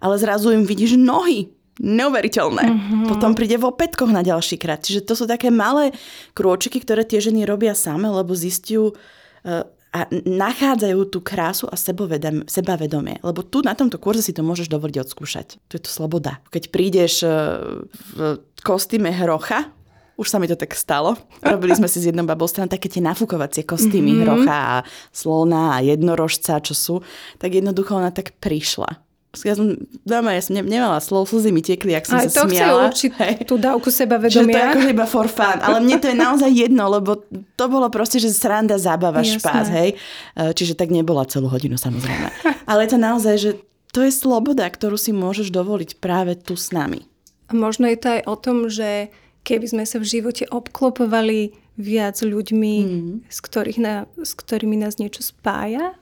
ale 0.00 0.14
zrazu 0.20 0.52
im 0.52 0.64
vidíš 0.64 0.96
nohy. 1.00 1.52
Neuveriteľné. 1.76 2.64
Mm-hmm. 2.72 3.04
Potom 3.04 3.36
príde 3.36 3.60
v 3.60 3.68
opätkoch 3.68 4.08
na 4.08 4.24
ďalší 4.24 4.56
krát. 4.56 4.80
Čiže 4.80 5.04
to 5.04 5.12
sú 5.12 5.28
také 5.28 5.52
malé 5.52 5.92
krôčiky, 6.32 6.80
ktoré 6.80 7.04
tie 7.04 7.20
ženy 7.20 7.44
robia 7.44 7.76
same, 7.76 8.08
lebo 8.08 8.32
zistiu 8.32 8.96
uh, 8.96 9.60
a 9.94 10.10
nachádzajú 10.12 11.00
tú 11.08 11.24
krásu 11.24 11.70
a 11.70 11.76
sebavedomie. 11.78 13.16
Lebo 13.22 13.40
tu 13.46 13.64
na 13.64 13.72
tomto 13.72 13.96
kurze 13.96 14.20
si 14.20 14.36
to 14.36 14.44
môžeš 14.44 14.68
dovoliť 14.68 14.96
odskúšať. 15.06 15.62
To 15.70 15.72
je 15.78 15.82
to 15.82 15.90
sloboda. 15.90 16.42
Keď 16.52 16.68
prídeš 16.68 17.24
uh, 17.24 17.86
v 18.12 18.20
kostýme 18.60 19.08
hrocha, 19.08 19.72
už 20.16 20.26
sa 20.32 20.40
mi 20.40 20.48
to 20.48 20.56
tak 20.56 20.76
stalo. 20.76 21.16
Robili 21.44 21.72
sme 21.76 21.88
si 21.88 22.02
s 22.02 22.08
jednou 22.08 22.28
babou 22.28 22.48
strany 22.48 22.68
také 22.68 22.92
tie 22.92 23.00
nafúkovacie 23.00 23.64
kostýmy 23.64 24.20
mm-hmm. 24.20 24.24
hrocha 24.26 24.58
a 24.58 24.76
slona 25.14 25.80
a 25.80 25.84
jednorožca, 25.84 26.60
čo 26.60 26.74
sú. 26.76 26.94
Tak 27.40 27.56
jednoducho 27.56 27.96
ona 27.96 28.12
tak 28.12 28.36
prišla 28.36 29.05
Ja 29.38 29.52
som, 29.52 29.66
doma, 30.02 30.30
ja 30.30 30.40
som 30.40 30.52
ne, 30.52 30.62
nemala 30.62 30.96
slov, 30.98 31.26
slzy 31.26 31.48
mi 31.48 31.60
tiekli, 31.60 31.92
ak 31.92 32.04
som 32.04 32.16
Aj 32.16 32.24
sa 32.24 32.32
to 32.36 32.46
chce 32.46 32.56
smiala. 32.56 32.80
určiť 32.86 33.10
Hej. 33.12 33.34
tú 33.44 33.56
dávku 33.56 33.82
Že 33.82 33.90
to 33.90 33.90
je 33.90 33.98
sebavedomia. 33.98 34.64
akože 34.70 34.88
iba 34.88 35.04
for 35.04 35.26
fun. 35.26 35.58
Ale 35.58 35.78
mne 35.78 35.96
to 35.96 36.06
je 36.06 36.16
naozaj 36.16 36.48
jedno, 36.48 36.84
lebo 36.86 37.20
to 37.52 37.64
bolo 37.66 37.88
proste, 37.88 38.16
že 38.16 38.30
sranda, 38.30 38.76
zábava, 38.76 39.20
Jasné. 39.20 39.36
špás, 39.36 39.66
hej. 39.68 39.90
E, 40.32 40.44
Čiže 40.48 40.72
tak 40.74 40.88
nebola 40.88 41.24
celú 41.24 41.46
hodinu, 41.46 41.74
samozrejme. 41.74 42.28
Ale 42.66 42.84
to 42.84 42.96
naozaj, 42.96 43.34
že 43.36 43.50
to 43.88 44.00
je 44.00 44.10
sloboda, 44.10 44.64
ktorú 44.64 44.94
si 44.94 45.10
môžeš 45.10 45.48
dovoliť 45.48 45.96
práve 45.96 46.34
tu 46.34 46.54
s 46.54 46.70
nami. 46.70 47.04
A 47.46 47.52
možno 47.52 47.84
je 47.84 47.96
to 47.96 48.08
aj 48.10 48.22
o 48.24 48.34
tom, 48.34 48.56
že 48.66 49.08
keby 49.42 49.66
sme 49.66 49.84
sa 49.84 49.96
v 49.96 50.06
živote 50.10 50.44
obklopovali 50.46 51.50
viac 51.76 52.16
ľuďmi, 52.18 52.74
Mhm. 52.78 53.12
s, 53.26 53.38
ktorých 53.38 53.78
na, 53.78 53.94
s 54.16 54.32
ktorými 54.32 54.76
nás 54.76 54.96
niečo 54.96 55.20
spája, 55.20 55.92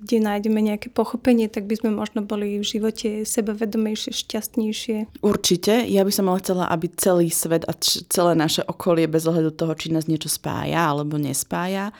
kde 0.00 0.18
nájdeme 0.20 0.60
nejaké 0.60 0.92
pochopenie, 0.92 1.48
tak 1.48 1.66
by 1.66 1.80
sme 1.80 1.90
možno 1.92 2.22
boli 2.24 2.60
v 2.60 2.64
živote 2.64 3.24
sebavedomejšie, 3.26 4.12
šťastnejšie. 4.14 5.24
Určite. 5.24 5.84
Ja 5.88 6.04
by 6.04 6.12
som 6.12 6.28
ale 6.28 6.40
chcela, 6.44 6.70
aby 6.70 6.86
celý 6.94 7.28
svet 7.32 7.64
a 7.64 7.72
celé 7.82 8.32
naše 8.36 8.62
okolie, 8.64 9.08
bez 9.10 9.24
ohľadu 9.24 9.52
toho, 9.56 9.72
či 9.74 9.90
nás 9.90 10.06
niečo 10.06 10.28
spája 10.30 10.90
alebo 10.90 11.20
nespája, 11.20 11.90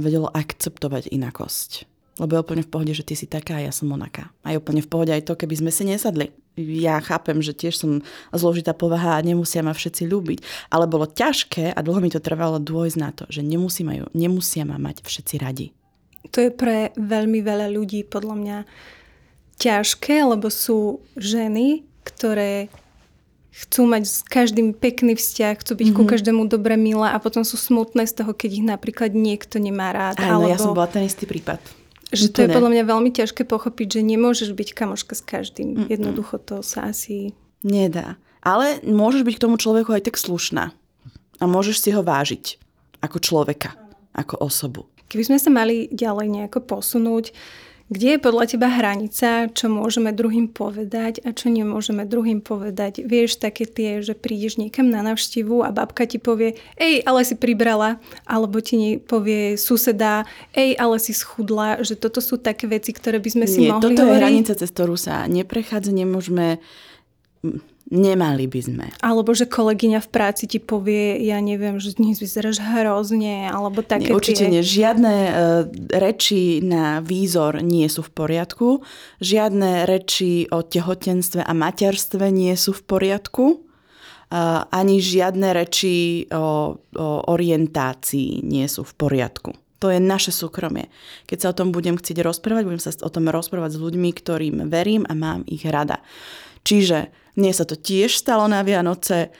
vedelo 0.00 0.32
akceptovať 0.32 1.12
inakosť. 1.12 1.86
Lebo 2.16 2.32
je 2.32 2.42
úplne 2.48 2.64
v 2.64 2.72
pohode, 2.72 2.92
že 2.96 3.04
ty 3.04 3.12
si 3.12 3.28
taká 3.28 3.60
a 3.60 3.68
ja 3.68 3.72
som 3.76 3.92
onaká. 3.92 4.32
A 4.40 4.56
je 4.56 4.60
úplne 4.60 4.80
v 4.80 4.88
pohode 4.88 5.12
aj 5.12 5.28
to, 5.28 5.36
keby 5.36 5.52
sme 5.60 5.68
si 5.68 5.84
nesadli. 5.84 6.32
Ja 6.56 6.96
chápem, 7.04 7.44
že 7.44 7.52
tiež 7.52 7.76
som 7.76 8.00
zložitá 8.32 8.72
povaha 8.72 9.20
a 9.20 9.20
nemusia 9.20 9.60
ma 9.60 9.76
všetci 9.76 10.08
ľúbiť. 10.08 10.40
Ale 10.72 10.88
bolo 10.88 11.04
ťažké 11.04 11.76
a 11.76 11.78
dlho 11.84 12.00
mi 12.00 12.08
to 12.08 12.16
trvalo 12.16 12.56
dôjsť 12.56 12.96
na 12.96 13.12
to, 13.12 13.28
že 13.28 13.44
nemusí 13.44 13.84
majú, 13.84 14.08
nemusia 14.16 14.64
ma 14.64 14.80
mať 14.80 15.04
všetci 15.04 15.34
radi. 15.44 15.76
To 16.32 16.38
je 16.42 16.50
pre 16.50 16.90
veľmi 16.96 17.40
veľa 17.44 17.70
ľudí 17.70 18.06
podľa 18.06 18.34
mňa 18.34 18.58
ťažké, 19.56 20.24
lebo 20.24 20.52
sú 20.52 21.00
ženy, 21.16 21.84
ktoré 22.04 22.68
chcú 23.56 23.88
mať 23.88 24.04
s 24.04 24.20
každým 24.20 24.76
pekný 24.76 25.16
vzťah, 25.16 25.54
chcú 25.64 25.72
byť 25.80 25.88
mm-hmm. 25.88 26.04
ku 26.04 26.12
každému 26.12 26.42
dobre 26.44 26.76
milé 26.76 27.08
a 27.08 27.16
potom 27.16 27.40
sú 27.40 27.56
smutné 27.56 28.04
z 28.04 28.20
toho, 28.20 28.36
keď 28.36 28.50
ich 28.60 28.64
napríklad 28.68 29.16
niekto 29.16 29.56
nemá 29.56 29.96
rád. 29.96 30.20
Áno, 30.20 30.44
alebo... 30.44 30.52
ja 30.52 30.60
som 30.60 30.76
bola 30.76 30.92
ten 30.92 31.08
istý 31.08 31.24
prípad. 31.24 31.64
Že 32.12 32.26
to 32.36 32.38
je 32.44 32.48
podľa 32.52 32.70
mňa 32.76 32.84
veľmi 32.86 33.10
ťažké 33.16 33.48
pochopiť, 33.48 33.98
že 33.98 34.00
nemôžeš 34.04 34.52
byť 34.52 34.68
kamoška 34.76 35.16
s 35.16 35.22
každým. 35.24 35.68
Mm-mm. 35.74 35.88
Jednoducho 35.88 36.36
to 36.38 36.60
sa 36.60 36.92
asi... 36.92 37.32
Nedá. 37.66 38.20
Ale 38.46 38.78
môžeš 38.86 39.26
byť 39.26 39.34
k 39.40 39.42
tomu 39.42 39.58
človeku 39.58 39.90
aj 39.90 40.06
tak 40.06 40.20
slušná. 40.20 40.70
A 41.40 41.44
môžeš 41.48 41.82
si 41.82 41.90
ho 41.90 42.06
vážiť. 42.06 42.62
Ako 43.02 43.18
človeka. 43.18 43.74
Ako 44.14 44.38
osobu. 44.38 44.86
Keby 45.06 45.22
sme 45.22 45.38
sa 45.38 45.50
mali 45.54 45.86
ďalej 45.94 46.26
nejako 46.28 46.66
posunúť, 46.66 47.30
kde 47.86 48.18
je 48.18 48.18
podľa 48.18 48.50
teba 48.50 48.66
hranica, 48.66 49.46
čo 49.54 49.70
môžeme 49.70 50.10
druhým 50.10 50.50
povedať 50.50 51.22
a 51.22 51.30
čo 51.30 51.54
nemôžeme 51.54 52.02
druhým 52.02 52.42
povedať? 52.42 53.06
Vieš, 53.06 53.38
také 53.38 53.62
tie, 53.62 54.02
že 54.02 54.18
prídeš 54.18 54.58
niekam 54.58 54.90
na 54.90 55.06
navštívu 55.06 55.62
a 55.62 55.70
babka 55.70 56.02
ti 56.02 56.18
povie, 56.18 56.58
ej, 56.82 57.06
ale 57.06 57.22
si 57.22 57.38
pribrala, 57.38 58.02
alebo 58.26 58.58
ti 58.58 58.98
povie 58.98 59.54
suseda, 59.54 60.26
ej, 60.50 60.74
ale 60.74 60.98
si 60.98 61.14
schudla, 61.14 61.78
že 61.86 61.94
toto 61.94 62.18
sú 62.18 62.42
také 62.42 62.66
veci, 62.66 62.90
ktoré 62.90 63.22
by 63.22 63.30
sme 63.30 63.46
si 63.46 63.70
Nie, 63.70 63.78
mohli 63.78 63.94
toto 63.94 64.02
je 64.02 64.10
hovoriť. 64.10 64.18
hranica, 64.18 64.52
cez 64.58 64.70
ktorú 64.74 64.98
sa 64.98 65.30
neprechádza, 65.30 65.94
nemôžeme... 65.94 66.58
Nemali 67.86 68.50
by 68.50 68.60
sme. 68.66 68.86
Alebo 68.98 69.30
že 69.30 69.46
kolegyňa 69.46 70.02
v 70.02 70.10
práci 70.10 70.50
ti 70.50 70.58
povie, 70.58 71.22
ja 71.22 71.38
neviem, 71.38 71.78
že 71.78 71.94
dnes 71.94 72.18
vyzeráš 72.18 72.58
hrozne, 72.58 73.46
alebo 73.46 73.78
také 73.78 74.10
Nie, 74.10 74.18
určite 74.18 74.42
tie... 74.42 74.50
nie. 74.50 74.62
Žiadne 74.66 75.14
uh, 75.14 75.32
reči 75.94 76.58
na 76.66 76.98
výzor 76.98 77.62
nie 77.62 77.86
sú 77.86 78.02
v 78.02 78.10
poriadku. 78.10 78.82
Žiadne 79.22 79.86
reči 79.86 80.50
o 80.50 80.66
tehotenstve 80.66 81.46
a 81.46 81.52
materstve 81.54 82.26
nie 82.34 82.58
sú 82.58 82.74
v 82.74 82.82
poriadku. 82.82 83.44
Uh, 84.26 84.66
ani 84.74 84.98
žiadne 84.98 85.54
reči 85.54 86.26
o, 86.34 86.74
o 86.74 87.08
orientácii 87.30 88.42
nie 88.42 88.66
sú 88.66 88.82
v 88.82 88.98
poriadku. 88.98 89.54
To 89.78 89.94
je 89.94 90.02
naše 90.02 90.34
súkromie. 90.34 90.90
Keď 91.30 91.38
sa 91.38 91.48
o 91.54 91.56
tom 91.62 91.70
budem 91.70 91.94
chcieť 91.94 92.18
rozprávať, 92.26 92.66
budem 92.66 92.82
sa 92.82 92.90
o 92.98 93.12
tom 93.14 93.30
rozprávať 93.30 93.78
s 93.78 93.82
ľuďmi, 93.82 94.10
ktorým 94.10 94.56
verím 94.66 95.06
a 95.06 95.14
mám 95.14 95.46
ich 95.46 95.62
rada. 95.62 96.02
Čiže 96.66 97.25
mne 97.36 97.52
sa 97.52 97.68
to 97.68 97.76
tiež 97.76 98.16
stalo 98.16 98.48
na 98.48 98.64
Vianoce 98.64 99.30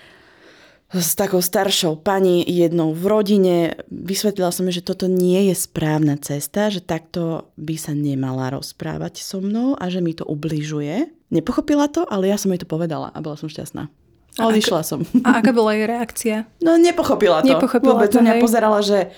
s 0.94 1.18
takou 1.18 1.42
staršou 1.42 1.98
pani 1.98 2.46
jednou 2.46 2.94
v 2.94 3.04
rodine. 3.10 3.56
Vysvetlila 3.90 4.54
som 4.54 4.70
že 4.70 4.86
toto 4.86 5.10
nie 5.10 5.50
je 5.50 5.54
správna 5.58 6.14
cesta, 6.20 6.70
že 6.70 6.78
takto 6.78 7.50
by 7.58 7.74
sa 7.74 7.90
nemala 7.96 8.54
rozprávať 8.54 9.18
so 9.18 9.42
mnou 9.42 9.74
a 9.74 9.90
že 9.90 9.98
mi 9.98 10.14
to 10.14 10.22
ubližuje. 10.22 11.10
Nepochopila 11.34 11.90
to, 11.90 12.06
ale 12.06 12.30
ja 12.30 12.38
som 12.38 12.54
jej 12.54 12.62
to 12.62 12.70
povedala 12.70 13.10
a 13.10 13.18
bola 13.18 13.34
som 13.34 13.50
šťastná. 13.50 13.90
A 14.36 14.52
odišla 14.52 14.84
som. 14.84 15.00
A 15.24 15.40
aká 15.40 15.50
bola 15.50 15.72
jej 15.72 15.88
reakcia? 15.88 16.36
No 16.60 16.76
nepochopila 16.76 17.40
to. 17.40 17.56
Nepochopila 17.56 17.96
Vôbec 17.96 18.12
to, 18.12 18.20
mňa 18.20 18.34
pozerala, 18.36 18.84
že 18.84 19.10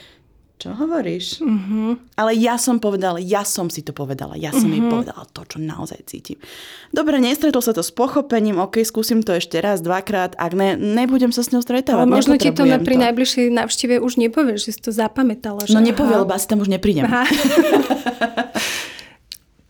čo 0.58 0.74
hovoríš? 0.74 1.38
Uh-huh. 1.38 1.94
Ale 2.18 2.34
ja 2.34 2.58
som 2.58 2.82
povedala, 2.82 3.22
ja 3.22 3.46
som 3.46 3.70
si 3.70 3.86
to 3.86 3.94
povedala, 3.94 4.34
ja 4.34 4.50
som 4.50 4.66
jej 4.66 4.82
povedala 4.82 5.22
to, 5.30 5.46
čo 5.46 5.62
naozaj 5.62 6.02
cítim. 6.10 6.42
Dobre, 6.90 7.22
nestretol 7.22 7.62
sa 7.62 7.70
to 7.70 7.86
s 7.86 7.94
pochopením, 7.94 8.58
ok, 8.58 8.82
skúsim 8.82 9.22
to 9.22 9.38
ešte 9.38 9.62
raz, 9.62 9.78
dvakrát, 9.78 10.34
ak 10.34 10.52
ne, 10.58 10.74
nebudem 10.74 11.30
sa 11.30 11.46
s 11.46 11.54
ňou 11.54 11.62
stretávať, 11.62 12.02
Ale 12.02 12.10
možno 12.10 12.34
ti 12.34 12.50
to 12.50 12.66
na, 12.66 12.82
pri 12.82 12.98
najbližšej 12.98 13.54
návšteve 13.54 14.02
už 14.02 14.18
nepovieš, 14.18 14.66
že 14.66 14.70
si 14.74 14.80
to 14.82 14.90
zapamätala. 14.90 15.62
Že 15.62 15.78
No 15.78 15.80
nepovie, 15.80 16.18
lebo 16.18 16.34
asi 16.34 16.50
tam 16.50 16.58
už 16.58 16.74
neprídem. 16.74 17.06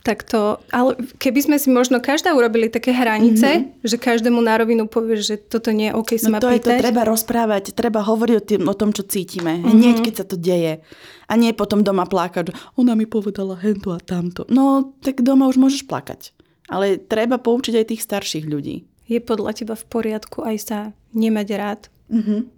Tak 0.09 0.25
to, 0.25 0.57
ale 0.73 0.97
keby 1.21 1.45
sme 1.45 1.57
si 1.61 1.69
možno 1.69 2.01
každá 2.01 2.33
urobili 2.33 2.73
také 2.73 2.97
hranice, 2.97 3.45
mm-hmm. 3.61 3.85
že 3.85 3.97
každému 4.01 4.41
na 4.41 4.57
rovinu 4.57 4.89
povieš, 4.89 5.21
že 5.21 5.37
toto 5.37 5.69
nie 5.69 5.93
je 5.93 5.97
OK 6.01 6.17
sa 6.17 6.33
No 6.33 6.33
ma 6.33 6.41
to 6.41 6.49
je 6.49 6.65
to, 6.65 6.73
pýtať. 6.73 6.81
treba 6.81 7.03
rozprávať, 7.05 7.77
treba 7.77 8.01
hovoriť 8.01 8.35
o, 8.41 8.43
tým, 8.43 8.63
o 8.65 8.73
tom, 8.73 8.97
čo 8.97 9.05
cítime. 9.05 9.61
Hneď, 9.61 10.01
keď 10.01 10.15
sa 10.17 10.25
to 10.25 10.41
deje. 10.41 10.81
A 11.29 11.33
nie 11.37 11.53
potom 11.53 11.85
doma 11.85 12.09
plakať, 12.09 12.49
že 12.49 12.57
ona 12.81 12.97
mi 12.97 13.05
povedala 13.05 13.61
hento 13.61 13.93
a 13.93 14.01
tamto. 14.01 14.49
No, 14.49 14.97
tak 15.05 15.21
doma 15.21 15.45
už 15.45 15.61
môžeš 15.61 15.85
plakať. 15.85 16.33
Ale 16.73 16.97
treba 16.97 17.37
poučiť 17.37 17.77
aj 17.77 17.87
tých 17.93 18.01
starších 18.01 18.49
ľudí. 18.49 18.89
Je 19.05 19.21
podľa 19.21 19.61
teba 19.61 19.77
v 19.77 19.85
poriadku 19.93 20.41
aj 20.41 20.57
sa 20.57 20.79
nemať 21.13 21.49
rád? 21.53 21.81
Mhm. 22.09 22.58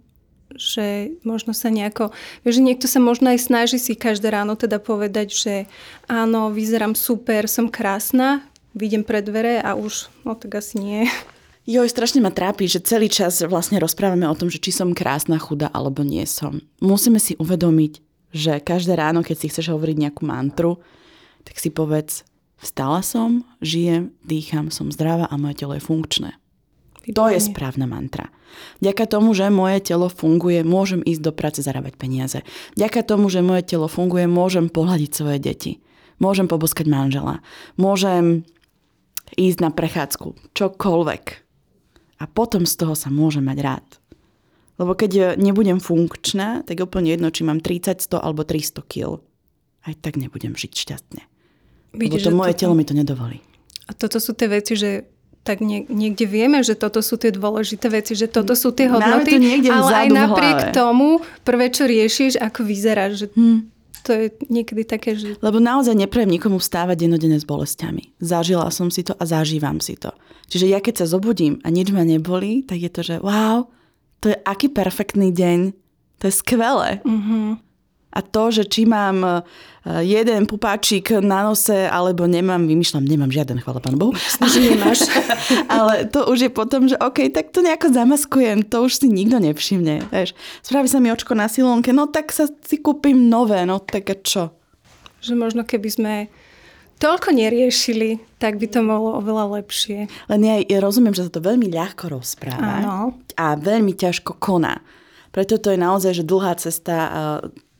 Že 0.55 1.17
možno 1.23 1.51
sa 1.51 1.71
nejako... 1.71 2.11
Vieš, 2.43 2.59
že 2.59 2.65
niekto 2.65 2.85
sa 2.89 2.99
možno 2.99 3.31
aj 3.31 3.39
snaží 3.47 3.77
si 3.77 3.93
každé 3.95 4.31
ráno 4.31 4.55
teda 4.55 4.79
povedať, 4.81 5.27
že 5.31 5.53
áno, 6.07 6.51
vyzerám 6.51 6.95
super, 6.95 7.47
som 7.47 7.71
krásna, 7.71 8.43
vidím 8.73 9.03
pred 9.03 9.23
dvere 9.23 9.59
a 9.59 9.75
už, 9.75 10.11
no 10.23 10.35
tak 10.35 10.59
asi 10.59 10.79
nie. 10.79 11.01
Joj, 11.69 11.93
strašne 11.93 12.25
ma 12.25 12.33
trápi, 12.33 12.65
že 12.65 12.81
celý 12.81 13.05
čas 13.05 13.37
vlastne 13.45 13.77
rozprávame 13.77 14.25
o 14.25 14.33
tom, 14.33 14.49
že 14.49 14.57
či 14.57 14.73
som 14.73 14.97
krásna, 14.97 15.37
chudá 15.37 15.69
alebo 15.69 16.01
nie 16.01 16.25
som. 16.25 16.57
Musíme 16.81 17.21
si 17.21 17.37
uvedomiť, 17.37 18.01
že 18.33 18.63
každé 18.63 18.97
ráno, 18.97 19.21
keď 19.21 19.35
si 19.37 19.49
chceš 19.53 19.69
hovoriť 19.69 19.97
nejakú 20.07 20.25
mantru, 20.25 20.81
tak 21.45 21.61
si 21.61 21.69
povedz, 21.69 22.25
vstala 22.57 23.05
som, 23.05 23.45
žijem, 23.61 24.09
dýcham, 24.25 24.73
som 24.73 24.89
zdravá 24.89 25.29
a 25.29 25.35
moje 25.37 25.61
telo 25.61 25.77
je 25.77 25.83
funkčné. 25.83 26.33
To 27.13 27.29
je 27.29 27.37
správna 27.41 27.85
mantra. 27.85 28.29
Vďaka 28.79 29.03
tomu, 29.07 29.35
že 29.35 29.51
moje 29.53 29.79
telo 29.83 30.07
funguje, 30.07 30.63
môžem 30.65 31.01
ísť 31.01 31.21
do 31.21 31.31
práce 31.31 31.59
zarábať 31.61 31.97
peniaze. 31.97 32.39
Vďaka 32.79 33.01
tomu, 33.03 33.27
že 33.27 33.45
moje 33.45 33.63
telo 33.65 33.91
funguje, 33.91 34.25
môžem 34.25 34.71
pohľadiť 34.71 35.11
svoje 35.11 35.37
deti. 35.41 35.71
Môžem 36.21 36.45
poboskať 36.45 36.85
manžela. 36.85 37.41
Môžem 37.81 38.45
ísť 39.33 39.59
na 39.63 39.69
prechádzku. 39.73 40.53
Čokoľvek. 40.53 41.23
A 42.21 42.23
potom 42.29 42.69
z 42.69 42.73
toho 42.77 42.93
sa 42.93 43.09
môžem 43.09 43.41
mať 43.41 43.59
rád. 43.65 43.87
Lebo 44.77 44.97
keď 44.97 45.37
nebudem 45.37 45.77
funkčná, 45.77 46.65
tak 46.65 46.81
je 46.81 46.85
úplne 46.85 47.09
jedno, 47.13 47.29
či 47.29 47.45
mám 47.45 47.61
30, 47.61 48.01
100 48.01 48.17
alebo 48.21 48.45
300 48.45 48.81
kg. 48.85 49.21
Aj 49.81 49.93
tak 49.97 50.17
nebudem 50.17 50.53
žiť 50.53 50.71
šťastne. 50.73 51.21
Lebo 51.97 52.17
to 52.17 52.31
moje 52.31 52.53
toto- 52.55 52.61
telo 52.65 52.73
mi 52.77 52.85
to 52.85 52.93
nedovolí. 52.93 53.41
A 53.89 53.97
toto 53.97 54.21
sú 54.23 54.31
tie 54.31 54.47
veci, 54.47 54.79
že 54.79 55.10
tak 55.41 55.57
nie, 55.59 55.89
niekde 55.89 56.29
vieme, 56.29 56.61
že 56.61 56.77
toto 56.77 57.01
sú 57.01 57.17
tie 57.17 57.33
dôležité 57.33 57.89
veci, 57.89 58.13
že 58.13 58.29
toto 58.29 58.53
sú 58.53 58.69
tie 58.69 58.85
Máme 58.85 59.01
hodnoty, 59.01 59.35
to 59.35 59.41
niekde 59.41 59.69
ale 59.73 59.89
aj 59.89 60.07
napriek 60.13 60.57
hlave. 60.69 60.73
tomu 60.73 61.09
prvé, 61.41 61.73
čo 61.73 61.89
riešiš, 61.89 62.37
ako 62.37 62.61
vyzeráš, 62.61 63.11
že 63.25 63.27
Hm. 63.33 63.59
to 64.05 64.09
je 64.13 64.25
niekedy 64.53 64.85
také, 64.85 65.17
že 65.17 65.41
Lebo 65.41 65.57
naozaj 65.57 65.97
neprejem 65.97 66.29
nikomu 66.29 66.61
vstávať 66.61 67.05
dennodenne 67.05 67.41
s 67.41 67.45
bolestiami. 67.45 68.13
Zažila 68.21 68.69
som 68.69 68.93
si 68.93 69.01
to 69.01 69.17
a 69.17 69.23
zažívam 69.25 69.81
si 69.81 69.97
to. 69.97 70.13
Čiže 70.45 70.69
ja 70.69 70.77
keď 70.77 71.05
sa 71.05 71.05
zobudím 71.09 71.57
a 71.65 71.73
nič 71.73 71.89
ma 71.89 72.05
nebolí, 72.05 72.61
tak 72.61 72.77
je 72.77 72.91
to, 72.93 73.01
že 73.01 73.15
wow, 73.23 73.65
to 74.21 74.29
je 74.29 74.37
aký 74.45 74.69
perfektný 74.69 75.33
deň. 75.33 75.73
To 76.21 76.29
je 76.29 76.33
skvelé. 76.37 77.01
uh-huh. 77.01 77.57
A 78.11 78.19
to, 78.19 78.51
že 78.51 78.67
či 78.67 78.83
mám 78.83 79.23
e, 79.23 79.31
jeden 80.03 80.43
pupáčik 80.47 81.15
na 81.23 81.47
nose, 81.47 81.87
alebo 81.87 82.27
nemám, 82.27 82.67
vymýšľam, 82.67 83.07
nemám 83.07 83.31
žiaden, 83.31 83.63
chvála 83.63 83.79
pán 83.79 83.95
Bohu. 83.95 84.11
že 84.51 84.59
nemáš. 84.59 85.07
Ale 85.75 86.11
to 86.11 86.27
už 86.27 86.47
je 86.47 86.51
potom, 86.51 86.91
že 86.91 86.99
OK, 86.99 87.31
tak 87.31 87.55
to 87.55 87.63
nejako 87.63 87.91
zamaskujem, 87.95 88.67
to 88.67 88.83
už 88.83 88.99
si 88.99 89.07
nikto 89.07 89.39
nevšimne. 89.39 90.11
Vieš. 90.11 90.35
Spraví 90.59 90.91
sa 90.91 90.99
mi 90.99 91.07
očko 91.07 91.31
na 91.33 91.47
silonke, 91.47 91.95
no 91.95 92.11
tak 92.11 92.35
sa 92.35 92.51
si 92.67 92.83
kúpim 92.83 93.31
nové, 93.31 93.63
no 93.63 93.79
tak 93.79 94.11
a 94.11 94.17
čo? 94.19 94.43
že 95.21 95.37
možno 95.37 95.61
keby 95.61 95.89
sme 95.89 96.13
toľko 96.97 97.33
neriešili, 97.33 98.21
tak 98.41 98.57
by 98.57 98.67
to 98.69 98.81
bolo 98.81 99.21
oveľa 99.21 99.61
lepšie. 99.61 100.09
Len 100.29 100.41
ja, 100.41 100.55
ja 100.61 100.79
rozumiem, 100.81 101.13
že 101.13 101.29
sa 101.29 101.31
to 101.33 101.41
veľmi 101.41 101.69
ľahko 101.69 102.09
rozpráva 102.09 102.81
Áno. 102.81 103.17
a 103.37 103.57
veľmi 103.57 103.93
ťažko 103.93 104.41
koná. 104.41 104.81
Preto 105.31 105.61
to 105.61 105.71
je 105.71 105.79
naozaj 105.79 106.11
že 106.21 106.27
dlhá 106.27 106.57
cesta 106.59 106.95
uh, 106.97 107.13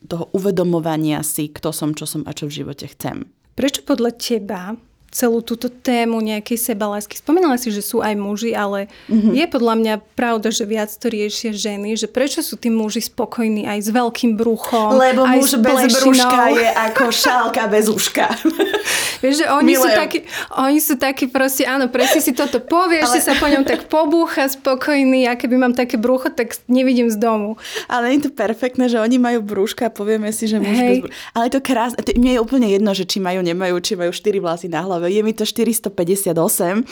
toho 0.08 0.30
uvedomovania 0.34 1.22
si, 1.22 1.50
kto 1.50 1.70
som, 1.74 1.94
čo 1.94 2.10
som 2.10 2.26
a 2.26 2.32
čo 2.34 2.50
v 2.50 2.64
živote 2.64 2.90
chcem. 2.90 3.30
Prečo 3.54 3.84
podľa 3.86 4.12
teba 4.18 4.74
celú 5.12 5.44
túto 5.44 5.68
tému 5.68 6.24
nejakej 6.24 6.72
sebalásky. 6.72 7.20
Spomínala 7.20 7.60
si, 7.60 7.68
že 7.68 7.84
sú 7.84 8.00
aj 8.00 8.16
muži, 8.16 8.56
ale 8.56 8.88
mm-hmm. 9.12 9.36
je 9.36 9.46
podľa 9.52 9.76
mňa 9.76 9.94
pravda, 10.16 10.56
že 10.56 10.64
viac 10.64 10.88
to 10.88 11.12
riešia 11.12 11.52
ženy, 11.52 12.00
že 12.00 12.08
prečo 12.08 12.40
sú 12.40 12.56
tí 12.56 12.72
muži 12.72 13.04
spokojní 13.04 13.68
aj 13.68 13.80
s 13.86 13.90
veľkým 13.92 14.40
bruchom, 14.40 14.96
Lebo 14.96 15.28
aj 15.28 15.36
muž 15.36 15.52
s 15.52 15.60
bez 15.60 15.80
brúška 16.00 16.44
je 16.56 16.70
ako 16.88 17.04
šálka 17.12 17.68
bez 17.68 17.92
uška. 17.92 18.32
Vieš, 19.22 19.46
že 19.46 19.48
oni 19.54 19.78
sú, 19.78 19.86
Milujem. 19.86 20.00
takí, 20.02 20.20
oni 20.58 20.80
sú 20.82 20.94
takí 20.98 21.30
proste, 21.30 21.68
áno, 21.68 21.92
presne 21.94 22.24
si 22.24 22.34
toto 22.34 22.58
povie, 22.58 23.06
ešte 23.06 23.22
Ale- 23.22 23.28
sa 23.30 23.34
po 23.38 23.46
ňom 23.52 23.64
tak 23.68 23.86
pobúcha 23.86 24.50
spokojný, 24.50 25.30
a 25.30 25.38
keby 25.38 25.62
mám 25.62 25.74
také 25.78 26.00
brucho, 26.02 26.34
tak 26.34 26.58
nevidím 26.66 27.12
z 27.12 27.22
domu. 27.22 27.60
Ale 27.86 28.10
je 28.18 28.26
to 28.26 28.32
perfektné, 28.34 28.90
že 28.90 28.98
oni 28.98 29.22
majú 29.22 29.46
brúška 29.46 29.88
a 29.88 29.92
povieme 29.94 30.34
si, 30.34 30.50
že 30.50 30.58
muž 30.58 30.74
Hej. 30.74 30.88
bez 30.88 30.98
brúška. 31.06 31.18
Ale 31.38 31.44
je 31.46 31.54
to 31.54 31.62
krásne. 31.62 32.00
Mne 32.18 32.32
je 32.34 32.40
úplne 32.42 32.68
jedno, 32.72 32.92
že 32.98 33.06
či 33.06 33.22
majú, 33.22 33.46
nemajú, 33.46 33.76
či 33.84 33.94
majú 33.94 34.10
4 34.10 34.42
vlasy 34.42 34.68
na 34.72 34.82
hlave. 34.82 35.01
Je 35.08 35.22
mi 35.24 35.34
to 35.34 35.46
458. 35.48 36.86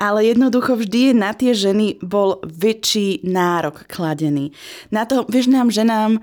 Ale 0.00 0.24
jednoducho 0.24 0.72
vždy 0.76 1.12
na 1.12 1.36
tie 1.36 1.52
ženy 1.52 2.00
bol 2.00 2.40
väčší 2.42 3.22
nárok 3.28 3.84
kladený. 3.86 4.50
Na 4.88 5.04
to, 5.04 5.28
vieš, 5.28 5.52
nám 5.52 5.68
ženám 5.68 6.18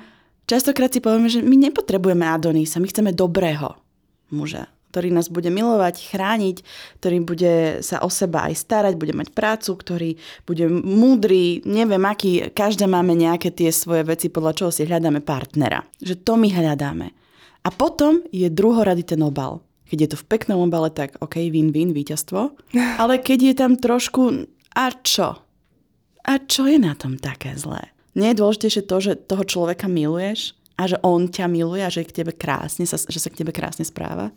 častokrát 0.50 0.90
si 0.90 0.98
povieme, 0.98 1.30
že 1.30 1.46
my 1.46 1.70
nepotrebujeme 1.70 2.26
Adonisa, 2.26 2.82
my 2.82 2.90
chceme 2.90 3.14
dobrého 3.14 3.78
muža, 4.34 4.66
ktorý 4.90 5.14
nás 5.14 5.30
bude 5.30 5.54
milovať, 5.54 6.02
chrániť, 6.10 6.58
ktorý 6.98 7.18
bude 7.22 7.54
sa 7.86 8.02
o 8.02 8.10
seba 8.10 8.50
aj 8.50 8.58
starať, 8.58 8.98
bude 8.98 9.14
mať 9.14 9.30
prácu, 9.38 9.78
ktorý 9.78 10.10
bude 10.50 10.66
múdry, 10.70 11.62
neviem 11.70 12.02
aký, 12.10 12.50
každé 12.50 12.90
máme 12.90 13.14
nejaké 13.14 13.54
tie 13.54 13.70
svoje 13.70 14.02
veci, 14.02 14.34
podľa 14.34 14.54
čoho 14.58 14.72
si 14.74 14.90
hľadáme 14.90 15.22
partnera. 15.22 15.86
Že 16.02 16.26
to 16.26 16.34
my 16.42 16.50
hľadáme. 16.50 17.08
A 17.62 17.70
potom 17.70 18.26
je 18.34 18.50
druhorady 18.50 19.06
ten 19.06 19.22
obal. 19.22 19.62
Keď 19.90 19.98
je 19.98 20.10
to 20.14 20.18
v 20.22 20.28
peknom 20.30 20.70
obale, 20.70 20.94
tak 20.94 21.18
OK, 21.18 21.42
win-win, 21.50 21.92
víťazstvo. 21.92 22.54
Ale 23.02 23.18
keď 23.18 23.40
je 23.52 23.54
tam 23.58 23.74
trošku, 23.76 24.46
a 24.78 24.86
čo? 25.02 25.42
A 26.24 26.34
čo 26.46 26.70
je 26.70 26.78
na 26.78 26.94
tom 26.94 27.18
také 27.18 27.58
zlé? 27.58 27.90
Nie 28.14 28.34
je 28.34 28.40
dôležitejšie 28.46 28.84
to, 28.86 28.98
že 29.02 29.22
toho 29.26 29.42
človeka 29.42 29.90
miluješ 29.90 30.54
a 30.78 30.86
že 30.86 30.98
on 31.02 31.28
ťa 31.28 31.50
miluje 31.50 31.82
a 31.82 31.90
že, 31.90 32.06
k 32.06 32.22
tebe 32.22 32.32
krásne, 32.32 32.86
sa, 32.86 32.96
že 32.96 33.20
sa 33.20 33.34
k 33.34 33.42
tebe 33.42 33.50
krásne 33.50 33.84
správa? 33.84 34.30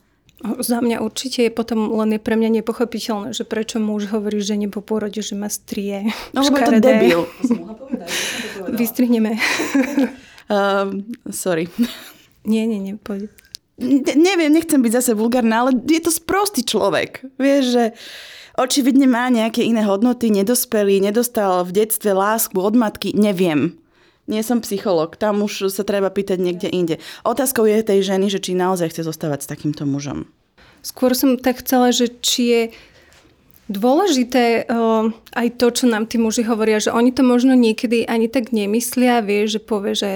Za 0.43 0.83
mňa 0.83 0.99
určite 0.99 1.47
je 1.47 1.53
potom 1.55 1.87
len 2.03 2.19
je 2.19 2.21
pre 2.23 2.35
mňa 2.35 2.63
nepochopiteľné, 2.63 3.31
že 3.31 3.47
prečo 3.47 3.79
muž 3.79 4.11
hovorí 4.11 4.43
žene 4.43 4.67
po 4.67 4.83
pôrode, 4.83 5.23
že 5.23 5.39
ma 5.39 5.47
strie. 5.47 6.11
No 6.35 6.43
lebo 6.43 6.59
je 6.59 6.67
to 6.67 6.75
debil. 6.83 7.21
Vystrihneme. 8.75 9.39
Um, 10.51 11.07
sorry. 11.31 11.71
nie, 12.43 12.67
nie, 12.67 12.83
nie, 12.83 12.95
poď. 12.99 13.31
Ne- 13.83 14.17
neviem, 14.17 14.55
nechcem 14.55 14.79
byť 14.79 14.93
zase 15.03 15.13
vulgárna, 15.19 15.67
ale 15.67 15.77
je 15.83 16.01
to 16.01 16.15
sprostý 16.15 16.63
človek. 16.63 17.27
Vieš, 17.37 17.65
že 17.75 17.85
očividne 18.57 19.11
má 19.11 19.27
nejaké 19.29 19.67
iné 19.67 19.83
hodnoty, 19.83 20.31
nedospelý, 20.31 21.03
nedostal 21.03 21.67
v 21.67 21.85
detstve 21.85 22.15
lásku 22.15 22.57
od 22.57 22.79
matky, 22.79 23.13
neviem. 23.13 23.77
Nie 24.31 24.47
som 24.47 24.63
psycholog, 24.63 25.19
tam 25.19 25.43
už 25.43 25.75
sa 25.75 25.83
treba 25.83 26.07
pýtať 26.07 26.39
niekde 26.39 26.69
inde. 26.71 26.97
Otázkou 27.27 27.67
je 27.67 27.83
tej 27.83 28.07
ženy, 28.07 28.31
že 28.31 28.39
či 28.39 28.55
naozaj 28.55 28.95
chce 28.95 29.03
zostávať 29.03 29.45
s 29.45 29.51
takýmto 29.51 29.83
mužom. 29.83 30.31
Skôr 30.87 31.15
som 31.19 31.35
tak 31.35 31.67
chcela, 31.67 31.91
že 31.91 32.07
či 32.23 32.43
je 32.47 32.63
dôležité 33.67 34.67
uh, 34.67 35.11
aj 35.35 35.49
to, 35.59 35.67
čo 35.75 35.85
nám 35.91 36.07
tí 36.07 36.23
muži 36.23 36.47
hovoria, 36.47 36.79
že 36.79 36.95
oni 36.95 37.11
to 37.11 37.27
možno 37.27 37.55
niekedy 37.59 38.07
ani 38.07 38.31
tak 38.31 38.55
nemyslia, 38.55 39.23
vie, 39.23 39.47
že 39.51 39.59
povie, 39.59 39.95
že 39.99 40.11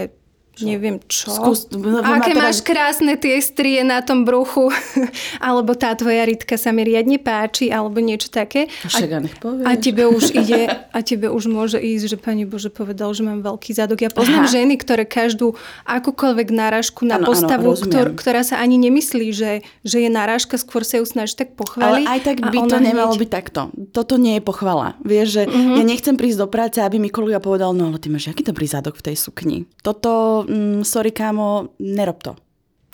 neviem 0.65 0.97
čo. 1.11 1.29
Skús- 1.29 1.69
ma 1.77 2.01
Aké 2.17 2.33
teraz- 2.33 2.41
máš 2.41 2.59
krásne 2.65 3.19
tie 3.21 3.37
strie 3.45 3.85
na 3.85 4.01
tom 4.01 4.25
bruchu, 4.25 4.73
alebo 5.45 5.77
tá 5.77 5.93
tvoja 5.93 6.25
ritka 6.25 6.57
sa 6.57 6.73
mi 6.73 6.87
riadne 6.87 7.21
páči, 7.21 7.69
alebo 7.69 8.01
niečo 8.01 8.33
také. 8.33 8.71
Však 8.89 9.11
a 9.13 9.19
a 9.67 9.71
tebe 9.77 10.09
už 10.09 10.33
ide, 10.33 10.71
a 10.71 10.99
tebe 11.05 11.29
už 11.29 11.51
môže 11.51 11.77
ísť, 11.77 12.05
že 12.15 12.17
pani 12.17 12.49
Bože 12.49 12.73
povedal, 12.73 13.13
že 13.13 13.27
mám 13.27 13.45
veľký 13.45 13.75
zadok. 13.77 14.01
Ja 14.01 14.09
poznám 14.09 14.49
Aha. 14.49 14.55
ženy, 14.57 14.81
ktoré 14.81 15.05
každú 15.05 15.59
akúkoľvek 15.85 16.49
náražku 16.55 17.05
na 17.05 17.21
áno, 17.21 17.29
postavu, 17.29 17.75
rozumiem. 17.75 17.93
ktor, 17.93 18.07
ktorá 18.17 18.41
sa 18.47 18.63
ani 18.63 18.81
nemyslí, 18.81 19.27
že, 19.35 19.67
že 19.83 19.97
je 20.01 20.09
narážka, 20.09 20.57
skôr 20.57 20.87
sa 20.87 21.03
ju 21.03 21.05
snaží 21.05 21.35
tak 21.37 21.53
Ale 21.53 21.59
pochváliť. 21.59 22.07
aj 22.07 22.21
tak 22.23 22.37
by 22.41 22.59
to 22.71 22.77
nemalo 22.79 23.13
hneď- 23.13 23.23
byť 23.27 23.31
takto. 23.31 23.61
Toto 23.93 24.15
nie 24.17 24.39
je 24.39 24.43
pochvala. 24.47 24.95
Vieš, 25.03 25.27
že 25.29 25.43
uh-huh. 25.51 25.77
ja 25.81 25.85
nechcem 25.85 26.15
prísť 26.15 26.39
do 26.39 26.49
práce, 26.49 26.79
aby 26.79 27.03
mi 27.03 27.11
kolega 27.11 27.43
povedal, 27.43 27.75
no 27.75 27.91
ale 27.91 27.99
ty 27.99 28.09
máš 28.09 28.31
aký 28.31 28.47
dobrý 28.47 28.71
zadok 28.71 28.97
v 28.97 29.13
tej 29.13 29.17
sukni. 29.19 29.67
Toto, 29.83 30.46
mm, 30.47 30.81
sorry 30.87 31.11
kámo, 31.11 31.75
nerob 31.83 32.23
to. 32.23 32.33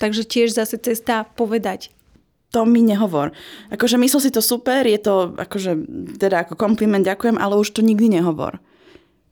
Takže 0.00 0.24
tiež 0.26 0.56
zase 0.56 0.80
cesta 0.80 1.28
povedať. 1.28 1.92
To 2.52 2.68
mi 2.68 2.84
nehovor. 2.84 3.32
Akože 3.72 3.96
myslel 3.96 4.20
si 4.28 4.30
to 4.32 4.44
super, 4.44 4.84
je 4.84 5.00
to 5.00 5.32
akože, 5.36 5.72
teda 6.20 6.44
ako 6.44 6.56
kompliment, 6.56 7.04
ďakujem, 7.04 7.40
ale 7.40 7.56
už 7.56 7.72
to 7.72 7.80
nikdy 7.80 8.12
nehovor. 8.12 8.60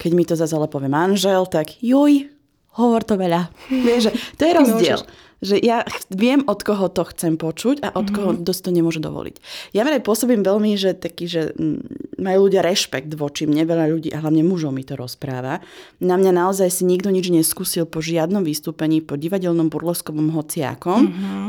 Keď 0.01 0.11
mi 0.16 0.25
to 0.25 0.37
zase 0.37 0.57
ale 0.57 0.73
povie 0.73 0.89
manžel, 0.89 1.45
tak 1.45 1.81
juj, 1.85 2.33
hovor 2.81 3.05
to 3.05 3.21
veľa. 3.21 3.53
Vieš, 3.89 4.14
to 4.41 4.43
je 4.49 4.53
rozdiel. 4.57 5.01
Že 5.41 5.57
ja 5.61 5.84
viem, 6.12 6.45
od 6.45 6.61
koho 6.61 6.93
to 6.93 7.05
chcem 7.09 7.41
počuť 7.41 7.80
a 7.80 7.97
od 7.97 8.12
koho 8.12 8.30
dosť 8.36 8.68
to 8.68 8.70
nemôže 8.76 9.01
dovoliť. 9.01 9.41
Ja 9.72 9.88
vraj 9.88 10.05
pôsobím 10.05 10.45
veľmi, 10.45 10.76
že 10.76 10.93
taký, 10.93 11.24
že 11.26 11.43
mm, 11.57 12.20
majú 12.20 12.49
ľudia 12.49 12.61
rešpekt 12.61 13.16
voči 13.16 13.49
mne, 13.49 13.64
veľa 13.64 13.86
ľudí, 13.88 14.09
a 14.12 14.20
hlavne 14.20 14.45
mužov 14.45 14.76
mi 14.76 14.84
to 14.84 14.95
rozpráva. 15.01 15.64
Na 15.99 16.20
mňa 16.20 16.32
naozaj 16.36 16.68
si 16.68 16.82
nikto 16.84 17.09
nič 17.09 17.32
neskúsil 17.32 17.88
po 17.88 18.05
žiadnom 18.05 18.45
vystúpení, 18.45 19.01
po 19.01 19.16
divadelnom, 19.16 19.72
burleskovom 19.72 20.28
hociakom. 20.36 21.01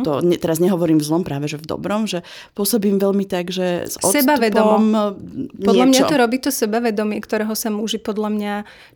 To 0.08 0.24
ne, 0.24 0.40
teraz 0.40 0.64
nehovorím 0.64 1.04
v 1.04 1.06
zlom, 1.06 1.24
práve 1.28 1.52
že 1.52 1.60
v 1.60 1.68
dobrom, 1.68 2.08
že 2.08 2.24
pôsobím 2.56 2.96
veľmi 2.96 3.28
tak, 3.28 3.52
že 3.52 3.92
s 3.92 4.00
Sebavedomo. 4.00 4.80
odstupom 4.80 5.62
Podľa 5.62 5.86
mňa 5.92 6.02
to 6.08 6.16
robí 6.16 6.38
to 6.40 6.50
sebavedomie, 6.50 7.20
ktorého 7.20 7.54
sa 7.54 7.70
muži 7.70 8.00
podľa 8.00 8.30
mňa 8.32 8.54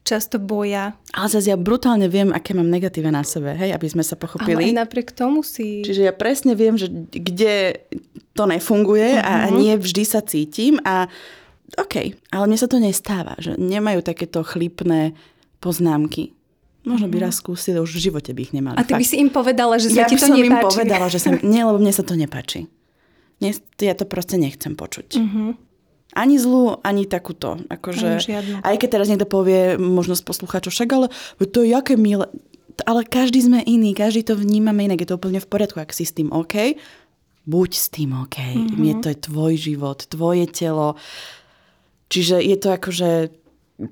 často 0.08 0.40
boja. 0.40 0.96
Ale 1.12 1.28
zase 1.28 1.52
ja 1.52 1.58
brutálne 1.60 2.08
viem, 2.08 2.32
aké 2.32 2.56
mám 2.56 2.68
negatíva 2.68 3.12
na 3.12 3.22
sebe, 3.28 3.54
hej, 3.56 3.76
aby 3.76 3.88
sme 3.92 4.04
sa 4.04 4.16
Ale 4.16 4.24
pochopili. 4.24 4.72
Napriek 4.86 5.10
tomu 5.10 5.42
si... 5.42 5.82
Čiže 5.82 6.02
ja 6.04 6.14
presne 6.14 6.54
viem, 6.54 6.74
že 6.74 6.88
kde 7.10 7.82
to 8.32 8.46
nefunguje 8.46 9.18
a 9.18 9.48
Mhm. 9.48 9.54
nie 9.54 9.74
vždy 9.76 10.04
sa 10.04 10.22
cítim 10.22 10.78
a 10.82 11.10
OK, 11.76 11.96
ale 12.30 12.44
mne 12.46 12.56
sa 12.56 12.70
to 12.70 12.78
nestáva, 12.78 13.34
že 13.36 13.58
nemajú 13.58 14.00
takéto 14.00 14.40
chlípne 14.42 15.18
poznámky. 15.60 16.32
Možno 16.86 17.10
by 17.10 17.18
raz 17.20 17.42
skúsili, 17.42 17.82
už 17.82 17.98
v 17.98 18.04
živote 18.06 18.30
by 18.30 18.42
ich 18.42 18.54
nemali. 18.54 18.78
Mhm. 18.78 18.80
A 18.80 18.86
ty 18.86 18.94
by 18.94 19.02
Fakt. 19.02 19.10
si 19.10 19.18
im 19.18 19.30
povedala, 19.30 19.76
že 19.76 19.90
ja 19.90 20.06
sa 20.06 20.08
ti 20.08 20.16
by 20.16 20.22
to 20.22 20.28
som 20.28 20.38
im 20.38 20.46
nepáči. 20.48 20.66
povedala, 20.70 21.06
že 21.10 21.18
sa... 21.18 21.30
Nie, 21.44 21.66
lebo 21.66 21.78
mne 21.78 21.90
sa 21.90 22.02
to 22.02 22.14
nepáči. 22.14 22.70
Nie, 23.36 23.52
ja 23.78 23.92
to 23.92 24.06
proste 24.06 24.38
nechcem 24.38 24.74
počuť. 24.74 25.18
Mhm. 25.18 25.44
Ani 26.14 26.38
zlú, 26.38 26.80
ani 26.80 27.04
takúto. 27.04 27.60
Akože, 27.68 28.08
Ani 28.08 28.24
žiadnu. 28.24 28.56
aj 28.64 28.76
keď 28.78 28.90
teraz 28.90 29.08
niekto 29.10 29.28
povie, 29.28 29.76
možno 29.76 30.14
z 30.14 30.24
poslucháčov, 30.24 30.72
však 30.72 30.90
ale 30.90 31.08
to 31.44 31.60
je 31.60 31.74
jaké 31.74 31.98
milé. 31.98 32.30
Ale 32.84 33.08
každý 33.08 33.40
sme 33.40 33.64
iný, 33.64 33.96
každý 33.96 34.28
to 34.28 34.36
vnímame 34.36 34.92
inak, 34.92 35.00
je 35.00 35.10
to 35.14 35.18
úplne 35.18 35.40
v 35.40 35.48
poriadku, 35.48 35.80
ak 35.80 35.96
si 35.96 36.04
s 36.04 36.12
tým 36.12 36.34
OK. 36.36 36.76
Buď 37.48 37.72
s 37.72 37.88
tým 37.94 38.12
OK. 38.12 38.38
Mm-hmm. 38.42 38.84
Je 38.84 38.94
to 39.00 39.08
je 39.14 39.18
tvoj 39.32 39.54
život, 39.56 40.00
tvoje 40.12 40.46
telo. 40.52 41.00
Čiže 42.12 42.42
je 42.42 42.58
to 42.60 42.70
akože 42.74 43.10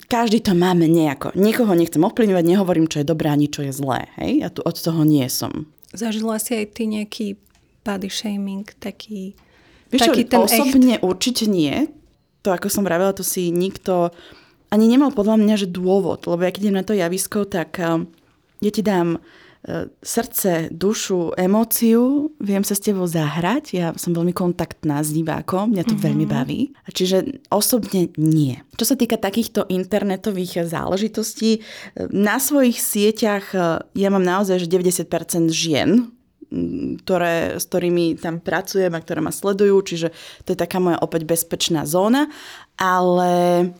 každý 0.07 0.39
to 0.39 0.55
máme 0.55 0.87
nejako. 0.87 1.35
Nikoho 1.35 1.75
nechcem 1.75 1.99
ovplyvňovať, 1.99 2.45
nehovorím, 2.47 2.87
čo 2.87 3.03
je 3.03 3.09
dobré 3.09 3.27
ani 3.27 3.51
čo 3.51 3.67
je 3.67 3.75
zlé. 3.75 4.07
Hej? 4.15 4.31
Ja 4.39 4.47
tu 4.47 4.63
od 4.63 4.75
toho 4.79 5.03
nie 5.03 5.27
som. 5.27 5.67
Zažila 5.91 6.39
si 6.39 6.55
aj 6.55 6.65
ty 6.73 6.87
nejaký 6.87 7.35
body 7.83 8.07
shaming, 8.07 8.65
taký, 8.79 9.35
Vieš 9.91 10.07
taký 10.07 10.23
čo, 10.23 10.29
ten 10.31 10.39
osobne 10.39 10.95
určite 11.03 11.45
nie. 11.51 11.91
To, 12.47 12.55
ako 12.55 12.71
som 12.71 12.87
vravela, 12.87 13.11
to 13.11 13.27
si 13.27 13.51
nikto 13.51 14.15
ani 14.71 14.87
nemal 14.87 15.11
podľa 15.11 15.37
mňa, 15.37 15.55
že 15.59 15.67
dôvod. 15.69 16.25
Lebo 16.25 16.41
ja 16.41 16.51
keď 16.51 16.61
idem 16.65 16.79
na 16.79 16.87
to 16.87 16.95
javisko, 16.95 17.43
tak 17.45 17.77
um, 17.83 18.07
ja 18.63 18.71
ti 18.71 18.79
dám 18.79 19.19
uh, 19.19 19.91
srdce, 19.99 20.71
dušu, 20.71 21.35
emóciu, 21.35 22.31
viem 22.39 22.63
sa 22.63 22.73
s 22.73 22.81
tebou 22.81 23.03
zahrať. 23.03 23.75
Ja 23.75 23.87
som 23.99 24.15
veľmi 24.15 24.31
kontaktná 24.31 25.03
s 25.03 25.11
divákom, 25.11 25.75
mňa 25.75 25.83
to 25.83 25.99
mm-hmm. 25.99 26.07
veľmi 26.07 26.25
baví. 26.25 26.61
A 26.87 26.95
Čiže 26.95 27.43
osobne 27.51 28.15
nie. 28.15 28.55
Čo 28.79 28.89
sa 28.89 28.95
týka 28.95 29.19
takýchto 29.19 29.67
internetových 29.67 30.63
záležitostí, 30.71 31.59
na 32.15 32.39
svojich 32.39 32.79
sieťach 32.79 33.45
uh, 33.51 33.83
ja 33.91 34.07
mám 34.07 34.23
naozaj, 34.23 34.63
že 34.63 34.71
90% 34.71 35.51
žien 35.51 36.07
ktoré, 37.03 37.57
s 37.57 37.65
ktorými 37.65 38.21
tam 38.21 38.39
pracujem 38.39 38.93
a 38.93 39.01
ktoré 39.01 39.19
ma 39.19 39.33
sledujú, 39.33 39.81
čiže 39.81 40.07
to 40.45 40.53
je 40.53 40.57
taká 40.57 40.77
moja 40.77 41.01
opäť 41.01 41.25
bezpečná 41.25 41.83
zóna. 41.89 42.29
Ale 42.73 43.31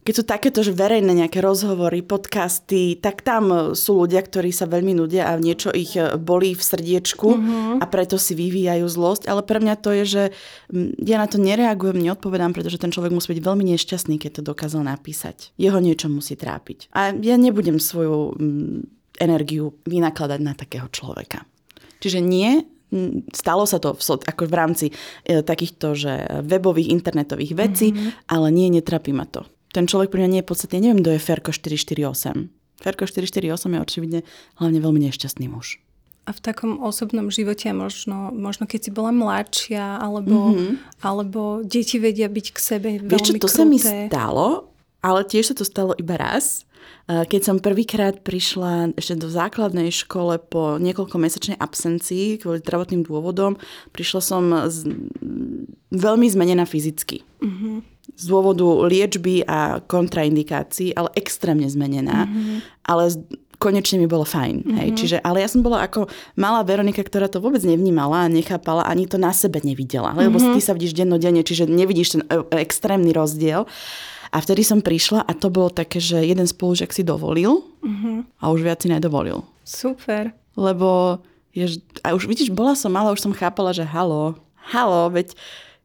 keď 0.05 0.13
sú 0.13 0.23
takéto, 0.23 0.61
že 0.61 0.69
verejné 0.69 1.17
nejaké 1.17 1.41
rozhovory, 1.41 2.05
podcasty, 2.05 2.93
tak 3.01 3.25
tam 3.25 3.73
sú 3.73 4.05
ľudia, 4.05 4.21
ktorí 4.21 4.53
sa 4.53 4.69
veľmi 4.69 4.93
nudia 4.93 5.33
a 5.33 5.41
niečo 5.41 5.73
ich 5.73 5.97
bolí 6.21 6.53
v 6.53 6.61
srdiečku 6.61 7.29
mm-hmm. 7.33 7.81
a 7.81 7.85
preto 7.89 8.21
si 8.21 8.37
vyvíjajú 8.37 8.85
zlosť. 8.85 9.25
Ale 9.25 9.41
pre 9.41 9.57
mňa 9.65 9.75
to 9.81 9.89
je, 9.97 10.03
že 10.05 10.23
ja 11.01 11.17
na 11.17 11.25
to 11.25 11.41
nereagujem, 11.41 12.05
neodpovedám, 12.05 12.53
pretože 12.53 12.77
ten 12.77 12.93
človek 12.93 13.09
musí 13.09 13.33
byť 13.33 13.41
veľmi 13.41 13.65
nešťastný, 13.73 14.21
keď 14.21 14.31
to 14.39 14.53
dokázal 14.53 14.85
napísať. 14.85 15.57
Jeho 15.57 15.81
niečo 15.81 16.05
musí 16.13 16.37
trápiť. 16.37 16.93
A 16.93 17.17
ja 17.17 17.33
nebudem 17.33 17.81
svoju 17.81 18.37
energiu 19.17 19.73
vynakladať 19.89 20.39
na 20.41 20.53
takého 20.53 20.85
človeka. 20.93 21.45
Čiže 22.03 22.19
nie, 22.19 22.67
stalo 23.31 23.63
sa 23.63 23.79
to 23.79 23.95
v, 23.95 24.01
ako 24.27 24.43
v 24.43 24.53
rámci 24.53 24.85
e, 24.91 25.39
takýchto 25.39 25.95
že 25.95 26.43
webových, 26.43 26.91
internetových 26.91 27.53
vecí, 27.55 27.95
mm-hmm. 27.95 28.27
ale 28.27 28.47
nie, 28.51 28.67
netrapí 28.67 29.15
ma 29.15 29.23
to. 29.23 29.47
Ten 29.71 29.87
človek 29.89 30.11
pri 30.11 30.25
mňa 30.25 30.29
nie 30.29 30.41
je 30.43 30.49
podstatne, 30.51 30.79
neviem, 30.83 31.01
kto 31.01 31.15
je 31.15 31.21
Ferko 31.23 31.51
448. 31.55 32.51
Ferko 32.83 33.07
448 33.07 33.73
je 33.73 33.79
očividne 33.79 34.19
hlavne 34.59 34.79
veľmi 34.83 34.99
nešťastný 35.09 35.47
muž. 35.47 35.81
A 36.23 36.31
v 36.31 36.39
takom 36.39 36.79
osobnom 36.79 37.27
živote, 37.27 37.67
možno, 37.75 38.31
možno 38.31 38.63
keď 38.63 38.79
si 38.87 38.91
bola 38.95 39.11
mladšia, 39.11 39.99
alebo, 39.99 40.55
mm-hmm. 40.55 41.03
alebo 41.03 41.63
deti 41.63 41.99
vedia 41.99 42.31
byť 42.31 42.47
k 42.53 42.57
sebe 42.59 42.89
veľmi 42.99 43.11
Vieš 43.11 43.23
čo, 43.27 43.33
to 43.39 43.47
kruté. 43.49 43.57
sa 43.59 43.63
mi 43.67 43.79
stalo, 43.79 44.71
ale 45.03 45.19
tiež 45.27 45.51
sa 45.51 45.55
to 45.57 45.67
stalo 45.67 45.91
iba 45.99 46.15
raz. 46.15 46.63
Keď 47.03 47.41
som 47.43 47.59
prvýkrát 47.59 48.23
prišla 48.23 48.95
ešte 48.95 49.19
do 49.19 49.27
základnej 49.27 49.91
škole 49.91 50.39
po 50.39 50.79
niekoľkomesačnej 50.79 51.59
absencii 51.59 52.39
kvôli 52.39 52.63
zdravotným 52.63 53.03
dôvodom, 53.03 53.59
prišla 53.91 54.21
som 54.23 54.43
z, 54.71 54.87
veľmi 55.91 56.27
zmenená 56.31 56.63
fyzicky. 56.63 57.27
Mm-hmm. 57.43 57.75
Z 58.15 58.23
dôvodu 58.23 58.63
liečby 58.87 59.43
a 59.43 59.83
kontraindikácií, 59.83 60.95
ale 60.95 61.11
extrémne 61.19 61.67
zmenená. 61.67 62.23
Mm-hmm. 62.23 62.57
Ale 62.87 63.03
konečne 63.59 63.99
mi 63.99 64.07
bolo 64.07 64.23
fajn. 64.23 64.63
Mm-hmm. 64.63 64.77
Hej. 64.79 64.89
Mhm. 64.91 64.97
Čiže, 64.99 65.17
ale 65.23 65.43
ja 65.43 65.47
som 65.47 65.59
bola 65.59 65.83
ako 65.83 66.07
malá 66.39 66.63
Veronika, 66.67 66.99
ktorá 66.99 67.27
to 67.27 67.43
vôbec 67.43 67.63
nevnímala 67.63 68.27
a 68.27 68.31
nechápala, 68.31 68.87
ani 68.87 69.07
to 69.07 69.15
na 69.15 69.35
sebe 69.35 69.59
nevidela. 69.63 70.15
Lebo 70.15 70.39
mm-hmm. 70.39 70.55
ty 70.55 70.59
sa 70.59 70.71
vidíš 70.75 70.95
dennodenne, 70.95 71.43
čiže 71.43 71.67
nevidíš 71.67 72.19
ten 72.19 72.23
e, 72.27 72.43
extrémny 72.59 73.15
rozdiel. 73.15 73.67
A 74.33 74.41
vtedy 74.41 74.65
som 74.65 74.81
prišla 74.81 75.21
a 75.21 75.31
to 75.37 75.53
bolo 75.53 75.69
také, 75.69 76.01
že 76.01 76.17
jeden 76.25 76.49
spolužiak 76.49 76.89
si 76.89 77.05
dovolil 77.05 77.61
uh-huh. 77.61 78.25
a 78.41 78.49
už 78.49 78.65
viac 78.65 78.81
si 78.81 78.89
nedovolil. 78.89 79.45
Super. 79.61 80.33
Lebo 80.57 81.21
je, 81.53 81.77
a 82.01 82.17
už 82.17 82.25
vidíš, 82.25 82.49
bola 82.49 82.73
som 82.73 82.89
malá, 82.89 83.13
už 83.13 83.21
som 83.21 83.33
chápala, 83.37 83.77
že 83.77 83.85
halo, 83.85 84.33
halo, 84.73 85.13
veď 85.13 85.37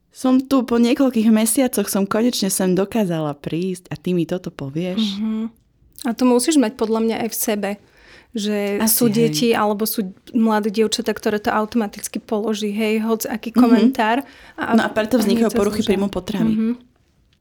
som 0.09 0.41
tu 0.41 0.65
po 0.65 0.81
niekoľkých 0.81 1.29
mesiacoch 1.29 1.93
som 1.93 2.09
konečne 2.09 2.49
sem 2.49 2.73
dokázala 2.73 3.37
prísť 3.37 3.93
a 3.93 3.95
ty 4.01 4.17
mi 4.17 4.25
toto 4.25 4.49
povieš. 4.49 5.21
Uh-huh. 5.21 5.53
A 6.09 6.17
to 6.17 6.25
musíš 6.25 6.57
mať 6.57 6.81
podľa 6.81 7.05
mňa 7.05 7.17
aj 7.27 7.29
v 7.29 7.37
sebe 7.37 7.71
že 8.37 8.77
Asi, 8.77 8.93
sú 8.93 9.09
deti 9.09 9.51
hej. 9.51 9.59
alebo 9.59 9.89
sú 9.89 10.13
mladé 10.37 10.69
dievčatá, 10.69 11.17
ktoré 11.17 11.41
to 11.41 11.49
automaticky 11.49 12.21
položí, 12.21 12.69
hej, 12.69 13.01
hoď 13.01 13.33
aký 13.33 13.51
mm-hmm. 13.51 13.63
komentár. 13.65 14.17
A, 14.55 14.77
no 14.77 14.85
a 14.85 14.89
preto 14.93 15.17
vznikajú 15.17 15.49
poruchy 15.57 15.81
príjmu 15.81 16.13
potravy. 16.13 16.53
Mm-hmm. 16.53 16.73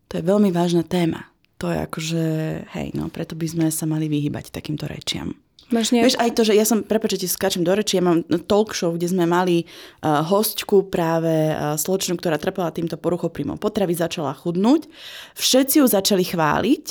To 0.08 0.14
je 0.20 0.24
veľmi 0.24 0.49
vážna 0.55 0.88
téma. 0.88 1.28
To 1.58 1.74
je 1.74 1.78
akože, 1.89 2.24
hej, 2.70 2.88
no 2.93 3.10
preto 3.10 3.34
by 3.34 3.47
sme 3.49 3.66
sa 3.74 3.89
mali 3.89 4.05
vyhybať 4.05 4.53
takýmto 4.53 4.86
rečiam. 4.86 5.34
Máš 5.68 5.91
nejak... 5.91 6.05
Vieš, 6.08 6.18
aj 6.24 6.32
to, 6.32 6.41
že 6.47 6.53
ja 6.55 6.64
som, 6.64 6.80
prepáč, 6.80 7.20
ti 7.20 7.28
skáčem 7.28 7.60
do 7.60 7.76
reči, 7.76 7.99
ja 7.99 8.03
mám 8.05 8.24
talk 8.47 8.72
show, 8.72 8.95
kde 8.95 9.12
sme 9.12 9.28
mali 9.28 9.68
uh, 9.68 10.24
hostku 10.24 10.88
práve 10.88 11.51
uh, 11.51 11.76
slečnu, 11.76 12.16
ktorá 12.16 12.39
trpela 12.39 12.72
týmto 12.72 12.95
poruchou 12.95 13.28
príjmov 13.28 13.60
potravy, 13.60 13.91
začala 13.91 14.32
chudnúť. 14.32 14.88
Všetci 15.36 15.84
ju 15.84 15.86
začali 15.91 16.24
chváliť 16.24 16.86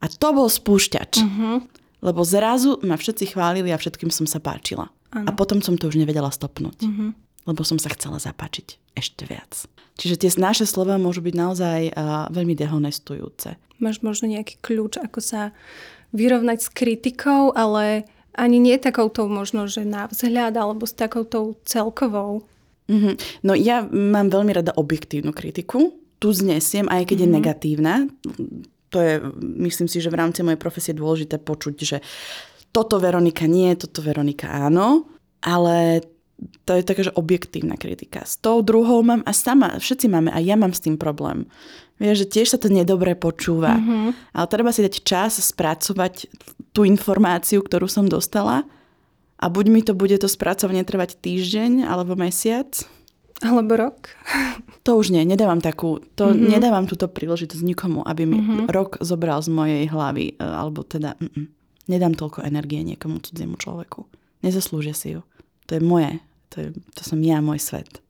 a 0.00 0.06
to 0.08 0.28
bol 0.32 0.48
spúšťač. 0.48 1.12
Uh-huh. 1.20 1.60
Lebo 2.00 2.20
zrazu 2.24 2.80
ma 2.86 2.96
všetci 2.96 3.36
chválili 3.36 3.68
a 3.68 3.76
všetkým 3.76 4.08
som 4.08 4.24
sa 4.24 4.40
páčila. 4.40 4.88
Ano. 5.12 5.28
A 5.28 5.30
potom 5.36 5.60
som 5.60 5.76
to 5.76 5.92
už 5.92 6.00
nevedela 6.00 6.32
stopnúť. 6.32 6.88
Uh-huh. 6.88 7.12
Lebo 7.46 7.62
som 7.62 7.78
sa 7.78 7.94
chcela 7.94 8.18
zapáčiť 8.18 8.98
ešte 8.98 9.24
viac. 9.26 9.70
Čiže 9.96 10.20
tie 10.20 10.30
naše 10.36 10.68
slova 10.68 11.00
môžu 11.00 11.24
byť 11.24 11.34
naozaj 11.34 11.80
uh, 11.94 12.28
veľmi 12.28 12.52
dehonestujúce. 12.52 13.56
Máš 13.80 14.04
možno 14.04 14.28
nejaký 14.28 14.60
kľúč, 14.60 15.00
ako 15.00 15.20
sa 15.24 15.56
vyrovnať 16.12 16.58
s 16.66 16.68
kritikou, 16.72 17.52
ale 17.56 18.04
ani 18.36 18.60
nie 18.60 18.76
takouto 18.76 19.24
možno, 19.28 19.64
že 19.68 19.88
na 19.88 20.08
vzhľad, 20.08 20.52
alebo 20.56 20.84
s 20.84 20.92
takouto 20.92 21.56
celkovou. 21.64 22.44
Mm-hmm. 22.86 23.14
No 23.42 23.52
ja 23.56 23.82
mám 23.88 24.28
veľmi 24.28 24.52
rada 24.52 24.76
objektívnu 24.76 25.32
kritiku. 25.32 25.96
Tu 26.20 26.28
znesiem, 26.32 26.86
aj 26.88 27.08
keď 27.08 27.16
mm-hmm. 27.16 27.24
je 27.24 27.28
mhm. 27.28 27.36
negatívna. 27.36 27.94
To 28.94 28.98
je, 29.02 29.14
myslím 29.66 29.88
si, 29.90 29.98
že 29.98 30.12
v 30.12 30.20
rámci 30.20 30.40
mojej 30.46 30.60
profesie 30.60 30.94
dôležité 30.94 31.42
počuť, 31.42 31.74
že 31.82 31.98
toto 32.70 33.00
Veronika 33.00 33.48
nie, 33.48 33.72
toto 33.74 34.04
Veronika 34.04 34.52
áno, 34.52 35.08
ale 35.40 36.04
to 36.68 36.76
je 36.76 36.84
taká, 36.84 37.00
že 37.06 37.16
objektívna 37.16 37.80
kritika. 37.80 38.26
S 38.28 38.36
tou 38.36 38.60
druhou 38.60 39.00
mám 39.00 39.24
a 39.24 39.32
sama, 39.32 39.80
všetci 39.80 40.06
máme, 40.12 40.28
a 40.28 40.38
ja 40.42 40.54
mám 40.58 40.76
s 40.76 40.84
tým 40.84 41.00
problém. 41.00 41.48
Vieš, 41.96 42.28
že 42.28 42.30
tiež 42.38 42.48
sa 42.52 42.58
to 42.60 42.68
nedobre 42.68 43.16
počúva. 43.16 43.80
Mm-hmm. 43.80 44.36
Ale 44.36 44.46
treba 44.52 44.68
si 44.68 44.84
dať 44.84 45.00
čas 45.00 45.40
spracovať 45.40 46.28
tú 46.76 46.84
informáciu, 46.84 47.64
ktorú 47.64 47.88
som 47.88 48.04
dostala 48.04 48.68
a 49.40 49.46
buď 49.48 49.66
mi 49.72 49.80
to 49.80 49.96
bude 49.96 50.16
to 50.20 50.28
spracovanie 50.28 50.84
trvať 50.84 51.16
týždeň 51.16 51.88
alebo 51.88 52.12
mesiac. 52.16 52.68
Alebo 53.40 53.76
rok. 53.76 54.12
To 54.88 54.96
už 54.96 55.12
nie, 55.12 55.24
nedávam 55.28 55.60
takú, 55.60 56.00
to 56.16 56.32
mm-hmm. 56.32 56.52
nedávam 56.56 56.88
túto 56.88 57.04
príležitosť 57.04 57.60
nikomu, 57.64 58.00
aby 58.04 58.24
mi 58.24 58.40
mm-hmm. 58.40 58.72
rok 58.72 58.96
zobral 59.04 59.44
z 59.44 59.52
mojej 59.52 59.84
hlavy, 59.92 60.36
e, 60.36 60.40
alebo 60.40 60.80
teda 60.80 61.20
mm-mm. 61.20 61.44
nedám 61.84 62.16
toľko 62.16 62.48
energie 62.48 62.80
niekomu 62.80 63.20
cudziemu 63.20 63.60
človeku. 63.60 64.08
Nezaslúžia 64.40 64.96
si 64.96 65.16
ju. 65.16 65.20
To 65.66 65.78
je 65.78 65.82
moje. 65.82 66.18
To, 66.54 66.56
je, 66.62 66.68
to 66.94 67.02
som 67.02 67.18
ja, 67.20 67.42
môj 67.42 67.58
svet. 67.58 68.00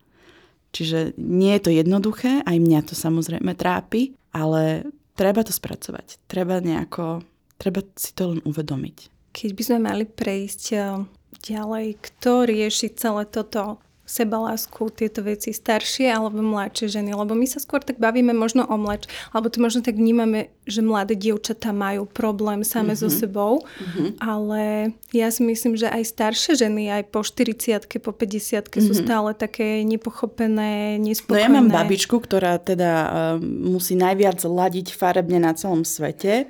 Čiže 0.77 1.17
nie 1.17 1.57
je 1.57 1.63
to 1.65 1.71
jednoduché, 1.73 2.45
aj 2.45 2.57
mňa 2.61 2.81
to 2.85 2.93
samozrejme 2.93 3.57
trápi, 3.57 4.13
ale 4.37 4.85
treba 5.17 5.41
to 5.41 5.49
spracovať. 5.49 6.21
Treba 6.29 6.61
nejako, 6.61 7.25
treba 7.57 7.81
si 7.97 8.13
to 8.13 8.37
len 8.37 8.41
uvedomiť. 8.45 9.09
Keď 9.33 9.51
by 9.57 9.63
sme 9.65 9.79
mali 9.89 10.05
prejsť 10.05 10.63
eh, 10.77 11.01
ďalej, 11.41 11.87
kto 12.01 12.45
rieši 12.45 12.93
celé 12.93 13.25
toto 13.25 13.81
sebalásku, 14.07 14.87
tieto 14.95 15.27
veci 15.27 15.51
staršie 15.51 16.07
alebo 16.07 16.39
mladšie 16.39 16.87
ženy, 16.87 17.11
lebo 17.13 17.35
my 17.35 17.45
sa 17.45 17.59
skôr 17.59 17.83
tak 17.83 17.99
bavíme 17.99 18.31
možno 18.31 18.63
o 18.65 18.79
mladš, 18.79 19.11
alebo 19.35 19.51
to 19.51 19.59
možno 19.59 19.83
tak 19.83 19.99
vnímame, 19.99 20.55
že 20.63 20.81
mladé 20.81 21.19
dievčatá 21.19 21.75
majú 21.75 22.07
problém 22.07 22.63
same 22.63 22.95
mm-hmm. 22.95 23.03
so 23.03 23.09
mhm. 23.11 23.17
sebou, 23.19 23.53
mm-hmm. 23.67 24.09
ale 24.23 24.63
ja 25.11 25.29
si 25.35 25.43
myslím, 25.43 25.75
že 25.75 25.91
aj 25.91 26.03
staršie 26.07 26.55
ženy, 26.55 26.89
aj 26.95 27.03
po 27.11 27.27
40 27.27 27.83
po 27.99 28.15
50 28.15 28.71
mm-hmm. 28.71 28.87
sú 28.87 28.93
mhm. 28.95 29.03
stále 29.03 29.31
také 29.35 29.83
nepochopené, 29.83 31.03
nespokojné. 31.03 31.43
No 31.43 31.45
ja 31.45 31.51
mám 31.51 31.69
babičku, 31.69 32.23
ktorá 32.23 32.63
teda 32.63 32.93
uh, 33.05 33.11
musí 33.43 33.99
najviac 33.99 34.39
ladiť 34.39 34.95
farebne 34.95 35.43
na 35.43 35.53
celom 35.59 35.83
svete 35.83 36.47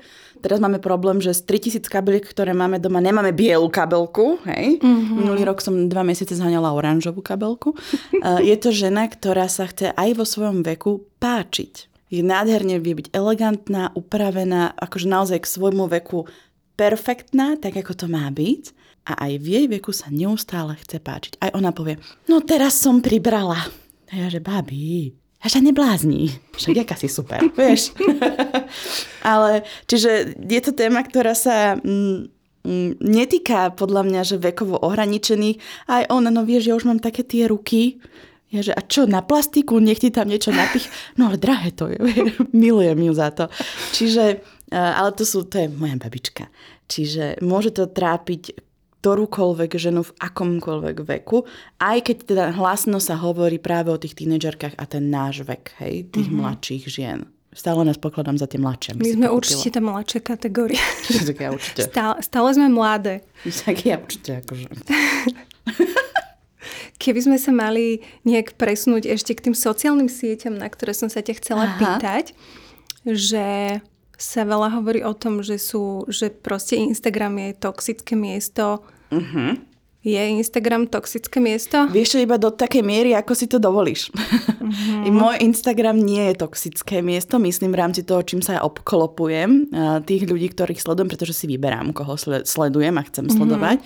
Teraz 0.46 0.62
máme 0.62 0.78
problém, 0.78 1.18
že 1.18 1.34
z 1.34 1.42
3000 1.82 1.90
kabeliek, 1.90 2.22
ktoré 2.22 2.54
máme 2.54 2.78
doma, 2.78 3.02
nemáme 3.02 3.34
bielu 3.34 3.66
kabelku. 3.66 4.38
Hej? 4.46 4.78
Mm-hmm. 4.78 5.18
Minulý 5.18 5.42
rok 5.42 5.58
som 5.58 5.90
dva 5.90 6.06
mesiace 6.06 6.38
zhaňala 6.38 6.70
oranžovú 6.70 7.18
kabelku. 7.18 7.74
je 8.46 8.54
to 8.54 8.70
žena, 8.70 9.10
ktorá 9.10 9.50
sa 9.50 9.66
chce 9.66 9.90
aj 9.90 10.14
vo 10.14 10.22
svojom 10.22 10.62
veku 10.62 11.02
páčiť. 11.18 11.90
Je 12.14 12.22
nádherne, 12.22 12.78
vie 12.78 12.94
byť 12.94 13.10
elegantná, 13.10 13.90
upravená, 13.98 14.70
akože 14.78 15.10
naozaj 15.10 15.42
k 15.42 15.50
svojmu 15.50 15.90
veku 15.90 16.30
perfektná, 16.78 17.58
tak 17.58 17.82
ako 17.82 17.98
to 17.98 18.06
má 18.06 18.30
byť. 18.30 18.70
A 19.10 19.26
aj 19.26 19.42
v 19.42 19.46
jej 19.50 19.66
veku 19.66 19.90
sa 19.90 20.14
neustále 20.14 20.78
chce 20.78 21.02
páčiť. 21.02 21.42
Aj 21.42 21.50
ona 21.58 21.74
povie, 21.74 21.98
no 22.30 22.38
teraz 22.38 22.78
som 22.78 23.02
pribrala. 23.02 23.66
A 24.06 24.12
ja, 24.14 24.30
že 24.30 24.38
babi, 24.38 25.10
a 25.46 25.50
že 25.50 25.62
neblázni. 25.62 26.34
Však 26.58 26.74
jaká 26.82 26.98
si 26.98 27.06
super, 27.06 27.38
vieš. 27.54 27.94
Ale, 29.22 29.62
čiže 29.86 30.34
je 30.42 30.60
to 30.60 30.74
téma, 30.74 31.06
ktorá 31.06 31.38
sa 31.38 31.78
mm, 31.78 32.26
mm, 32.66 32.90
netýka 32.98 33.70
podľa 33.78 34.02
mňa, 34.10 34.20
že 34.26 34.42
vekovo 34.42 34.74
ohraničených. 34.82 35.86
Aj 35.86 36.10
ona, 36.10 36.34
no 36.34 36.42
vieš, 36.42 36.66
ja 36.66 36.74
už 36.74 36.90
mám 36.90 36.98
také 36.98 37.22
tie 37.22 37.46
ruky, 37.46 38.02
ja, 38.50 38.62
že 38.62 38.74
a 38.74 38.82
čo, 38.82 39.06
na 39.06 39.22
plastiku, 39.22 39.78
nech 39.78 40.02
ti 40.02 40.10
tam 40.10 40.26
niečo 40.26 40.50
napich. 40.50 40.90
No 41.14 41.30
ale 41.30 41.38
drahé 41.38 41.70
to 41.70 41.86
je, 41.94 41.98
milujem 42.66 42.98
ju 43.06 43.12
za 43.14 43.30
to. 43.30 43.46
Čiže, 43.94 44.42
ale 44.74 45.14
to 45.14 45.22
sú, 45.22 45.46
to 45.46 45.62
je 45.62 45.70
moja 45.70 45.94
babička. 45.94 46.50
Čiže 46.90 47.38
môže 47.42 47.70
to 47.70 47.86
trápiť 47.86 48.65
ktorúkoľvek 49.06 49.70
ženu 49.78 50.02
v 50.02 50.10
akomkoľvek 50.18 51.06
veku, 51.06 51.46
aj 51.78 52.10
keď 52.10 52.16
teda 52.26 52.44
hlasno 52.58 52.98
sa 52.98 53.14
hovorí 53.14 53.62
práve 53.62 53.94
o 53.94 53.98
tých 54.02 54.18
tínedžerkách 54.18 54.74
a 54.74 54.84
ten 54.90 55.14
náš 55.14 55.46
vek, 55.46 55.78
hej, 55.78 56.10
tých 56.10 56.26
mm-hmm. 56.26 56.42
mladších 56.42 56.84
žien. 56.90 57.30
Stále 57.54 57.86
nás 57.86 58.02
pokladám 58.02 58.34
za 58.34 58.50
tie 58.50 58.58
mladšie. 58.58 58.98
My 58.98 59.14
sme 59.14 59.30
určite 59.30 59.78
tá 59.78 59.80
mladšia 59.80 60.26
kategória. 60.26 60.82
tak 61.30 61.38
ja 61.38 61.54
určite. 61.54 61.86
Stále, 61.86 62.18
stále 62.18 62.48
sme 62.50 62.66
mladé. 62.66 63.22
Tak 63.46 63.78
ja 63.86 63.94
určite 64.02 64.42
akože. 64.42 64.66
keby 66.98 67.20
sme 67.22 67.38
sa 67.38 67.54
mali 67.54 68.02
nejak 68.26 68.58
presunúť 68.58 69.06
ešte 69.06 69.38
k 69.38 69.48
tým 69.48 69.54
sociálnym 69.54 70.10
sieťam, 70.10 70.58
na 70.58 70.66
ktoré 70.66 70.98
som 70.98 71.06
sa 71.06 71.22
ťa 71.22 71.38
chcela 71.38 71.64
Aha. 71.70 71.78
pýtať, 71.78 72.34
že 73.06 73.78
sa 74.16 74.48
veľa 74.48 74.80
hovorí 74.80 75.04
o 75.04 75.12
tom, 75.12 75.44
že 75.44 75.60
sú, 75.60 76.08
že 76.08 76.32
proste 76.32 76.80
Instagram 76.80 77.36
je 77.36 77.50
toxické 77.60 78.16
miesto. 78.16 78.80
Uh-huh. 79.12 79.60
Je 80.00 80.16
Instagram 80.16 80.88
toxické 80.88 81.36
miesto? 81.42 81.84
Vieš 81.92 82.22
iba 82.22 82.40
do 82.40 82.48
takej 82.48 82.80
miery, 82.80 83.10
ako 83.12 83.32
si 83.36 83.46
to 83.46 83.60
dovolíš. 83.60 84.08
Uh-huh. 84.66 85.06
Môj 85.14 85.46
Instagram 85.46 85.94
nie 85.94 86.34
je 86.34 86.42
toxické 86.42 86.98
miesto, 86.98 87.38
myslím 87.38 87.70
v 87.70 87.86
rámci 87.86 88.02
toho, 88.02 88.26
čím 88.26 88.42
sa 88.42 88.58
ja 88.58 88.66
obklopujem. 88.66 89.70
Tých 90.02 90.26
ľudí, 90.26 90.50
ktorých 90.50 90.82
sledujem, 90.82 91.06
pretože 91.06 91.38
si 91.38 91.46
vyberám, 91.46 91.94
koho 91.94 92.18
sledujem 92.18 92.98
a 92.98 93.06
chcem 93.06 93.30
uh-huh. 93.30 93.38
sledovať. 93.38 93.78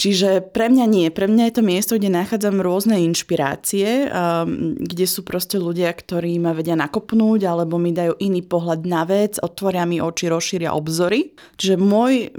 Čiže 0.00 0.40
pre 0.52 0.72
mňa 0.72 0.86
nie. 0.88 1.06
Pre 1.12 1.28
mňa 1.28 1.44
je 1.52 1.54
to 1.60 1.62
miesto, 1.62 1.92
kde 1.94 2.08
nachádzam 2.08 2.64
rôzne 2.64 2.96
inšpirácie, 3.04 4.08
um, 4.08 4.74
kde 4.80 5.04
sú 5.04 5.22
proste 5.22 5.60
ľudia, 5.60 5.92
ktorí 5.92 6.40
ma 6.40 6.56
vedia 6.56 6.74
nakopnúť 6.74 7.44
alebo 7.44 7.76
mi 7.76 7.92
dajú 7.92 8.16
iný 8.18 8.40
pohľad 8.40 8.88
na 8.88 9.04
vec, 9.04 9.36
otvoria 9.38 9.84
mi 9.84 10.00
oči, 10.00 10.32
rozšíria 10.32 10.72
obzory. 10.72 11.36
Čiže 11.60 11.76
môj 11.76 12.32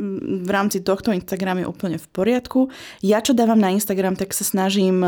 v 0.43 0.49
rámci 0.49 0.81
tohto 0.81 1.13
Instagram 1.13 1.61
je 1.61 1.69
úplne 1.69 1.97
v 2.01 2.07
poriadku. 2.09 2.73
Ja 3.05 3.21
čo 3.21 3.37
dávam 3.37 3.61
na 3.61 3.69
Instagram, 3.71 4.17
tak 4.17 4.33
sa 4.33 4.43
snažím, 4.43 5.05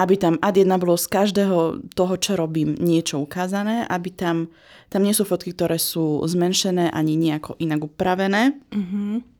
aby 0.00 0.14
tam 0.16 0.40
ad 0.40 0.56
jedna 0.56 0.80
bolo 0.80 0.96
z 0.96 1.06
každého 1.12 1.92
toho, 1.92 2.14
čo 2.16 2.34
robím, 2.40 2.72
niečo 2.80 3.20
ukázané, 3.20 3.84
aby 3.86 4.10
tam, 4.10 4.48
tam 4.88 5.04
nie 5.04 5.12
sú 5.12 5.28
fotky, 5.28 5.52
ktoré 5.52 5.76
sú 5.76 6.24
zmenšené 6.24 6.88
ani 6.90 7.20
nejako 7.20 7.60
inak 7.60 7.84
upravené. 7.84 8.56
Mm-hmm 8.72 9.31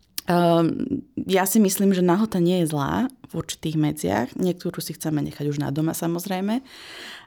ja 1.27 1.45
si 1.47 1.59
myslím, 1.59 1.91
že 1.91 2.03
nahota 2.03 2.39
nie 2.39 2.63
je 2.63 2.71
zlá 2.71 3.11
v 3.27 3.33
určitých 3.43 3.77
medziach. 3.81 4.29
Niektorú 4.39 4.79
si 4.79 4.95
chceme 4.95 5.19
nechať 5.25 5.51
už 5.51 5.59
na 5.59 5.75
doma 5.75 5.97
samozrejme. 5.97 6.63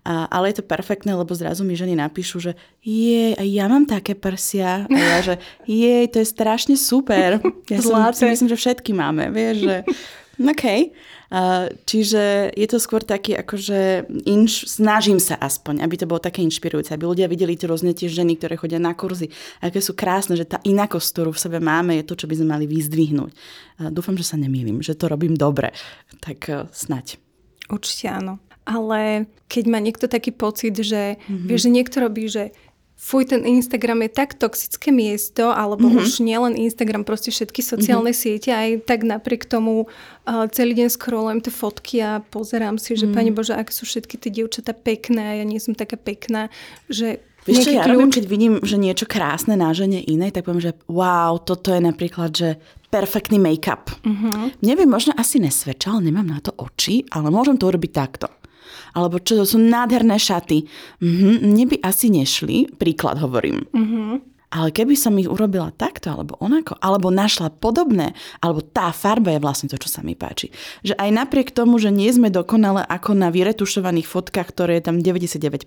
A, 0.06 0.30
ale 0.30 0.54
je 0.54 0.62
to 0.62 0.70
perfektné, 0.70 1.18
lebo 1.18 1.34
zrazu 1.34 1.66
mi 1.66 1.76
ženy 1.76 1.98
napíšu, 1.98 2.38
že 2.40 2.52
je, 2.86 3.34
ja 3.36 3.66
mám 3.68 3.90
také 3.90 4.14
prsia. 4.16 4.86
A 4.88 4.96
ja, 4.96 5.18
že 5.20 5.36
je, 5.66 6.08
to 6.08 6.22
je 6.24 6.28
strašne 6.30 6.78
super. 6.80 7.42
Ja 7.68 7.82
som, 7.82 8.00
si 8.14 8.24
myslím, 8.30 8.48
že 8.54 8.62
všetky 8.62 8.94
máme. 8.94 9.34
Vieš, 9.34 9.56
že 9.66 9.76
OK. 10.54 10.66
Čiže 11.84 12.56
je 12.56 12.68
to 12.72 12.80
skôr 12.80 13.04
taký, 13.04 13.36
akože 13.36 14.08
inš, 14.24 14.72
snažím 14.72 15.20
sa 15.20 15.36
aspoň, 15.36 15.84
aby 15.84 15.96
to 16.00 16.08
bolo 16.08 16.24
také 16.24 16.40
inšpirujúce, 16.40 16.96
aby 16.96 17.04
ľudia 17.04 17.28
videli 17.28 17.60
tie 17.60 17.68
rôzne 17.68 17.92
tie 17.92 18.08
ženy, 18.08 18.40
ktoré 18.40 18.56
chodia 18.56 18.80
na 18.80 18.96
kurzy, 18.96 19.28
aké 19.60 19.84
sú 19.84 20.00
krásne, 20.00 20.40
že 20.40 20.48
tá 20.48 20.64
inakosť, 20.64 21.08
ktorú 21.12 21.36
v 21.36 21.44
sebe 21.44 21.60
máme, 21.60 22.00
je 22.00 22.08
to, 22.08 22.16
čo 22.16 22.32
by 22.32 22.40
sme 22.40 22.48
mali 22.56 22.66
vyzdvihnúť. 22.72 23.36
Dúfam, 23.92 24.16
že 24.16 24.24
sa 24.24 24.40
nemýlim, 24.40 24.80
že 24.80 24.96
to 24.96 25.12
robím 25.12 25.36
dobre. 25.36 25.76
Tak 26.24 26.40
e, 26.48 26.72
snať. 26.72 27.20
Určite 27.68 28.08
áno. 28.08 28.40
Ale 28.64 29.28
keď 29.52 29.64
má 29.68 29.84
niekto 29.84 30.08
taký 30.08 30.32
pocit, 30.32 30.74
že, 30.80 31.20
mm-hmm. 31.20 31.48
vieš, 31.52 31.68
že 31.68 31.76
niekto 31.76 31.98
robí, 32.00 32.32
že 32.32 32.56
fuj, 32.96 33.30
ten 33.30 33.46
Instagram 33.46 34.02
je 34.08 34.12
tak 34.12 34.40
toxické 34.40 34.90
miesto, 34.90 35.52
alebo 35.52 35.86
mm-hmm. 35.86 36.02
už 36.02 36.10
nielen 36.24 36.54
Instagram, 36.56 37.04
proste 37.04 37.30
všetky 37.30 37.62
sociálne 37.62 38.16
mm-hmm. 38.16 38.24
siete, 38.26 38.50
aj 38.50 38.88
tak 38.88 39.04
napriek 39.06 39.46
tomu 39.46 39.86
uh, 39.86 40.48
celý 40.50 40.74
deň 40.74 40.88
scrollujem 40.90 41.40
tie 41.44 41.54
fotky 41.54 41.96
a 42.02 42.24
pozerám 42.24 42.80
si, 42.80 42.98
že 42.98 43.06
mm. 43.06 43.14
Pani 43.14 43.32
Bože, 43.36 43.54
aké 43.54 43.72
sú 43.76 43.86
všetky 43.86 44.16
tie 44.18 44.32
dievčatá 44.32 44.74
pekné 44.74 45.22
a 45.22 45.34
ja 45.38 45.46
nie 45.46 45.62
som 45.62 45.78
taká 45.78 46.00
pekná, 46.00 46.50
že 46.90 47.22
Vieš 47.46 47.70
čo, 47.70 47.78
ja 47.78 47.86
robím, 47.86 48.10
keď 48.10 48.26
vidím, 48.26 48.58
že 48.66 48.74
niečo 48.74 49.06
krásne 49.06 49.54
na 49.54 49.70
žene 49.70 50.02
inej, 50.02 50.34
tak 50.34 50.50
poviem, 50.50 50.66
že 50.66 50.74
wow, 50.90 51.38
toto 51.38 51.70
je 51.70 51.78
napríklad, 51.78 52.34
že 52.34 52.58
perfektný 52.90 53.38
make-up. 53.38 53.94
Uh-huh. 54.02 54.50
Neviem, 54.66 54.90
možno 54.90 55.14
asi 55.14 55.38
nesvedčal, 55.38 56.02
nemám 56.02 56.26
na 56.26 56.42
to 56.42 56.58
oči, 56.58 57.06
ale 57.14 57.30
môžem 57.30 57.62
to 57.62 57.70
urobiť 57.70 57.92
takto 57.94 58.34
alebo 58.96 59.20
čo 59.20 59.44
to 59.44 59.46
sú 59.46 59.60
nádherné 59.60 60.16
šaty. 60.16 60.66
Mhm, 61.04 61.44
mne 61.44 61.64
by 61.76 61.78
asi 61.84 62.08
nešli, 62.10 62.72
príklad 62.80 63.20
hovorím. 63.20 63.68
Mhm. 63.76 64.35
Ale 64.56 64.72
keby 64.72 64.96
som 64.96 65.20
ich 65.20 65.28
urobila 65.28 65.76
takto, 65.76 66.16
alebo 66.16 66.40
onako, 66.40 66.80
alebo 66.80 67.12
našla 67.12 67.52
podobné, 67.52 68.16
alebo 68.40 68.64
tá 68.64 68.96
farba 68.96 69.36
je 69.36 69.44
vlastne 69.44 69.68
to, 69.68 69.76
čo 69.76 69.92
sa 69.92 70.00
mi 70.00 70.16
páči. 70.16 70.48
Že 70.88 70.96
aj 70.96 71.10
napriek 71.12 71.52
tomu, 71.52 71.76
že 71.76 71.92
nie 71.92 72.08
sme 72.08 72.32
dokonale 72.32 72.88
ako 72.88 73.20
na 73.20 73.28
vyretušovaných 73.36 74.08
fotkách, 74.08 74.48
ktoré 74.56 74.80
je 74.80 74.88
tam 74.88 75.04
99%, 75.04 75.60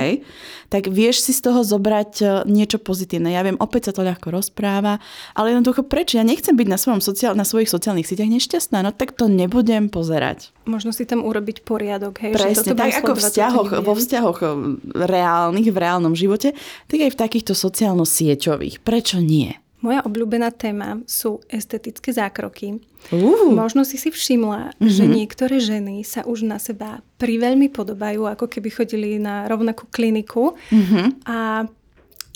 hej, 0.00 0.24
tak 0.72 0.88
vieš 0.88 1.28
si 1.28 1.36
z 1.36 1.44
toho 1.44 1.60
zobrať 1.60 2.12
e, 2.24 2.26
niečo 2.48 2.80
pozitívne. 2.80 3.28
Ja 3.28 3.44
viem, 3.44 3.60
opäť 3.60 3.92
sa 3.92 4.00
to 4.00 4.08
ľahko 4.08 4.32
rozpráva, 4.32 4.96
ale 5.36 5.52
jednoducho 5.52 5.84
prečo? 5.84 6.16
Ja 6.16 6.24
nechcem 6.24 6.56
byť 6.56 6.68
na, 6.72 6.80
svojom 6.80 7.04
sociál- 7.04 7.36
na 7.36 7.44
svojich 7.44 7.68
sociálnych 7.68 8.08
sieťach 8.08 8.32
nešťastná, 8.32 8.80
no 8.80 8.96
tak 8.96 9.12
to 9.12 9.28
nebudem 9.28 9.92
pozerať. 9.92 10.48
Možno 10.64 10.96
si 10.96 11.04
tam 11.04 11.28
urobiť 11.28 11.60
poriadok, 11.66 12.24
hej? 12.24 12.32
Presne, 12.32 12.72
že 12.72 12.78
tak 12.78 13.04
ako 13.04 13.20
vzťahoch, 13.20 13.68
vo 13.84 13.92
vzťahoch 13.92 14.38
e, 14.40 14.48
reálnych, 14.96 15.68
v 15.68 15.76
reálnom 15.76 16.16
živote, 16.16 16.56
tak 16.88 16.98
aj 17.04 17.10
v 17.12 17.18
takýchto 17.20 17.52
sociálnych 17.52 17.81
sociálno-sieťových. 17.82 18.86
Prečo 18.86 19.18
nie? 19.18 19.50
Moja 19.82 20.06
obľúbená 20.06 20.54
téma 20.54 21.02
sú 21.10 21.42
estetické 21.50 22.14
zákroky. 22.14 22.78
Uh. 23.10 23.50
Možno 23.50 23.82
si 23.82 23.98
si 23.98 24.14
všimla, 24.14 24.78
uh-huh. 24.78 24.86
že 24.86 25.10
niektoré 25.10 25.58
ženy 25.58 26.06
sa 26.06 26.22
už 26.22 26.46
na 26.46 26.62
seba 26.62 27.02
priveľmi 27.18 27.66
podobajú, 27.66 28.30
ako 28.30 28.46
keby 28.46 28.70
chodili 28.70 29.18
na 29.18 29.50
rovnakú 29.50 29.90
kliniku. 29.90 30.54
Uh-huh. 30.54 31.10
A 31.26 31.66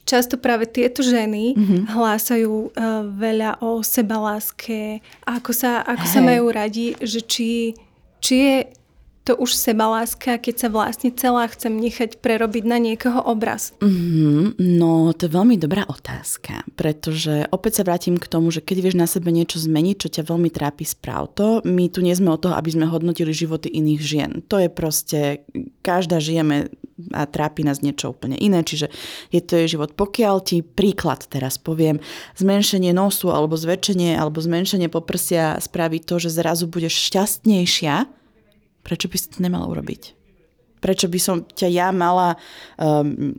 často 0.02 0.42
práve 0.42 0.66
tieto 0.66 1.06
ženy 1.06 1.54
uh-huh. 1.54 1.94
hlásajú 1.94 2.74
uh, 2.74 3.06
veľa 3.14 3.62
o 3.62 3.78
sebaláske, 3.86 4.98
ako 5.22 5.54
sa, 5.54 5.86
ako 5.86 6.02
hey. 6.02 6.14
sa 6.18 6.20
majú 6.26 6.50
radi, 6.50 6.98
že 6.98 7.22
či, 7.22 7.78
či 8.18 8.34
je 8.42 8.56
to 9.26 9.34
už 9.34 9.58
sebaláska, 9.58 10.38
keď 10.38 10.54
sa 10.54 10.68
vlastne 10.70 11.10
celá 11.10 11.50
chcem 11.50 11.74
nechať 11.74 12.22
prerobiť 12.22 12.62
na 12.62 12.78
niekoho 12.78 13.18
obraz? 13.26 13.74
Mm-hmm, 13.82 14.62
no, 14.78 15.10
to 15.10 15.26
je 15.26 15.34
veľmi 15.34 15.58
dobrá 15.58 15.82
otázka, 15.90 16.62
pretože 16.78 17.50
opäť 17.50 17.82
sa 17.82 17.90
vrátim 17.90 18.14
k 18.22 18.30
tomu, 18.30 18.54
že 18.54 18.62
keď 18.62 18.86
vieš 18.86 18.96
na 18.96 19.10
sebe 19.10 19.34
niečo 19.34 19.58
zmeniť, 19.58 19.96
čo 19.98 20.08
ťa 20.14 20.30
veľmi 20.30 20.46
trápi, 20.54 20.86
správ 20.86 21.34
to. 21.34 21.58
My 21.66 21.90
tu 21.90 22.06
nie 22.06 22.14
sme 22.14 22.30
o 22.30 22.38
toho, 22.38 22.54
aby 22.54 22.70
sme 22.70 22.86
hodnotili 22.86 23.34
životy 23.34 23.66
iných 23.66 24.00
žien. 24.00 24.32
To 24.46 24.62
je 24.62 24.70
proste, 24.70 25.42
každá 25.82 26.22
žijeme 26.22 26.70
a 27.12 27.28
trápi 27.28 27.60
nás 27.66 27.84
niečo 27.84 28.14
úplne 28.14 28.38
iné, 28.40 28.64
čiže 28.64 28.88
je 29.34 29.42
to 29.42 29.58
jej 29.58 29.76
život. 29.76 29.92
Pokiaľ 29.92 30.36
ti 30.40 30.62
príklad 30.64 31.28
teraz 31.28 31.60
poviem, 31.60 32.00
zmenšenie 32.40 32.94
nosu 32.96 33.28
alebo 33.28 33.58
zväčšenie 33.58 34.16
alebo 34.16 34.40
zmenšenie 34.40 34.88
poprsia 34.88 35.60
spraví 35.60 36.00
to, 36.00 36.16
že 36.16 36.32
zrazu 36.32 36.70
budeš 36.70 36.96
šťastnejšia, 37.12 38.08
Prečo 38.86 39.10
by 39.10 39.16
si 39.18 39.26
to 39.34 39.42
nemala 39.42 39.66
urobiť? 39.66 40.14
Prečo 40.78 41.10
by 41.10 41.18
som 41.18 41.42
ťa 41.42 41.68
ja 41.72 41.88
mala, 41.90 42.38
um, 42.78 43.34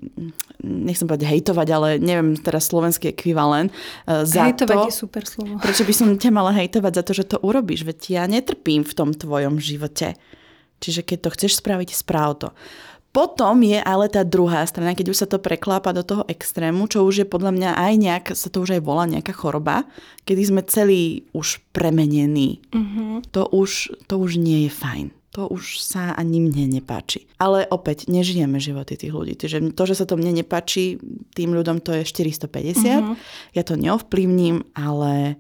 nechcem 0.60 1.08
povedať 1.08 1.32
hejtovať, 1.32 1.68
ale 1.72 1.90
neviem 1.96 2.36
teraz 2.36 2.68
slovenský 2.68 3.16
ekvivalent 3.16 3.72
uh, 3.72 4.28
za 4.28 4.52
hejtovať 4.52 4.76
to. 4.76 4.88
je 4.92 4.96
super 5.08 5.24
slovo. 5.24 5.56
Prečo 5.64 5.88
by 5.88 5.94
som 5.96 6.08
ťa 6.20 6.32
mala 6.36 6.52
hejtovať 6.52 6.94
za 7.00 7.04
to, 7.08 7.12
že 7.16 7.30
to 7.32 7.38
urobíš? 7.40 7.88
Veď 7.88 8.00
ja 8.20 8.24
netrpím 8.28 8.84
v 8.84 8.92
tom 8.92 9.16
tvojom 9.16 9.64
živote. 9.64 10.20
Čiže 10.84 11.08
keď 11.08 11.18
to 11.24 11.34
chceš 11.40 11.64
spraviť, 11.64 11.96
správ 11.96 12.36
to. 12.44 12.50
Potom 13.16 13.64
je 13.66 13.80
ale 13.82 14.12
tá 14.12 14.22
druhá 14.22 14.62
strana, 14.68 14.94
keď 14.94 15.10
už 15.10 15.18
sa 15.24 15.28
to 15.32 15.42
preklápa 15.42 15.90
do 15.96 16.06
toho 16.06 16.28
extrému, 16.30 16.86
čo 16.86 17.02
už 17.02 17.24
je 17.24 17.28
podľa 17.28 17.50
mňa 17.56 17.70
aj 17.74 17.94
nejak, 17.98 18.26
sa 18.38 18.52
to 18.52 18.62
už 18.62 18.78
aj 18.78 18.82
volá 18.84 19.10
nejaká 19.10 19.34
choroba, 19.34 19.90
kedy 20.28 20.54
sme 20.54 20.62
celí 20.68 21.26
už 21.34 21.64
premenení. 21.74 22.62
Uh-huh. 22.70 23.24
To, 23.34 23.50
už, 23.50 23.90
to 24.06 24.22
už 24.22 24.38
nie 24.38 24.68
je 24.68 24.72
fajn 24.76 25.17
to 25.38 25.46
už 25.54 25.86
sa 25.86 26.18
ani 26.18 26.42
mne 26.42 26.82
nepáči. 26.82 27.30
Ale 27.38 27.70
opäť, 27.70 28.10
nežijeme 28.10 28.58
životy 28.58 28.98
tých 28.98 29.14
ľudí. 29.14 29.38
Takže 29.38 29.70
to, 29.78 29.84
že 29.86 30.02
sa 30.02 30.10
to 30.10 30.18
mne 30.18 30.34
nepáči, 30.42 30.98
tým 31.38 31.54
ľuďom 31.54 31.86
to 31.86 31.94
je 31.94 32.10
450. 32.10 32.50
Mm-hmm. 32.50 33.16
Ja 33.54 33.62
to 33.62 33.78
neovplyvním, 33.78 34.66
ale 34.74 35.38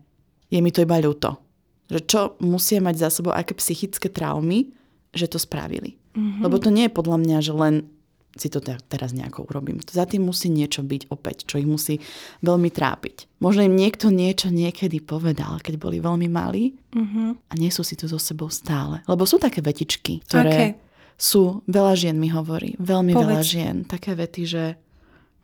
je 0.54 0.62
mi 0.62 0.70
to 0.70 0.86
iba 0.86 1.02
ľúto. 1.02 1.42
Že 1.90 2.00
čo 2.06 2.20
musia 2.46 2.78
mať 2.78 2.96
za 3.02 3.10
sebou, 3.10 3.34
aké 3.34 3.58
psychické 3.58 4.14
traumy, 4.14 4.70
že 5.18 5.26
to 5.26 5.42
spravili. 5.42 5.98
Mm-hmm. 6.14 6.46
Lebo 6.46 6.62
to 6.62 6.70
nie 6.70 6.86
je 6.86 6.94
podľa 6.94 7.18
mňa, 7.18 7.38
že 7.42 7.54
len 7.58 7.90
si 8.38 8.50
to 8.54 8.62
teraz 8.62 9.12
nejako 9.14 9.46
urobím. 9.50 9.82
Za 9.84 10.06
tým 10.06 10.26
musí 10.26 10.48
niečo 10.50 10.82
byť 10.82 11.10
opäť, 11.10 11.46
čo 11.50 11.62
ich 11.62 11.68
musí 11.68 12.02
veľmi 12.42 12.70
trápiť. 12.72 13.42
Možno 13.42 13.66
im 13.66 13.78
niekto 13.78 14.10
niečo 14.10 14.50
niekedy 14.50 15.02
povedal, 15.02 15.62
keď 15.62 15.78
boli 15.78 15.98
veľmi 16.02 16.28
malí 16.30 16.78
uh-huh. 16.94 17.38
a 17.38 17.54
nie 17.58 17.70
sú 17.70 17.86
si 17.86 17.98
to 17.98 18.10
so 18.10 18.18
sebou 18.18 18.50
stále. 18.50 19.06
Lebo 19.06 19.26
sú 19.26 19.38
také 19.38 19.62
vetičky, 19.62 20.26
ktoré 20.26 20.54
okay. 20.54 20.70
sú, 21.18 21.62
veľa 21.70 21.94
žien 21.98 22.18
mi 22.18 22.30
hovorí, 22.34 22.74
veľmi 22.82 23.14
Povedz. 23.14 23.26
veľa 23.28 23.42
žien, 23.44 23.76
také 23.86 24.18
vety, 24.18 24.42
že 24.46 24.64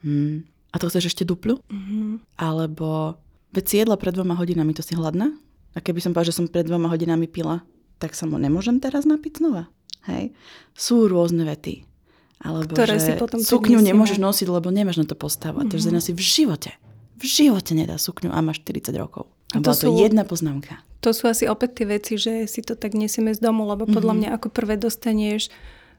hm, 0.06 0.46
a 0.74 0.76
to 0.82 0.90
chceš 0.90 1.14
ešte 1.14 1.24
duplu? 1.24 1.62
Uh-huh. 1.62 2.18
Alebo 2.38 3.18
veď 3.54 3.66
si 3.70 3.76
jedla 3.82 3.94
pred 3.98 4.14
dvoma 4.18 4.34
hodinami, 4.34 4.74
to 4.74 4.82
si 4.82 4.98
hladná? 4.98 5.30
A 5.74 5.82
keby 5.82 6.02
som 6.02 6.14
povedala, 6.14 6.30
že 6.34 6.38
som 6.38 6.50
pred 6.50 6.66
dvoma 6.66 6.90
hodinami 6.90 7.30
pila, 7.30 7.62
tak 8.02 8.18
sa 8.18 8.26
mu 8.26 8.42
nemôžem 8.42 8.82
teraz 8.82 9.06
napiť 9.06 9.42
znova. 9.42 9.70
Hej? 10.10 10.36
Sú 10.76 11.08
rôzne 11.08 11.48
vety. 11.48 11.88
Alebo 12.44 12.70
ktoré 12.70 13.00
že 13.00 13.00
si 13.00 13.12
potom 13.16 13.40
sukňu 13.40 13.80
nemôžeš 13.80 14.20
nosiť, 14.20 14.48
lebo 14.48 14.68
nemáš 14.70 15.00
na 15.00 15.08
to 15.08 15.16
postavať. 15.16 15.64
Mm-hmm. 15.64 15.74
Takže 15.74 16.04
si 16.04 16.12
v 16.12 16.22
živote, 16.22 16.72
v 17.16 17.24
živote 17.24 17.72
nedá 17.72 17.96
sukňu 17.96 18.30
a 18.30 18.40
máš 18.40 18.60
40 18.62 18.92
rokov. 18.96 19.32
A, 19.56 19.58
a 19.58 19.64
to 19.64 19.72
bola 19.72 19.78
sú, 19.80 19.88
to 19.88 20.02
jedna 20.02 20.24
poznámka. 20.24 20.74
to 21.00 21.12
sú 21.12 21.28
asi 21.28 21.48
opäť 21.48 21.82
tie 21.82 21.88
veci, 21.88 22.14
že 22.16 22.44
si 22.46 22.60
to 22.60 22.76
tak 22.76 22.92
nesieme 22.94 23.32
z 23.32 23.40
domu, 23.40 23.64
lebo 23.64 23.84
podľa 23.86 24.14
Mhm. 24.14 24.20
mňa 24.20 24.30
ako 24.36 24.48
prvé 24.50 24.76
dostaneš 24.76 25.48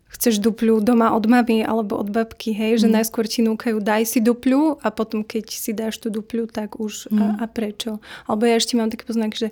chceš 0.05 0.39
dupľu 0.39 0.79
doma 0.79 1.11
od 1.11 1.27
mamy 1.27 1.61
alebo 1.61 1.99
od 1.99 2.07
babky, 2.07 2.53
hej, 2.53 2.85
že 2.85 2.87
Mhm. 2.87 2.95
najskôr 2.95 3.25
ti 3.27 3.41
núkajú 3.43 3.81
daj 3.81 4.05
si 4.07 4.21
dupľu 4.21 4.79
a 4.79 4.89
potom 4.89 5.25
keď 5.25 5.49
si 5.51 5.73
dáš 5.73 5.99
tú 5.99 6.07
dupľu, 6.09 6.47
tak 6.47 6.77
už 6.79 7.09
Mhm. 7.11 7.19
a, 7.19 7.27
a 7.41 7.47
prečo. 7.49 7.99
Alebo 8.29 8.45
ja 8.47 8.55
ešte 8.55 8.77
mám 8.77 8.93
taký 8.93 9.05
poznak, 9.05 9.33
že 9.35 9.49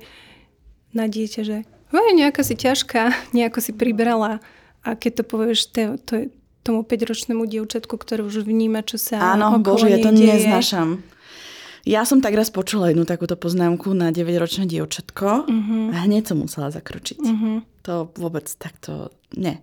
na 0.92 1.08
dieťa, 1.08 1.40
že 1.42 1.56
hej, 1.90 2.08
nejaká 2.14 2.44
si 2.44 2.54
ťažká, 2.54 3.02
nejako 3.36 3.58
si 3.58 3.72
pribrala 3.72 4.38
a 4.82 4.94
keď 4.94 5.12
to 5.18 5.24
povieš 5.24 5.60
to, 5.72 5.82
to 6.04 6.12
je 6.16 6.26
tomu 6.62 6.82
5-ročnému 6.82 7.44
dievčatku, 7.44 7.94
ktoré 7.94 8.22
už 8.22 8.42
vníma, 8.42 8.82
čo 8.82 8.96
sa 8.96 9.34
Áno, 9.34 9.58
bože, 9.58 9.86
ja 9.86 9.98
to 9.98 10.10
deje. 10.10 10.30
neznášam. 10.38 11.02
Ja 11.82 12.06
som 12.06 12.22
tak 12.22 12.32
raz 12.32 12.46
počula 12.48 12.88
jednu 12.88 13.02
takúto 13.02 13.34
poznámku 13.34 13.90
na 13.90 14.08
9-ročné 14.08 14.70
dievčatko 14.70 15.50
Mhm. 15.50 15.76
a 15.90 16.06
hneď 16.06 16.30
som 16.30 16.38
musela 16.38 16.70
zakročiť. 16.70 17.18
Mhm. 17.18 17.50
To 17.82 18.06
vôbec 18.14 18.46
takto, 18.54 19.10
nie. 19.34 19.58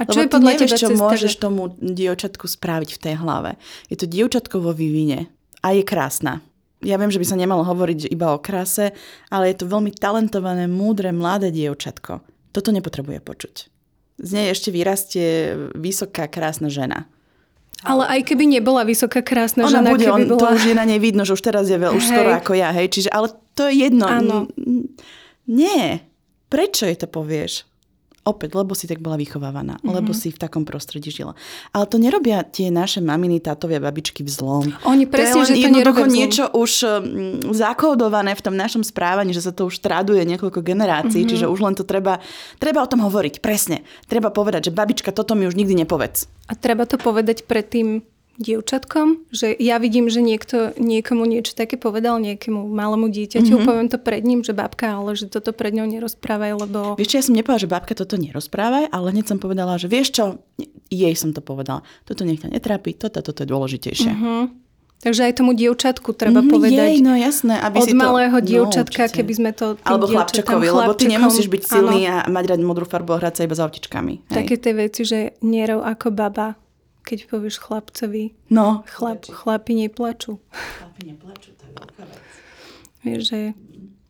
A 0.00 0.02
čo 0.02 0.18
Lebo 0.18 0.24
je 0.24 0.32
podľa 0.32 0.52
nevieš, 0.56 0.64
teba 0.64 0.76
čo 0.76 0.88
cesta, 0.88 1.02
môžeš 1.04 1.32
že- 1.36 1.38
tomu 1.38 1.62
dievčatku 1.76 2.44
spraviť 2.48 2.90
v 2.90 2.98
tej 2.98 3.14
hlave. 3.20 3.50
Je 3.86 3.96
to 3.96 4.08
dievčatko 4.08 4.58
vo 4.58 4.72
vývine 4.72 5.28
a 5.60 5.70
je 5.70 5.84
krásna. 5.84 6.40
Ja 6.80 6.96
viem, 6.96 7.10
že 7.10 7.20
by 7.20 7.26
sa 7.26 7.36
nemalo 7.36 7.62
hovoriť 7.62 8.08
iba 8.08 8.32
o 8.32 8.38
kráse, 8.38 8.90
ale 9.28 9.52
je 9.52 9.60
to 9.60 9.66
veľmi 9.66 9.92
talentované, 9.92 10.66
múdre, 10.66 11.12
mladé 11.12 11.52
dievčatko. 11.52 12.22
Toto 12.50 12.70
nepotrebuje 12.72 13.20
počuť. 13.20 13.54
Z 14.18 14.30
nej 14.34 14.50
ešte 14.50 14.74
vyrastie 14.74 15.54
vysoká, 15.78 16.26
krásna 16.26 16.66
žena. 16.66 17.06
Ale 17.86 18.10
aj 18.10 18.20
keby 18.26 18.50
nebola 18.50 18.82
vysoká, 18.82 19.22
krásna 19.22 19.70
Ona 19.70 19.86
žena, 19.86 19.90
bude, 19.94 20.06
keby 20.10 20.22
on, 20.26 20.30
bola... 20.34 20.40
to 20.42 20.46
už 20.58 20.64
je 20.66 20.74
na 20.74 20.82
nej 20.82 20.98
vidno, 20.98 21.22
že 21.22 21.38
už 21.38 21.42
teraz 21.46 21.70
je 21.70 21.78
veľ, 21.78 21.94
už 21.94 22.02
Hej. 22.02 22.10
skoro 22.10 22.30
ako 22.34 22.52
ja, 22.58 22.74
hej. 22.74 22.90
Čiže, 22.90 23.10
ale 23.14 23.30
to 23.54 23.70
je 23.70 23.86
jedno. 23.86 24.04
Áno. 24.10 24.50
Nie. 25.46 26.02
Prečo 26.50 26.90
jej 26.90 26.98
to 26.98 27.06
povieš? 27.06 27.62
Opäť, 28.28 28.60
lebo 28.60 28.76
si 28.76 28.84
tak 28.84 29.00
bola 29.00 29.16
vychovávaná, 29.16 29.80
mm-hmm. 29.80 29.96
lebo 29.96 30.12
si 30.12 30.28
v 30.28 30.36
takom 30.36 30.68
prostredí 30.68 31.08
žila. 31.08 31.32
Ale 31.72 31.88
to 31.88 31.96
nerobia 31.96 32.44
tie 32.44 32.68
naše 32.68 33.00
maminy, 33.00 33.40
tátovia, 33.40 33.80
babičky 33.80 34.20
v 34.20 34.28
zlom. 34.28 34.64
Oni 34.84 35.08
presne, 35.08 35.40
to 35.40 35.48
je 35.48 35.48
len 35.48 35.48
že 35.48 35.54
to 35.56 35.64
jednoducho 35.64 36.04
niečo 36.12 36.44
už 36.52 36.72
mm, 36.84 37.56
zakódované 37.56 38.36
v 38.36 38.44
tom 38.44 38.52
našom 38.52 38.84
správaní, 38.84 39.32
že 39.32 39.48
sa 39.48 39.56
to 39.56 39.64
už 39.72 39.80
traduje 39.80 40.20
niekoľko 40.28 40.60
generácií, 40.60 41.24
mm-hmm. 41.24 41.32
čiže 41.40 41.48
už 41.48 41.64
len 41.64 41.72
to 41.72 41.88
treba, 41.88 42.20
treba 42.60 42.84
o 42.84 42.90
tom 42.90 43.00
hovoriť, 43.00 43.40
presne. 43.40 43.80
Treba 44.04 44.28
povedať, 44.28 44.68
že 44.68 44.76
babička, 44.76 45.16
toto 45.16 45.32
mi 45.32 45.48
už 45.48 45.56
nikdy 45.56 45.88
nepovedz. 45.88 46.28
A 46.48 46.52
treba 46.52 46.84
to 46.84 47.00
povedať 47.00 47.48
pred 47.48 47.64
tým 47.64 48.04
dievčatkom, 48.38 49.28
že 49.34 49.50
ja 49.58 49.82
vidím, 49.82 50.06
že 50.06 50.22
niekto 50.22 50.72
niekomu 50.78 51.26
niečo 51.26 51.58
také 51.58 51.74
povedal, 51.74 52.22
niekému 52.22 52.70
malému 52.70 53.10
dieťaťu, 53.10 53.50
mm-hmm. 53.58 53.66
poviem 53.66 53.88
to 53.90 53.98
pred 53.98 54.22
ním, 54.22 54.46
že 54.46 54.54
babka, 54.54 54.94
ale 54.94 55.18
že 55.18 55.26
toto 55.26 55.50
pred 55.50 55.74
ňou 55.74 55.90
nerozprávaj, 55.90 56.52
lebo... 56.54 56.94
Vieš 56.94 57.08
čo, 57.10 57.16
ja 57.18 57.24
som 57.26 57.34
nepovedala, 57.34 57.64
že 57.66 57.68
babka 57.68 57.92
toto 57.98 58.14
nerozprávaj, 58.14 58.94
ale 58.94 59.06
hneď 59.10 59.26
som 59.26 59.38
povedala, 59.42 59.74
že 59.76 59.90
vieš 59.90 60.14
čo, 60.14 60.24
jej 60.88 61.14
som 61.18 61.34
to 61.34 61.42
povedala. 61.42 61.82
Toto 62.06 62.22
nech 62.22 62.38
ťa 62.40 62.54
netrápi, 62.54 62.94
toto, 62.94 63.20
toto 63.20 63.42
je 63.42 63.48
dôležitejšie. 63.50 64.12
Mhm. 64.14 64.68
Takže 64.98 65.30
aj 65.30 65.38
tomu 65.38 65.54
dievčatku 65.54 66.10
treba 66.10 66.42
Mhm, 66.42 66.50
povedať. 66.50 66.98
Jej, 66.98 67.06
no 67.06 67.14
jasné, 67.14 67.54
aby 67.62 67.78
od 67.78 67.86
si 67.86 67.94
to... 67.94 68.02
malého 68.02 68.34
No, 68.34 68.42
dievčatka, 68.42 69.06
určite. 69.06 69.16
keby 69.22 69.32
sme 69.38 69.50
to 69.54 69.78
Alebo 69.86 70.10
chlapčekovi, 70.10 70.66
lebo 70.74 70.90
ty 70.98 71.06
nemusíš 71.06 71.46
byť 71.46 71.62
silný 71.62 72.10
áno, 72.10 72.26
a 72.26 72.26
mať 72.26 72.44
rád 72.50 72.60
modrú 72.66 72.82
farbu 72.82 73.14
a 73.14 73.18
hrať 73.22 73.34
sa 73.38 73.42
iba 73.46 73.54
s 73.54 73.62
autičkami. 73.62 74.26
Také 74.26 74.58
tie 74.58 74.74
veci, 74.74 75.06
že 75.06 75.38
nerov 75.38 75.86
ako 75.86 76.10
baba, 76.10 76.58
keď 77.04 77.28
povieš 77.30 77.60
chlapcovi, 77.60 78.34
No. 78.50 78.82
chlap, 78.86 79.26
chlapi 79.26 79.72
neplačú. 79.74 80.38
Vieš, 83.04 83.20
že 83.30 83.40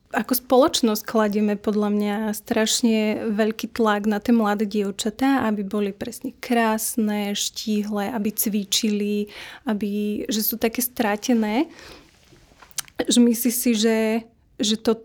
ako 0.09 0.33
spoločnosť 0.41 1.05
kladieme 1.05 1.61
podľa 1.61 1.89
mňa 1.93 2.15
strašne 2.33 3.29
veľký 3.29 3.77
tlak 3.77 4.09
na 4.09 4.17
tie 4.17 4.33
mladé 4.33 4.65
dievčatá, 4.65 5.45
aby 5.45 5.61
boli 5.69 5.93
presne 5.93 6.33
krásne, 6.41 7.37
štíhle, 7.37 8.09
aby 8.09 8.33
cvičili, 8.33 9.29
aby, 9.69 10.25
že 10.33 10.41
sú 10.41 10.57
také 10.57 10.81
stratené. 10.81 11.69
Že 13.05 13.21
myslíš 13.21 13.55
si, 13.55 13.71
že, 13.77 13.99
že 14.57 14.81
to 14.81 14.97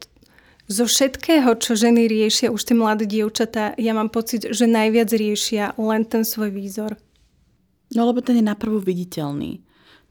zo 0.72 0.88
všetkého, 0.88 1.52
čo 1.60 1.76
ženy 1.76 2.08
riešia, 2.08 2.48
už 2.48 2.64
tie 2.64 2.76
mladé 2.80 3.04
dievčatá, 3.04 3.76
ja 3.76 3.92
mám 3.92 4.08
pocit, 4.08 4.48
že 4.48 4.64
najviac 4.64 5.12
riešia 5.12 5.76
len 5.76 6.08
ten 6.08 6.24
svoj 6.24 6.56
výzor. 6.56 6.96
No 7.94 8.10
lebo 8.10 8.22
ten 8.26 8.42
je 8.42 8.46
naprvo 8.46 8.82
viditeľný. 8.82 9.62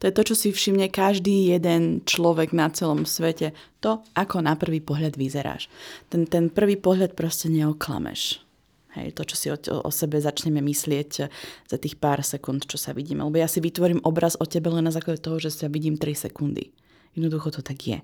To 0.02 0.10
je 0.10 0.18
to, 0.18 0.22
čo 0.28 0.34
si 0.34 0.48
všimne 0.50 0.90
každý 0.90 1.54
jeden 1.54 2.02
človek 2.02 2.50
na 2.50 2.66
celom 2.74 3.06
svete. 3.06 3.54
To, 3.86 4.02
ako 4.18 4.42
na 4.42 4.58
prvý 4.58 4.82
pohľad 4.82 5.14
vyzeráš. 5.14 5.70
Ten, 6.10 6.26
ten 6.26 6.50
prvý 6.50 6.74
pohľad 6.74 7.14
proste 7.14 7.46
neoklameš. 7.46 8.42
Hej, 8.98 9.14
to, 9.14 9.22
čo 9.24 9.36
si 9.38 9.46
o, 9.48 9.56
o 9.56 9.90
sebe 9.94 10.18
začneme 10.18 10.58
myslieť 10.58 11.10
za 11.70 11.76
tých 11.78 11.96
pár 11.96 12.20
sekúnd, 12.26 12.66
čo 12.66 12.76
sa 12.76 12.90
vidíme. 12.90 13.22
Lebo 13.22 13.38
ja 13.38 13.46
si 13.46 13.62
vytvorím 13.62 14.02
obraz 14.02 14.34
o 14.36 14.44
tebe 14.44 14.74
len 14.74 14.84
na 14.84 14.92
základe 14.92 15.22
toho, 15.22 15.38
že 15.38 15.54
sa 15.54 15.70
vidím 15.70 15.94
3 15.94 16.28
sekundy. 16.28 16.74
Jednoducho 17.14 17.54
to 17.54 17.62
tak 17.62 17.78
je. 17.78 17.98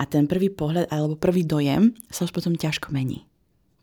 A 0.00 0.02
ten 0.08 0.24
prvý 0.24 0.48
pohľad 0.48 0.88
alebo 0.88 1.14
prvý 1.18 1.44
dojem 1.44 1.92
sa 2.08 2.24
už 2.24 2.32
potom 2.32 2.56
ťažko 2.56 2.88
mení. 2.88 3.28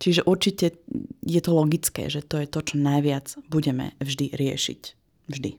Čiže 0.02 0.26
určite 0.26 0.82
je 1.22 1.42
to 1.46 1.52
logické, 1.54 2.10
že 2.10 2.26
to 2.26 2.42
je 2.42 2.50
to, 2.50 2.60
čo 2.66 2.76
najviac 2.82 3.38
budeme 3.54 3.94
vždy 4.02 4.34
riešiť. 4.34 5.01
Vždy. 5.28 5.58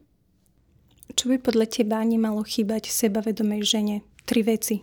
Čo 1.13 1.29
by 1.29 1.37
podľa 1.39 1.67
teba 1.69 2.01
nemalo 2.01 2.41
chýbať 2.41 2.89
sebavedomej 2.89 3.63
žene? 3.63 3.97
Tri 4.25 4.41
veci. 4.41 4.81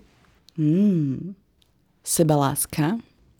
Mm. 0.59 1.33
Sebaláska, 2.05 2.99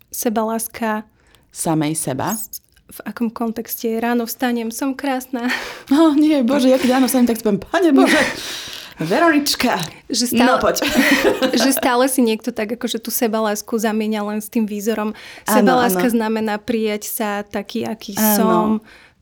Sebaláska, 0.10 1.06
samej 1.54 1.94
seba. 1.94 2.34
v 2.90 3.00
akom 3.06 3.30
kontexte? 3.30 3.86
Ráno 4.02 4.26
vstanem, 4.26 4.74
som 4.74 4.98
krásna. 4.98 5.48
Oh, 5.94 6.14
nie, 6.14 6.42
bože, 6.46 6.70
ja 6.70 6.78
keď 6.78 6.98
ráno 6.98 7.08
sa 7.10 7.22
tak 7.22 7.42
spiem, 7.42 7.58
pane 7.58 7.90
bože, 7.94 8.18
Veronička, 9.00 9.80
Že 10.12 10.26
stále, 10.36 10.60
no 10.60 10.60
poď. 10.60 10.84
že 11.64 11.72
stále 11.72 12.06
si 12.12 12.20
niekto 12.20 12.52
tak 12.52 12.76
akože 12.76 13.00
tú 13.00 13.10
sebalásku 13.16 13.72
zamieňa 13.80 14.22
len 14.28 14.40
s 14.44 14.52
tým 14.52 14.68
výzorom. 14.68 15.16
Áno, 15.48 15.56
Sebaláska 15.56 16.12
áno. 16.12 16.16
znamená 16.20 16.60
prijať 16.60 17.08
sa 17.08 17.48
taký, 17.48 17.88
aký 17.88 18.20
Áno. 18.20 18.36
som, 18.36 18.68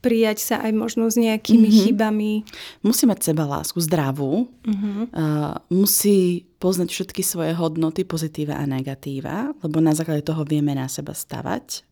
prijať 0.08 0.40
sa 0.40 0.56
aj 0.64 0.72
možno 0.72 1.12
s 1.12 1.20
nejakými 1.20 1.68
mm-hmm. 1.68 1.84
chybami. 1.84 2.34
Musí 2.80 3.04
mať 3.04 3.28
sebalásku 3.28 3.76
zdravú, 3.84 4.48
uh-huh. 4.48 5.12
uh, 5.12 5.60
musí 5.68 6.48
poznať 6.64 6.88
všetky 6.96 7.20
svoje 7.28 7.52
hodnoty, 7.52 8.08
pozitíva 8.08 8.56
a 8.56 8.64
negatíva, 8.64 9.52
lebo 9.60 9.84
na 9.84 9.92
základe 9.92 10.24
toho 10.24 10.48
vieme 10.48 10.72
na 10.72 10.88
seba 10.88 11.12
stavať. 11.12 11.84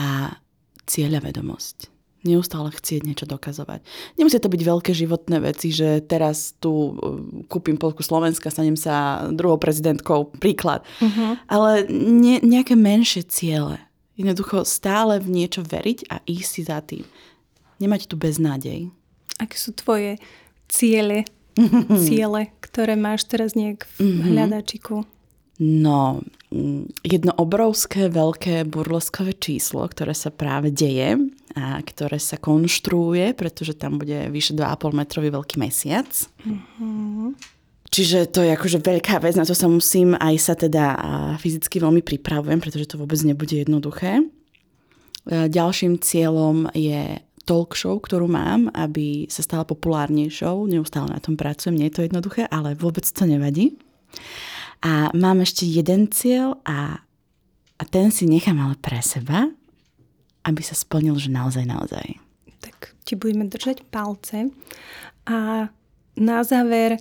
A 0.00 0.40
cieľavedomosť. 0.88 1.92
Neustále 2.24 2.72
chcieť 2.72 3.04
niečo 3.04 3.28
dokazovať. 3.28 3.84
Nemusí 4.16 4.40
to 4.40 4.48
byť 4.48 4.62
veľké 4.64 4.96
životné 4.96 5.44
veci, 5.44 5.76
že 5.76 6.00
teraz 6.00 6.56
tu 6.56 6.72
uh, 6.72 7.20
kúpim 7.52 7.76
polku 7.76 8.00
Slovenska, 8.00 8.48
stanem 8.48 8.80
sa 8.80 9.28
druhou 9.28 9.60
prezidentkou, 9.60 10.32
príklad. 10.40 10.88
Uh-huh. 11.04 11.36
Ale 11.52 11.84
ne, 11.92 12.40
nejaké 12.40 12.80
menšie 12.80 13.28
ciele. 13.28 13.76
Jednoducho 14.14 14.62
stále 14.62 15.18
v 15.18 15.28
niečo 15.28 15.60
veriť 15.60 16.06
a 16.06 16.22
ísť 16.22 16.48
si 16.48 16.62
za 16.62 16.78
tým. 16.80 17.02
Nemať 17.78 18.06
tu 18.06 18.14
beznádej. 18.14 18.88
Aké 19.36 19.58
sú 19.58 19.74
tvoje 19.74 20.22
ciele, 20.70 21.26
ciele, 22.06 22.54
ktoré 22.62 22.94
máš 22.94 23.26
teraz 23.26 23.58
nejak 23.58 23.86
v 23.98 24.06
Mhm. 24.06 24.22
hľadačiku? 24.30 24.96
No, 25.54 26.18
mm, 26.50 27.06
jedno 27.06 27.30
obrovské, 27.38 28.10
veľké 28.10 28.66
burleskové 28.66 29.38
číslo, 29.38 29.86
ktoré 29.86 30.10
sa 30.10 30.34
práve 30.34 30.74
deje 30.74 31.14
a 31.54 31.78
ktoré 31.78 32.18
sa 32.18 32.34
konštruuje, 32.34 33.38
pretože 33.38 33.78
tam 33.78 34.02
bude 34.02 34.34
vyše 34.34 34.50
2,5 34.50 34.90
metrový 34.90 35.30
veľký 35.30 35.62
mesiac. 35.62 36.10
Čiže 37.94 38.26
to 38.34 38.42
je 38.42 38.50
akože 38.50 38.82
veľká 38.82 39.22
vec, 39.22 39.38
na 39.38 39.46
to 39.46 39.54
sa 39.54 39.70
musím 39.70 40.18
aj 40.18 40.34
sa 40.42 40.58
teda 40.58 40.98
fyzicky 41.38 41.78
veľmi 41.78 42.02
pripravujem, 42.02 42.58
pretože 42.58 42.90
to 42.90 42.98
vôbec 42.98 43.22
nebude 43.22 43.54
jednoduché. 43.54 44.18
E, 44.18 44.26
Ďalším 45.46 46.02
cieľom 46.02 46.74
je 46.74 47.22
talk 47.46 47.78
show, 47.78 47.94
ktorú 48.02 48.26
mám, 48.26 48.66
aby 48.74 49.30
sa 49.30 49.46
stala 49.46 49.62
populárnejšou. 49.62 50.66
Neustále 50.66 51.14
na 51.14 51.22
tom 51.22 51.38
pracujem, 51.38 51.78
nie 51.78 51.86
je 51.86 52.02
to 52.02 52.06
jednoduché, 52.10 52.50
ale 52.50 52.74
vôbec 52.74 53.06
to 53.06 53.30
nevadí. 53.30 53.78
A 54.82 55.14
mám 55.14 55.46
ešte 55.46 55.62
jeden 55.62 56.10
cieľ 56.10 56.58
a, 56.66 56.98
a 57.78 57.82
ten 57.86 58.10
si 58.10 58.26
nechám 58.26 58.58
ale 58.58 58.74
pre 58.74 58.98
seba, 59.06 59.54
aby 60.42 60.60
sa 60.66 60.74
splnil, 60.74 61.14
že 61.14 61.30
naozaj, 61.30 61.62
naozaj. 61.62 62.18
Tak 62.58 62.98
ti 63.06 63.14
budeme 63.14 63.46
držať 63.46 63.86
palce. 63.86 64.50
A 65.30 65.70
na 66.18 66.38
záver, 66.42 66.98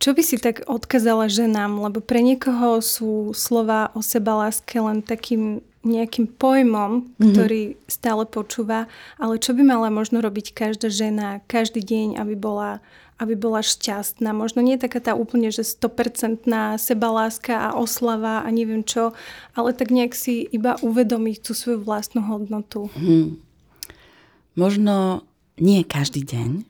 čo 0.00 0.16
by 0.16 0.22
si 0.24 0.40
tak 0.40 0.64
odkazala 0.64 1.28
ženám? 1.28 1.76
Lebo 1.76 2.00
pre 2.00 2.24
niekoho 2.24 2.80
sú 2.80 3.36
slova 3.36 3.92
o 3.92 4.00
sebaláske 4.00 4.80
len 4.80 5.04
takým 5.04 5.60
nejakým 5.80 6.28
pojmom, 6.36 7.08
mhm. 7.16 7.24
ktorý 7.32 7.62
mm-hmm. 7.72 7.88
stále 7.88 8.24
počúva, 8.28 8.84
ale 9.16 9.40
čo 9.40 9.56
by 9.56 9.64
mala 9.64 9.88
možno 9.88 10.20
robiť 10.20 10.52
každá 10.52 10.92
žena 10.92 11.40
každý 11.48 11.80
deň, 11.80 12.20
aby 12.20 12.36
bola, 12.36 12.84
aby 13.16 13.32
bola 13.32 13.64
šťastná. 13.64 14.36
Možno 14.36 14.60
nie 14.60 14.76
taká 14.76 15.00
tá 15.00 15.16
úplne, 15.16 15.48
že 15.48 15.64
100% 15.64 16.44
sebaláska 16.76 17.72
a 17.72 17.80
oslava 17.80 18.44
a 18.44 18.48
neviem 18.52 18.84
čo, 18.84 19.16
ale 19.56 19.72
tak 19.72 19.88
nejak 19.88 20.12
si 20.12 20.44
iba 20.52 20.76
uvedomiť 20.84 21.36
tú 21.48 21.56
svoju 21.56 21.80
vlastnú 21.80 22.28
hodnotu. 22.28 22.92
Mm. 23.00 23.40
Možno 24.60 25.24
nie 25.56 25.80
každý 25.80 26.28
deň, 26.28 26.68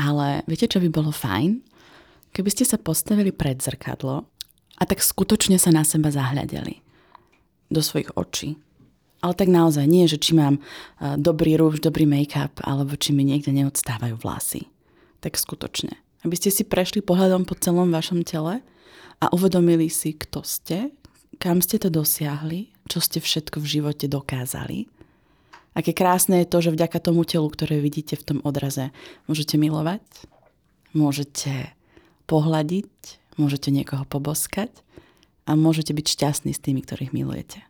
ale 0.00 0.40
viete, 0.48 0.72
čo 0.72 0.80
by 0.80 0.88
bolo 0.88 1.12
fajn? 1.12 1.69
Keby 2.30 2.50
ste 2.50 2.64
sa 2.64 2.78
postavili 2.78 3.34
pred 3.34 3.58
zrkadlo 3.58 4.26
a 4.78 4.82
tak 4.86 5.02
skutočne 5.02 5.58
sa 5.58 5.74
na 5.74 5.82
seba 5.82 6.14
zahľadeli 6.14 6.78
do 7.70 7.82
svojich 7.82 8.14
očí. 8.14 8.58
Ale 9.20 9.36
tak 9.36 9.52
naozaj 9.52 9.84
nie, 9.84 10.08
že 10.08 10.16
či 10.16 10.32
mám 10.32 10.64
dobrý 11.20 11.60
rúž, 11.60 11.84
dobrý 11.84 12.08
make-up, 12.08 12.56
alebo 12.64 12.96
či 12.96 13.12
mi 13.12 13.20
niekde 13.20 13.52
neodstávajú 13.52 14.16
vlasy. 14.16 14.64
Tak 15.20 15.36
skutočne. 15.36 15.92
Aby 16.24 16.40
ste 16.40 16.48
si 16.48 16.64
prešli 16.64 17.04
pohľadom 17.04 17.44
po 17.44 17.52
celom 17.60 17.92
vašom 17.92 18.24
tele 18.24 18.64
a 19.20 19.26
uvedomili 19.36 19.92
si, 19.92 20.16
kto 20.16 20.40
ste, 20.40 20.96
kam 21.36 21.60
ste 21.60 21.76
to 21.76 21.92
dosiahli, 21.92 22.72
čo 22.88 23.04
ste 23.04 23.20
všetko 23.20 23.60
v 23.60 23.70
živote 23.78 24.08
dokázali. 24.08 24.88
Aké 25.76 25.92
krásne 25.92 26.40
je 26.42 26.50
to, 26.50 26.64
že 26.64 26.72
vďaka 26.72 26.98
tomu 27.04 27.28
telu, 27.28 27.46
ktoré 27.52 27.78
vidíte 27.84 28.16
v 28.16 28.24
tom 28.24 28.38
odraze, 28.42 28.88
môžete 29.28 29.60
milovať, 29.60 30.02
môžete 30.96 31.76
pohľadiť, 32.30 32.94
môžete 33.42 33.74
niekoho 33.74 34.06
poboskať 34.06 34.70
a 35.50 35.58
môžete 35.58 35.90
byť 35.90 36.06
šťastní 36.06 36.54
s 36.54 36.62
tými, 36.62 36.86
ktorých 36.86 37.10
milujete. 37.10 37.66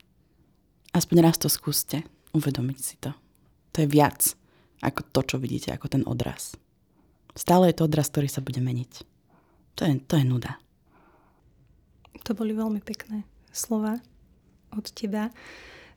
Aspoň 0.93 1.25
raz 1.25 1.41
to 1.41 1.49
skúste, 1.49 2.05
uvedomiť 2.37 2.79
si 2.79 3.01
to. 3.01 3.17
To 3.73 3.77
je 3.81 3.89
viac 3.89 4.37
ako 4.85 5.01
to, 5.17 5.21
čo 5.25 5.37
vidíte, 5.41 5.73
ako 5.73 5.89
ten 5.89 6.03
odraz. 6.05 6.61
Stále 7.33 7.73
je 7.73 7.81
to 7.81 7.89
odraz, 7.89 8.13
ktorý 8.13 8.29
sa 8.29 8.45
bude 8.45 8.61
meniť. 8.61 8.93
To 9.81 9.89
je, 9.89 9.93
to 10.05 10.15
je 10.21 10.25
nuda. 10.29 10.61
To 12.27 12.37
boli 12.37 12.53
veľmi 12.53 12.85
pekné 12.85 13.25
slova 13.49 13.97
od 14.77 14.85
teba. 14.93 15.33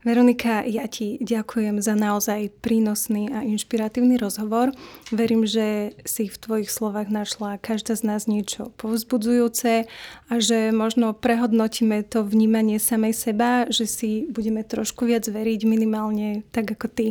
Veronika, 0.03 0.67
ja 0.67 0.83
ti 0.91 1.15
ďakujem 1.23 1.79
za 1.79 1.95
naozaj 1.95 2.51
prínosný 2.59 3.31
a 3.31 3.39
inšpiratívny 3.39 4.19
rozhovor. 4.19 4.75
Verím, 5.15 5.47
že 5.47 5.95
si 6.03 6.27
v 6.27 6.35
tvojich 6.35 6.67
slovách 6.67 7.07
našla 7.07 7.55
každá 7.63 7.95
z 7.95 8.03
nás 8.11 8.27
niečo 8.27 8.75
povzbudzujúce 8.75 9.87
a 10.27 10.33
že 10.43 10.75
možno 10.75 11.15
prehodnotíme 11.15 12.03
to 12.03 12.27
vnímanie 12.27 12.83
samej 12.83 13.15
seba, 13.15 13.63
že 13.71 13.87
si 13.87 14.27
budeme 14.27 14.67
trošku 14.67 15.07
viac 15.07 15.23
veriť 15.23 15.63
minimálne 15.63 16.43
tak 16.51 16.75
ako 16.75 16.87
ty. 16.91 17.07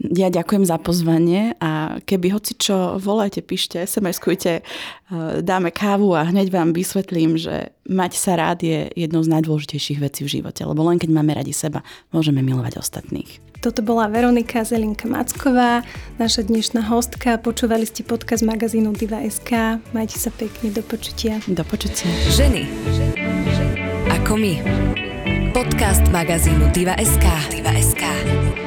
Ja 0.00 0.28
ďakujem 0.28 0.64
za 0.68 0.76
pozvanie 0.76 1.56
a 1.58 1.98
keby 2.04 2.34
hoci 2.34 2.54
čo 2.58 3.00
volajte, 3.00 3.40
píšte, 3.40 3.80
SMS-kujte, 3.82 4.60
e, 4.60 4.62
dáme 5.40 5.72
kávu 5.72 6.12
a 6.12 6.28
hneď 6.28 6.52
vám 6.52 6.76
vysvetlím, 6.76 7.40
že 7.40 7.72
mať 7.88 8.12
sa 8.16 8.36
rád 8.36 8.64
je 8.64 8.92
jednou 8.94 9.24
z 9.24 9.32
najdôležitejších 9.32 9.98
vecí 10.00 10.20
v 10.24 10.40
živote, 10.40 10.62
lebo 10.64 10.84
len 10.84 11.00
keď 11.00 11.10
máme 11.10 11.32
radi 11.32 11.56
seba, 11.56 11.80
môžeme 12.12 12.44
milovať 12.44 12.80
ostatných. 12.80 13.40
Toto 13.64 13.80
bola 13.80 14.12
Veronika 14.12 14.60
Zelinka 14.60 15.08
Macková, 15.08 15.80
naša 16.20 16.44
dnešná 16.44 16.84
hostka. 16.84 17.40
Počúvali 17.40 17.88
ste 17.88 18.04
podcast 18.04 18.44
magazínu 18.44 18.92
Diva.sk. 18.92 19.80
Majte 19.96 20.20
sa 20.20 20.28
pekne, 20.28 20.68
do 20.68 20.84
počutia. 20.84 21.40
Do 21.48 21.64
počutia. 21.64 22.12
Ženy. 22.28 22.68
Ako 24.20 24.36
my. 24.36 24.60
Podcast 25.56 26.04
magazínu 26.12 26.76
Diva.sk. 26.76 27.24
Diva.sk. 27.48 28.63